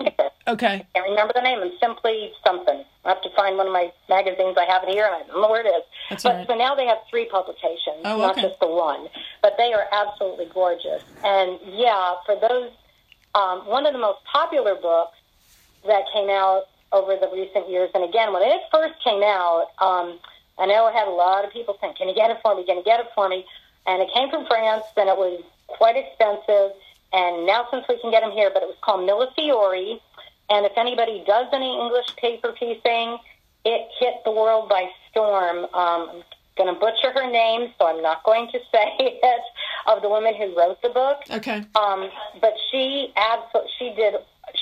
okay. 0.47 0.87
can't 0.95 1.09
remember 1.09 1.33
the 1.35 1.41
name. 1.41 1.63
And 1.63 1.73
simply 1.81 2.31
something. 2.45 2.85
I 3.07 3.09
have 3.09 3.23
to 3.23 3.31
find 3.35 3.57
one 3.57 3.67
of 3.69 3.73
my 3.73 3.91
magazines. 4.11 4.57
I 4.59 4.67
have 4.71 4.83
it 4.83 4.91
here, 4.91 5.07
and 5.07 5.15
I 5.15 5.27
don't 5.27 5.41
know 5.41 5.49
where 5.49 5.65
it 5.65 5.69
is. 5.69 5.83
That's 6.11 6.23
but 6.23 6.35
right. 6.35 6.47
so 6.47 6.55
now 6.57 6.75
they 6.75 6.85
have 6.87 6.99
three 7.09 7.25
publications, 7.25 8.05
Oh, 8.05 8.19
not 8.19 8.33
okay. 8.33 8.43
just 8.43 8.61
the 8.61 8.67
one. 8.67 9.09
But 9.41 9.55
they 9.57 9.73
are 9.73 9.87
absolutely 9.93 10.47
gorgeous. 10.53 11.03
And 11.25 11.59
yeah, 11.65 12.17
for 12.27 12.37
those, 12.37 12.71
um, 13.35 13.65
one 13.67 13.87
of 13.87 13.95
the 13.95 13.99
most 13.99 14.19
popular 14.31 14.75
books 14.75 15.17
that 15.87 16.05
came 16.13 16.29
out 16.29 16.65
over 16.93 17.17
the 17.17 17.31
recent 17.33 17.71
years. 17.71 17.89
And 17.95 18.05
again, 18.05 18.35
when 18.35 18.43
it 18.43 18.61
first 18.71 18.95
came 19.03 19.23
out, 19.23 19.69
um, 19.81 20.19
I 20.59 20.67
know 20.67 20.85
I 20.85 20.93
had 20.93 21.09
a 21.09 21.17
lot 21.17 21.47
of 21.47 21.53
people 21.53 21.79
saying, 21.81 21.95
"Can 21.97 22.09
you 22.11 22.15
get 22.15 22.31
it 22.31 22.39
for 22.43 22.55
me? 22.55 22.65
Can 22.65 22.77
you 22.77 22.85
get 22.85 23.01
it 23.01 23.07
for 23.15 23.27
me?" 23.31 23.47
And 23.87 24.03
it 24.03 24.13
came 24.13 24.29
from 24.29 24.45
France, 24.47 24.85
and 24.99 25.09
it 25.09 25.17
was 25.17 25.41
quite 25.69 25.97
expensive. 25.97 26.73
And 27.13 27.47
now, 27.47 27.67
since 27.71 27.85
we 27.89 27.99
can 28.01 28.11
get 28.11 28.21
them 28.23 28.31
here, 28.33 28.51
but 28.53 28.63
it 28.63 28.67
was 28.67 28.77
called 28.83 29.01
Millefiori. 29.09 30.01
And 30.49 30.67
if 30.67 30.73
anybody 30.77 31.23
does 31.27 31.47
any 31.53 31.79
English 31.81 32.15
paper 32.17 32.53
piecing, 32.53 33.19
it 33.65 33.89
hit 33.99 34.15
the 34.25 34.31
world 34.31 34.69
by 34.69 34.89
storm. 35.11 35.65
Um, 35.75 36.09
I'm 36.11 36.23
going 36.57 36.75
to 36.75 36.79
butcher 36.81 37.13
her 37.13 37.31
name, 37.31 37.73
so 37.79 37.87
I'm 37.87 38.03
not 38.03 38.23
going 38.25 38.49
to 38.53 38.59
say 38.73 38.95
it. 38.99 39.41
Of 39.87 40.03
the 40.03 40.09
woman 40.11 40.35
who 40.35 40.55
wrote 40.57 40.81
the 40.83 40.91
book, 40.91 41.21
Okay. 41.31 41.65
um, 41.75 42.11
but 42.41 42.53
she 42.71 43.13
absolutely 43.17 43.71
she 43.79 43.95
did 43.97 44.15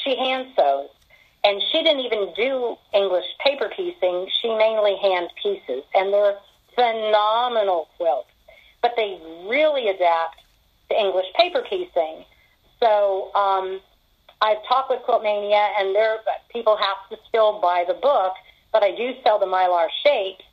she 0.05 0.17
hand 0.17 0.47
sews, 0.57 0.89
and 1.45 1.61
she 1.73 1.83
didn't 1.83 2.01
even 2.05 2.33
do 2.37 2.77
English 2.95 3.25
paper 3.45 3.69
piecing. 3.75 4.29
She 4.41 4.49
mainly 4.55 4.97
hand 5.03 5.29
pieces, 5.43 5.83
and 5.95 6.13
they're 6.13 6.39
phenomenal 6.77 7.89
quilts. 7.97 8.31
But 8.81 8.95
they 8.97 9.19
really 9.49 9.89
adapt 9.89 10.41
to 10.91 10.99
English 10.99 11.27
paper 11.37 11.63
piecing. 11.69 12.25
So 12.81 13.35
um, 13.35 13.81
I've 14.41 14.59
talked 14.69 14.91
with 14.91 15.01
Quiltmania, 15.03 15.71
and 15.79 15.95
there 15.95 16.19
people 16.53 16.77
have 16.77 16.97
to 17.11 17.17
still 17.29 17.61
buy 17.61 17.85
the 17.87 17.95
book, 17.95 18.35
but 18.73 18.83
I 18.83 18.95
do 18.95 19.13
sell 19.25 19.39
the 19.39 19.47
mylar 19.47 19.89
shapes, 20.05 20.45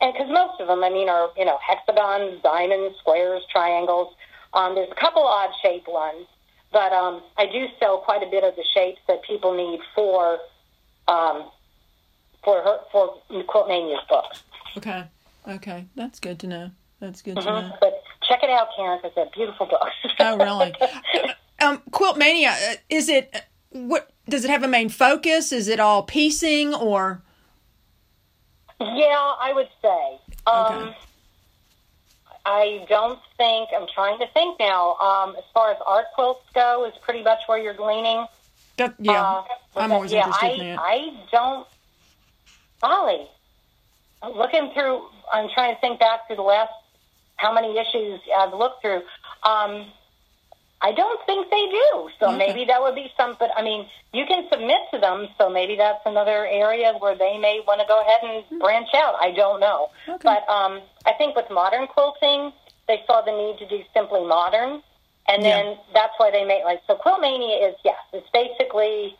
and 0.00 0.12
because 0.12 0.30
most 0.30 0.60
of 0.60 0.68
them, 0.68 0.82
I 0.82 0.90
mean, 0.90 1.08
are 1.08 1.30
you 1.36 1.44
know 1.44 1.58
hexagons, 1.66 2.42
diamonds, 2.42 2.96
squares, 3.00 3.42
triangles. 3.50 4.14
Um, 4.54 4.74
there's 4.74 4.90
a 4.90 5.00
couple 5.00 5.22
odd 5.24 5.50
shaped 5.62 5.88
ones, 5.88 6.26
but 6.72 6.92
um, 6.92 7.22
I 7.36 7.46
do 7.46 7.66
sell 7.78 7.98
quite 7.98 8.22
a 8.22 8.30
bit 8.30 8.44
of 8.44 8.56
the 8.56 8.64
shapes 8.74 9.00
that 9.08 9.22
people 9.24 9.54
need 9.54 9.80
for 9.94 10.38
um, 11.08 11.50
for 12.42 12.62
her 12.62 12.78
for 12.92 13.18
Quiltmania's 13.30 14.06
book. 14.08 14.32
Okay. 14.76 15.04
Okay. 15.46 15.84
That's 15.94 16.20
good 16.20 16.38
to 16.40 16.46
know. 16.46 16.70
That's 17.00 17.20
good 17.20 17.36
to 17.36 17.44
know. 17.44 17.72
But 17.80 18.02
check 18.26 18.42
it 18.42 18.50
out, 18.50 18.68
Karen, 18.76 18.98
because 19.02 19.14
they're 19.14 19.30
beautiful 19.34 19.66
books. 19.66 19.92
Oh, 20.20 20.38
really? 20.38 20.74
um, 21.64 21.82
Quiltmania, 21.90 22.52
uh, 22.52 22.76
is 22.88 23.08
it, 23.08 23.30
uh, 23.34 23.40
what, 23.70 24.10
does 24.28 24.44
it 24.44 24.50
have 24.50 24.62
a 24.62 24.68
main 24.68 24.88
focus? 24.88 25.52
Is 25.52 25.68
it 25.68 25.80
all 25.80 26.02
piecing 26.02 26.74
or? 26.74 27.22
Yeah, 28.80 29.34
I 29.40 29.52
would 29.54 29.68
say. 29.82 30.20
Um, 30.46 30.74
Okay. 30.74 30.96
I 32.46 32.84
don't 32.90 33.18
think, 33.38 33.70
I'm 33.74 33.86
trying 33.94 34.18
to 34.18 34.26
think 34.34 34.60
now, 34.60 34.96
um, 34.96 35.34
as 35.36 35.44
far 35.54 35.70
as 35.70 35.78
art 35.86 36.06
quilts 36.14 36.44
go, 36.52 36.84
is 36.84 36.92
pretty 37.00 37.22
much 37.22 37.38
where 37.46 37.58
you're 37.58 37.74
leaning. 37.74 38.26
That, 38.76 38.94
yeah. 38.98 39.22
Uh, 39.22 39.44
I'm 39.76 39.92
always 39.92 40.12
yeah, 40.12 40.26
interested 40.26 40.46
I, 40.46 40.52
in 40.52 40.76
that. 40.76 40.78
I 40.78 41.26
don't, 41.32 41.66
Golly, 42.82 43.26
looking 44.36 44.72
through, 44.74 45.06
I'm 45.32 45.48
trying 45.54 45.74
to 45.74 45.80
think 45.80 46.00
back 46.00 46.26
through 46.26 46.36
the 46.36 46.42
last, 46.42 46.72
how 47.36 47.52
many 47.52 47.78
issues 47.78 48.20
I've 48.36 48.52
looked 48.52 48.82
through. 48.82 49.02
Um, 49.42 49.86
I 50.84 50.92
don't 50.92 51.20
think 51.24 51.48
they 51.50 51.64
do. 51.72 52.10
So 52.20 52.28
Okay. 52.28 52.36
maybe 52.36 52.66
that 52.66 52.80
would 52.82 52.94
be 52.94 53.10
some, 53.16 53.36
but 53.40 53.50
I 53.56 53.62
mean, 53.62 53.88
you 54.12 54.26
can 54.26 54.46
submit 54.52 54.82
to 54.92 54.98
them. 55.00 55.28
So 55.38 55.48
maybe 55.48 55.76
that's 55.76 56.04
another 56.04 56.46
area 56.46 56.92
where 56.98 57.16
they 57.16 57.38
may 57.38 57.62
want 57.66 57.80
to 57.80 57.86
go 57.88 58.02
ahead 58.04 58.20
and 58.22 58.60
branch 58.60 58.92
out. 58.94 59.14
I 59.18 59.30
don't 59.32 59.60
know. 59.60 59.88
Okay. 60.06 60.20
But 60.22 60.46
um, 60.52 60.82
I 61.06 61.12
think 61.16 61.36
with 61.36 61.48
modern 61.50 61.86
quilting, 61.86 62.52
they 62.86 63.00
saw 63.06 63.22
the 63.22 63.32
need 63.32 63.56
to 63.64 63.66
do 63.66 63.82
simply 63.96 64.26
modern. 64.26 64.82
And 65.26 65.42
then 65.42 65.64
Yeah. 65.72 65.76
that's 65.94 66.12
why 66.18 66.30
they 66.30 66.44
made 66.44 66.64
like, 66.64 66.82
so 66.86 66.96
Quiltmania 66.96 67.66
is, 67.70 67.76
yes, 67.82 67.96
it's 68.12 68.28
basically 68.34 69.16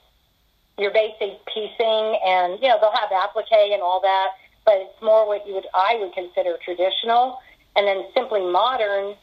your 0.77 0.93
basic 0.93 1.41
piecing 1.47 2.21
and, 2.27 2.61
you 2.61 2.69
know, 2.69 2.77
they'll 2.79 2.93
have 2.93 3.11
applique 3.11 3.73
and 3.73 3.81
all 3.81 4.01
that, 4.03 4.29
but 4.67 4.75
it's 4.85 5.01
more 5.01 5.27
what 5.27 5.47
you 5.47 5.55
would, 5.55 5.67
I 5.73 5.97
would 5.97 6.13
consider 6.13 6.59
traditional. 6.63 7.39
And 7.75 7.87
then 7.89 8.05
simply 8.13 8.43
modern 8.45 9.17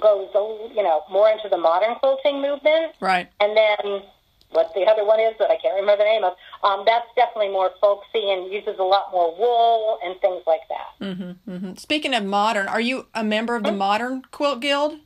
goes, 0.00 0.28
a- 0.34 0.74
you 0.74 0.82
know, 0.82 1.02
more 1.10 1.28
into 1.28 1.48
the 1.48 1.56
modern 1.56 1.94
quilting 1.96 2.40
movement. 2.42 2.94
Right. 3.00 3.28
And 3.40 3.56
then 3.56 4.02
what 4.50 4.72
the 4.74 4.86
other 4.86 5.04
one 5.04 5.20
is 5.20 5.34
that 5.38 5.50
I 5.50 5.56
can't 5.56 5.74
remember 5.74 6.04
the 6.04 6.08
name 6.08 6.24
of, 6.24 6.34
um, 6.62 6.84
that's 6.86 7.06
definitely 7.16 7.48
more 7.48 7.72
folksy 7.80 8.30
and 8.30 8.52
uses 8.52 8.78
a 8.78 8.82
lot 8.82 9.10
more 9.12 9.34
wool 9.36 9.98
and 10.04 10.20
things 10.20 10.42
like 10.46 10.60
that. 10.68 11.04
Mm-hmm, 11.04 11.50
mm-hmm. 11.50 11.74
Speaking 11.74 12.14
of 12.14 12.24
modern, 12.24 12.68
are 12.68 12.80
you 12.80 13.06
a 13.14 13.24
member 13.24 13.56
of 13.56 13.64
the 13.64 13.72
Modern 13.72 14.22
Quilt 14.30 14.60
Guild? 14.60 14.98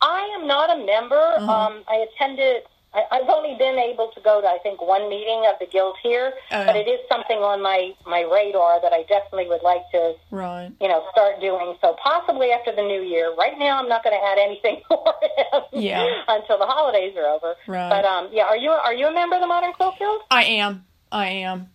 I 0.00 0.20
am 0.38 0.46
not 0.46 0.70
a 0.70 0.84
member. 0.84 1.34
Um, 1.38 1.82
I 1.88 2.06
attended 2.08 2.62
I, 2.94 3.02
I've 3.10 3.28
only 3.28 3.56
been 3.58 3.78
able 3.78 4.08
to 4.14 4.20
go 4.20 4.40
to 4.40 4.46
I 4.46 4.58
think 4.62 4.80
one 4.80 5.08
meeting 5.08 5.44
of 5.50 5.58
the 5.60 5.66
guild 5.66 5.96
here, 6.02 6.32
Oh. 6.52 6.64
but 6.64 6.76
it 6.76 6.86
is 6.88 7.00
something 7.10 7.38
on 7.38 7.60
my 7.62 7.92
my 8.06 8.20
radar 8.22 8.80
that 8.80 8.92
I 8.92 9.02
definitely 9.08 9.48
would 9.48 9.62
like 9.62 9.82
to 9.92 10.14
Right. 10.30 10.70
you 10.80 10.88
know 10.88 11.04
start 11.12 11.40
doing. 11.40 11.76
So 11.80 11.96
possibly 12.02 12.50
after 12.52 12.74
the 12.74 12.82
new 12.82 13.02
year. 13.02 13.34
Right 13.36 13.58
now, 13.58 13.78
I'm 13.78 13.88
not 13.88 14.04
going 14.04 14.16
to 14.18 14.24
add 14.24 14.38
anything 14.38 14.80
for 14.88 15.14
him 15.22 15.62
Yeah. 15.72 16.06
until 16.28 16.58
the 16.58 16.66
holidays 16.66 17.14
are 17.16 17.26
over. 17.26 17.54
Right. 17.66 17.90
But 17.90 18.04
um, 18.04 18.28
yeah, 18.32 18.44
are 18.44 18.56
you 18.56 18.70
are 18.70 18.94
you 18.94 19.06
a 19.08 19.12
member 19.12 19.36
of 19.36 19.40
the 19.42 19.48
Modern 19.48 19.72
Quilt 19.72 19.98
Guild? 19.98 20.22
I 20.30 20.44
am. 20.44 20.84
I 21.10 21.26
am. 21.28 21.70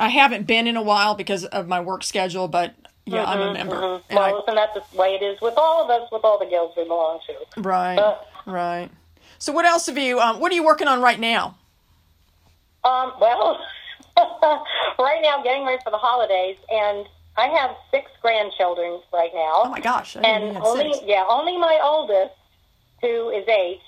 I 0.00 0.08
haven't 0.08 0.46
been 0.46 0.66
in 0.66 0.76
a 0.76 0.82
while 0.82 1.14
because 1.14 1.44
of 1.44 1.68
my 1.68 1.80
work 1.80 2.02
schedule, 2.02 2.48
but 2.48 2.74
yeah, 3.06 3.24
I'm 3.24 3.40
a 3.40 3.52
member. 3.52 3.74
And 3.76 3.84
Mm-hmm, 4.02 4.16
Well, 4.16 4.24
I- 4.24 4.32
listen, 4.38 4.54
that's 4.56 4.74
the 4.90 4.96
way 4.98 5.14
it 5.14 5.22
is 5.24 5.40
with 5.40 5.54
all 5.56 5.84
of 5.84 5.90
us, 5.90 6.10
with 6.10 6.24
all 6.24 6.38
the 6.38 6.46
guilds 6.46 6.74
we 6.76 6.82
belong 6.84 7.20
to. 7.28 7.60
right. 7.62 7.96
Uh, 7.98 8.16
right. 8.46 8.90
So 9.38 9.52
what 9.52 9.64
else 9.64 9.86
have 9.86 9.98
you? 9.98 10.20
Um, 10.20 10.40
what 10.40 10.50
are 10.52 10.54
you 10.54 10.64
working 10.64 10.88
on 10.88 11.00
right 11.02 11.18
now? 11.20 11.56
Um, 12.84 13.12
well, 13.20 13.58
right 14.98 15.20
now, 15.22 15.42
getting 15.42 15.64
ready 15.66 15.80
for 15.82 15.90
the 15.90 15.98
holidays, 15.98 16.56
and 16.70 17.06
I 17.36 17.48
have 17.48 17.70
six 17.90 18.10
grandchildren 18.22 19.00
right 19.12 19.30
now. 19.34 19.62
Oh 19.64 19.68
my 19.70 19.80
gosh! 19.80 20.16
And 20.16 20.56
only 20.58 20.92
six. 20.94 21.04
yeah, 21.06 21.24
only 21.28 21.56
my 21.56 21.80
oldest, 21.82 22.34
who 23.00 23.30
is 23.30 23.46
eight, 23.48 23.80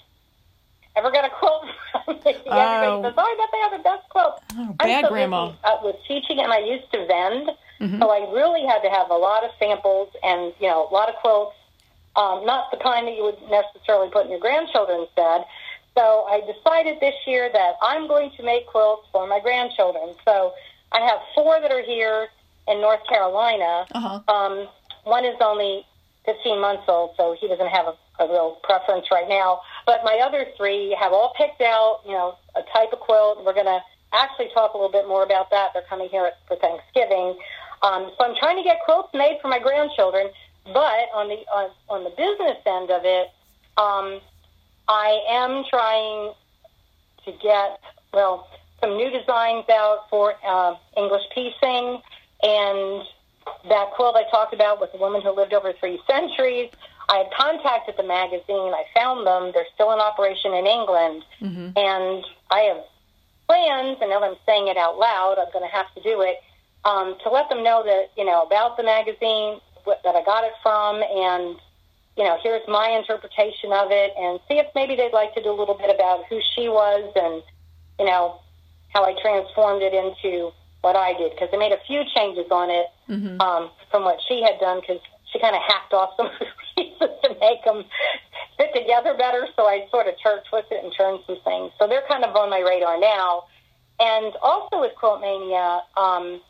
ever 0.96 1.10
got 1.10 1.24
a 1.24 1.30
quilt 1.30 1.64
from 1.92 2.16
me. 2.16 2.20
Everybody 2.24 2.46
Oh. 2.48 3.02
says, 3.04 3.14
"Oh, 3.16 3.22
I 3.22 3.36
bet 3.38 3.48
they 3.52 3.58
have 3.58 3.72
the 3.72 3.88
best 3.88 4.08
quilt." 4.08 4.40
Oh, 4.56 4.76
I'm 4.80 4.88
bad 4.88 5.04
so 5.04 5.10
grandma. 5.10 5.46
busy, 5.48 5.58
uh, 5.64 5.76
with 5.82 5.96
teaching, 6.08 6.40
and 6.40 6.52
I 6.52 6.58
used 6.60 6.90
to 6.92 7.06
vend, 7.06 7.50
Mm-hmm. 7.78 8.00
so 8.00 8.08
I 8.10 8.32
really 8.32 8.64
had 8.66 8.80
to 8.80 8.88
have 8.88 9.10
a 9.10 9.14
lot 9.14 9.44
of 9.44 9.50
samples 9.58 10.08
and 10.22 10.54
you 10.58 10.66
know 10.66 10.88
a 10.88 10.92
lot 10.94 11.10
of 11.10 11.14
quilts. 11.16 11.54
Um, 12.16 12.46
not 12.46 12.70
the 12.70 12.78
kind 12.78 13.06
that 13.06 13.14
you 13.14 13.24
would 13.24 13.40
necessarily 13.50 14.08
put 14.10 14.24
in 14.24 14.30
your 14.30 14.40
grandchildren's 14.40 15.08
bed. 15.16 15.44
So 15.96 16.24
I 16.28 16.40
decided 16.40 17.00
this 17.00 17.14
year 17.26 17.50
that 17.52 17.74
I'm 17.82 18.06
going 18.06 18.30
to 18.36 18.42
make 18.42 18.66
quilts 18.66 19.08
for 19.12 19.26
my 19.26 19.40
grandchildren. 19.40 20.14
So 20.24 20.52
I 20.92 21.00
have 21.00 21.20
four 21.34 21.60
that 21.60 21.70
are 21.70 21.82
here 21.82 22.28
in 22.68 22.80
North 22.80 23.00
Carolina. 23.08 23.86
Uh-huh. 23.92 24.20
Um, 24.28 24.68
one 25.04 25.24
is 25.24 25.36
only 25.40 25.86
15 26.26 26.60
months 26.60 26.84
old, 26.88 27.14
so 27.16 27.36
he 27.40 27.48
doesn't 27.48 27.68
have 27.68 27.86
a, 27.86 28.24
a 28.24 28.28
real 28.28 28.58
preference 28.62 29.06
right 29.10 29.28
now. 29.28 29.60
But 29.86 30.00
my 30.04 30.20
other 30.24 30.46
three 30.56 30.96
have 30.98 31.12
all 31.12 31.32
picked 31.36 31.62
out, 31.62 32.00
you 32.04 32.12
know, 32.12 32.36
a 32.54 32.62
type 32.74 32.92
of 32.92 33.00
quilt. 33.00 33.44
We're 33.44 33.54
going 33.54 33.66
to 33.66 33.80
actually 34.12 34.48
talk 34.52 34.74
a 34.74 34.76
little 34.76 34.92
bit 34.92 35.08
more 35.08 35.22
about 35.22 35.50
that. 35.50 35.70
They're 35.72 35.86
coming 35.88 36.08
here 36.08 36.30
for 36.46 36.56
Thanksgiving. 36.56 37.38
Um, 37.82 38.10
so 38.18 38.24
I'm 38.24 38.34
trying 38.38 38.56
to 38.56 38.64
get 38.64 38.78
quilts 38.84 39.10
made 39.14 39.38
for 39.40 39.48
my 39.48 39.58
grandchildren. 39.58 40.28
But 40.66 41.08
on 41.14 41.28
the 41.28 41.36
on, 41.54 41.70
on 41.88 42.04
the 42.04 42.10
business 42.10 42.58
end 42.66 42.90
of 42.90 43.02
it, 43.04 43.28
um, 43.76 44.20
I 44.88 45.20
am 45.30 45.64
trying 45.70 46.32
to 47.24 47.32
get 47.42 47.80
well 48.12 48.48
some 48.80 48.96
new 48.96 49.10
designs 49.10 49.64
out 49.70 50.06
for 50.10 50.34
uh, 50.46 50.74
English 50.96 51.22
piecing 51.34 52.00
and 52.42 53.02
that 53.68 53.92
quilt 53.94 54.16
I 54.16 54.28
talked 54.30 54.54
about 54.54 54.80
with 54.80 54.92
the 54.92 54.98
woman 54.98 55.22
who 55.22 55.30
lived 55.30 55.54
over 55.54 55.72
three 55.72 56.00
centuries. 56.08 56.70
I 57.08 57.18
had 57.18 57.30
contacted 57.32 57.94
the 57.96 58.02
magazine. 58.02 58.74
I 58.74 58.84
found 58.94 59.26
them. 59.26 59.52
They're 59.54 59.70
still 59.74 59.92
in 59.92 60.00
operation 60.00 60.52
in 60.52 60.66
England, 60.66 61.24
and 61.76 62.24
I 62.50 62.60
have 62.74 62.82
plans. 63.48 63.98
And 64.00 64.10
now 64.10 64.20
that 64.20 64.30
I'm 64.30 64.36
saying 64.44 64.68
it 64.68 64.76
out 64.76 64.98
loud, 64.98 65.36
I'm 65.38 65.52
going 65.52 65.68
to 65.68 65.74
have 65.74 65.86
to 65.94 66.02
do 66.02 66.20
it 66.22 66.42
um, 66.84 67.16
to 67.22 67.30
let 67.30 67.48
them 67.48 67.62
know 67.62 67.82
that 67.84 68.10
you 68.16 68.24
know 68.24 68.42
about 68.42 68.76
the 68.76 68.82
magazine 68.82 69.60
what, 69.86 70.02
that 70.04 70.14
I 70.14 70.22
got 70.24 70.44
it 70.44 70.52
from, 70.62 71.02
and 71.02 71.56
you 72.16 72.24
know 72.24 72.38
here's 72.42 72.66
my 72.68 72.90
interpretation 72.90 73.72
of 73.72 73.88
it, 73.90 74.12
and 74.18 74.40
see 74.48 74.58
if 74.58 74.66
maybe 74.74 74.96
they'd 74.96 75.14
like 75.14 75.34
to 75.34 75.42
do 75.42 75.50
a 75.50 75.58
little 75.58 75.78
bit 75.78 75.94
about 75.94 76.26
who 76.28 76.40
she 76.54 76.68
was 76.68 77.12
and 77.16 77.42
you 77.98 78.06
know 78.06 78.40
how 78.92 79.04
I 79.04 79.14
transformed 79.20 79.82
it 79.82 79.94
into 79.94 80.52
what 80.80 80.96
I 80.96 81.12
did 81.18 81.32
because 81.32 81.48
I 81.52 81.56
made 81.56 81.72
a 81.72 81.82
few 81.86 82.02
changes 82.14 82.46
on 82.50 82.70
it 82.70 82.86
um, 83.40 83.70
from 83.90 84.04
what 84.04 84.18
she 84.28 84.42
had 84.42 84.58
done 84.60 84.80
because 84.80 85.00
she 85.32 85.40
kind 85.40 85.56
of 85.56 85.62
hacked 85.62 85.92
off 85.92 86.10
some 86.16 86.26
of 86.32 86.38
the 86.38 86.46
pieces 86.74 87.10
to 87.24 87.28
make 87.40 87.64
them 87.64 87.84
fit 88.56 88.72
together 88.74 89.14
better. 89.14 89.46
So 89.56 89.66
I 89.66 89.86
sort 89.90 90.06
of 90.06 90.14
tur 90.22 90.42
twisted 90.48 90.82
and 90.82 90.92
turned 90.96 91.20
some 91.26 91.38
things. 91.44 91.72
So 91.78 91.86
they're 91.86 92.06
kind 92.08 92.24
of 92.24 92.34
on 92.36 92.50
my 92.50 92.60
radar 92.60 92.98
now. 92.98 93.44
And 93.98 94.34
also 94.42 94.80
with 94.80 94.92
Quiltmania, 95.00 95.80
um, 95.96 96.40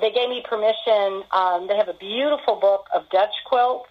they 0.00 0.10
gave 0.10 0.28
me 0.28 0.42
permission. 0.48 1.22
Um, 1.30 1.66
they 1.68 1.76
have 1.76 1.88
a 1.88 1.94
beautiful 1.94 2.56
book 2.56 2.86
of 2.92 3.08
Dutch 3.10 3.34
quilts 3.46 3.88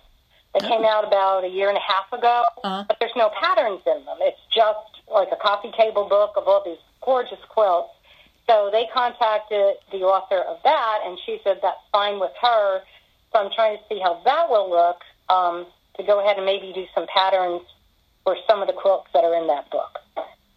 that 0.53 0.61
came 0.63 0.85
out 0.85 1.05
about 1.07 1.43
a 1.43 1.47
year 1.47 1.69
and 1.69 1.77
a 1.77 1.81
half 1.81 2.11
ago, 2.13 2.43
Uh-huh. 2.63 2.83
but 2.87 2.97
there's 2.99 3.15
no 3.15 3.29
patterns 3.29 3.81
in 3.87 4.05
them. 4.05 4.17
It's 4.21 4.39
just 4.53 4.79
like 5.11 5.29
a 5.31 5.35
coffee 5.35 5.71
table 5.77 6.07
book 6.07 6.33
of 6.37 6.47
all 6.47 6.61
these 6.63 6.77
gorgeous 7.01 7.39
quilts. 7.49 7.93
So 8.47 8.69
they 8.71 8.87
contacted 8.93 9.75
the 9.91 10.03
author 10.03 10.39
of 10.39 10.57
that, 10.63 10.99
and 11.05 11.17
she 11.25 11.39
said 11.43 11.59
that's 11.61 11.79
fine 11.91 12.19
with 12.19 12.33
her. 12.41 12.81
So 13.31 13.39
I'm 13.39 13.51
trying 13.55 13.77
to 13.77 13.83
see 13.89 13.99
how 13.99 14.21
that 14.25 14.49
will 14.49 14.69
look 14.69 15.01
um, 15.29 15.65
to 15.97 16.03
go 16.03 16.19
ahead 16.19 16.37
and 16.37 16.45
maybe 16.45 16.71
do 16.73 16.85
some 16.93 17.07
patterns 17.07 17.61
for 18.23 18.37
some 18.47 18.61
of 18.61 18.67
the 18.67 18.73
quilts 18.73 19.07
that 19.13 19.23
are 19.23 19.33
in 19.35 19.47
that 19.47 19.69
book. 19.71 19.97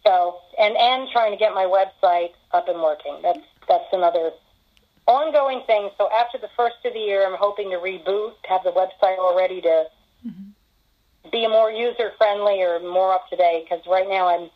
So 0.05 0.39
and 0.59 0.75
and 0.77 1.09
trying 1.11 1.31
to 1.31 1.37
get 1.37 1.53
my 1.53 1.65
website 1.65 2.31
up 2.51 2.67
and 2.69 2.81
working. 2.81 3.17
That's 3.23 3.39
that's 3.67 3.91
another 3.91 4.31
ongoing 5.07 5.61
thing. 5.65 5.89
So 5.97 6.09
after 6.11 6.37
the 6.37 6.49
first 6.55 6.75
of 6.85 6.93
the 6.93 6.99
year, 6.99 7.25
I'm 7.25 7.37
hoping 7.39 7.71
to 7.71 7.77
reboot, 7.77 8.33
have 8.47 8.63
the 8.63 8.71
website 8.71 9.17
all 9.17 9.35
ready 9.37 9.61
to 9.61 9.85
be 11.31 11.47
more 11.47 11.71
user 11.71 12.11
friendly 12.17 12.61
or 12.61 12.79
more 12.79 13.13
up 13.13 13.27
to 13.29 13.35
date. 13.35 13.65
Because 13.69 13.83
right 13.87 14.07
now 14.07 14.27
I'm 14.27 14.49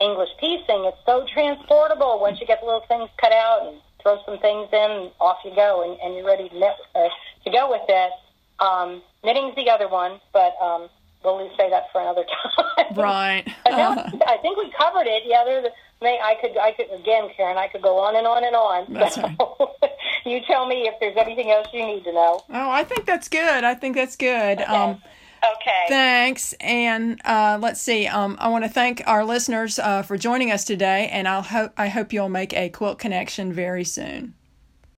English 0.00 0.30
piecing. 0.40 0.84
It's 0.84 0.98
so 1.06 1.26
transportable 1.32 2.18
once 2.20 2.40
you 2.40 2.46
get 2.46 2.60
the 2.60 2.66
little 2.66 2.84
things 2.88 3.10
cut 3.20 3.32
out 3.32 3.66
and 3.66 3.76
throw 4.02 4.18
some 4.24 4.38
things 4.38 4.68
in, 4.72 5.10
off 5.20 5.38
you 5.44 5.54
go, 5.54 5.82
and, 5.88 6.00
and 6.00 6.16
you're 6.16 6.26
ready 6.26 6.48
to, 6.48 6.58
knit, 6.58 6.74
uh, 6.94 7.08
to 7.44 7.50
go 7.50 7.70
with 7.70 7.86
it. 7.88 8.12
Um, 8.58 9.02
knitting's 9.24 9.54
the 9.56 9.70
other 9.70 9.88
one, 9.88 10.20
but 10.32 10.54
um, 10.60 10.88
we'll 11.24 11.50
say 11.56 11.70
that 11.70 11.90
for 11.92 12.00
another 12.00 12.24
time. 12.76 12.94
Right. 12.94 13.44
Now, 13.68 13.90
I 14.26 14.38
think 14.42 14.56
we 14.58 14.72
covered 14.78 15.06
it. 15.06 15.22
Yeah, 15.26 15.44
there's. 15.44 15.66
May 16.00 16.18
I 16.20 16.34
could 16.40 16.56
I 16.58 16.72
could 16.72 16.90
again, 16.92 17.28
Karen. 17.36 17.56
I 17.56 17.68
could 17.68 17.80
go 17.82 17.96
on 17.98 18.16
and 18.16 18.26
on 18.26 18.42
and 18.44 18.56
on. 18.56 18.92
That's 18.92 19.14
So 19.14 19.70
you 20.24 20.40
tell 20.48 20.66
me 20.66 20.88
if 20.88 20.94
there's 20.98 21.16
anything 21.16 21.50
else 21.52 21.68
you 21.72 21.86
need 21.86 22.02
to 22.04 22.12
know. 22.12 22.40
Oh, 22.50 22.70
I 22.70 22.82
think 22.82 23.06
that's 23.06 23.28
good. 23.28 23.62
I 23.62 23.74
think 23.74 23.94
that's 23.94 24.16
good. 24.16 24.60
Um, 24.62 25.00
Okay. 25.44 25.84
thanks. 25.88 26.54
And 26.60 27.20
uh, 27.24 27.58
let's 27.60 27.80
see. 27.80 28.06
Um, 28.06 28.36
I 28.40 28.48
want 28.48 28.64
to 28.64 28.70
thank 28.70 29.02
our 29.06 29.24
listeners 29.24 29.78
uh, 29.78 30.02
for 30.02 30.16
joining 30.16 30.52
us 30.52 30.64
today, 30.64 31.08
and 31.10 31.26
I'll 31.26 31.42
hope 31.42 31.72
I 31.76 31.88
hope 31.88 32.12
you'll 32.12 32.28
make 32.28 32.52
a 32.52 32.68
quilt 32.68 32.98
connection 33.00 33.52
very 33.52 33.84
soon. 33.84 34.34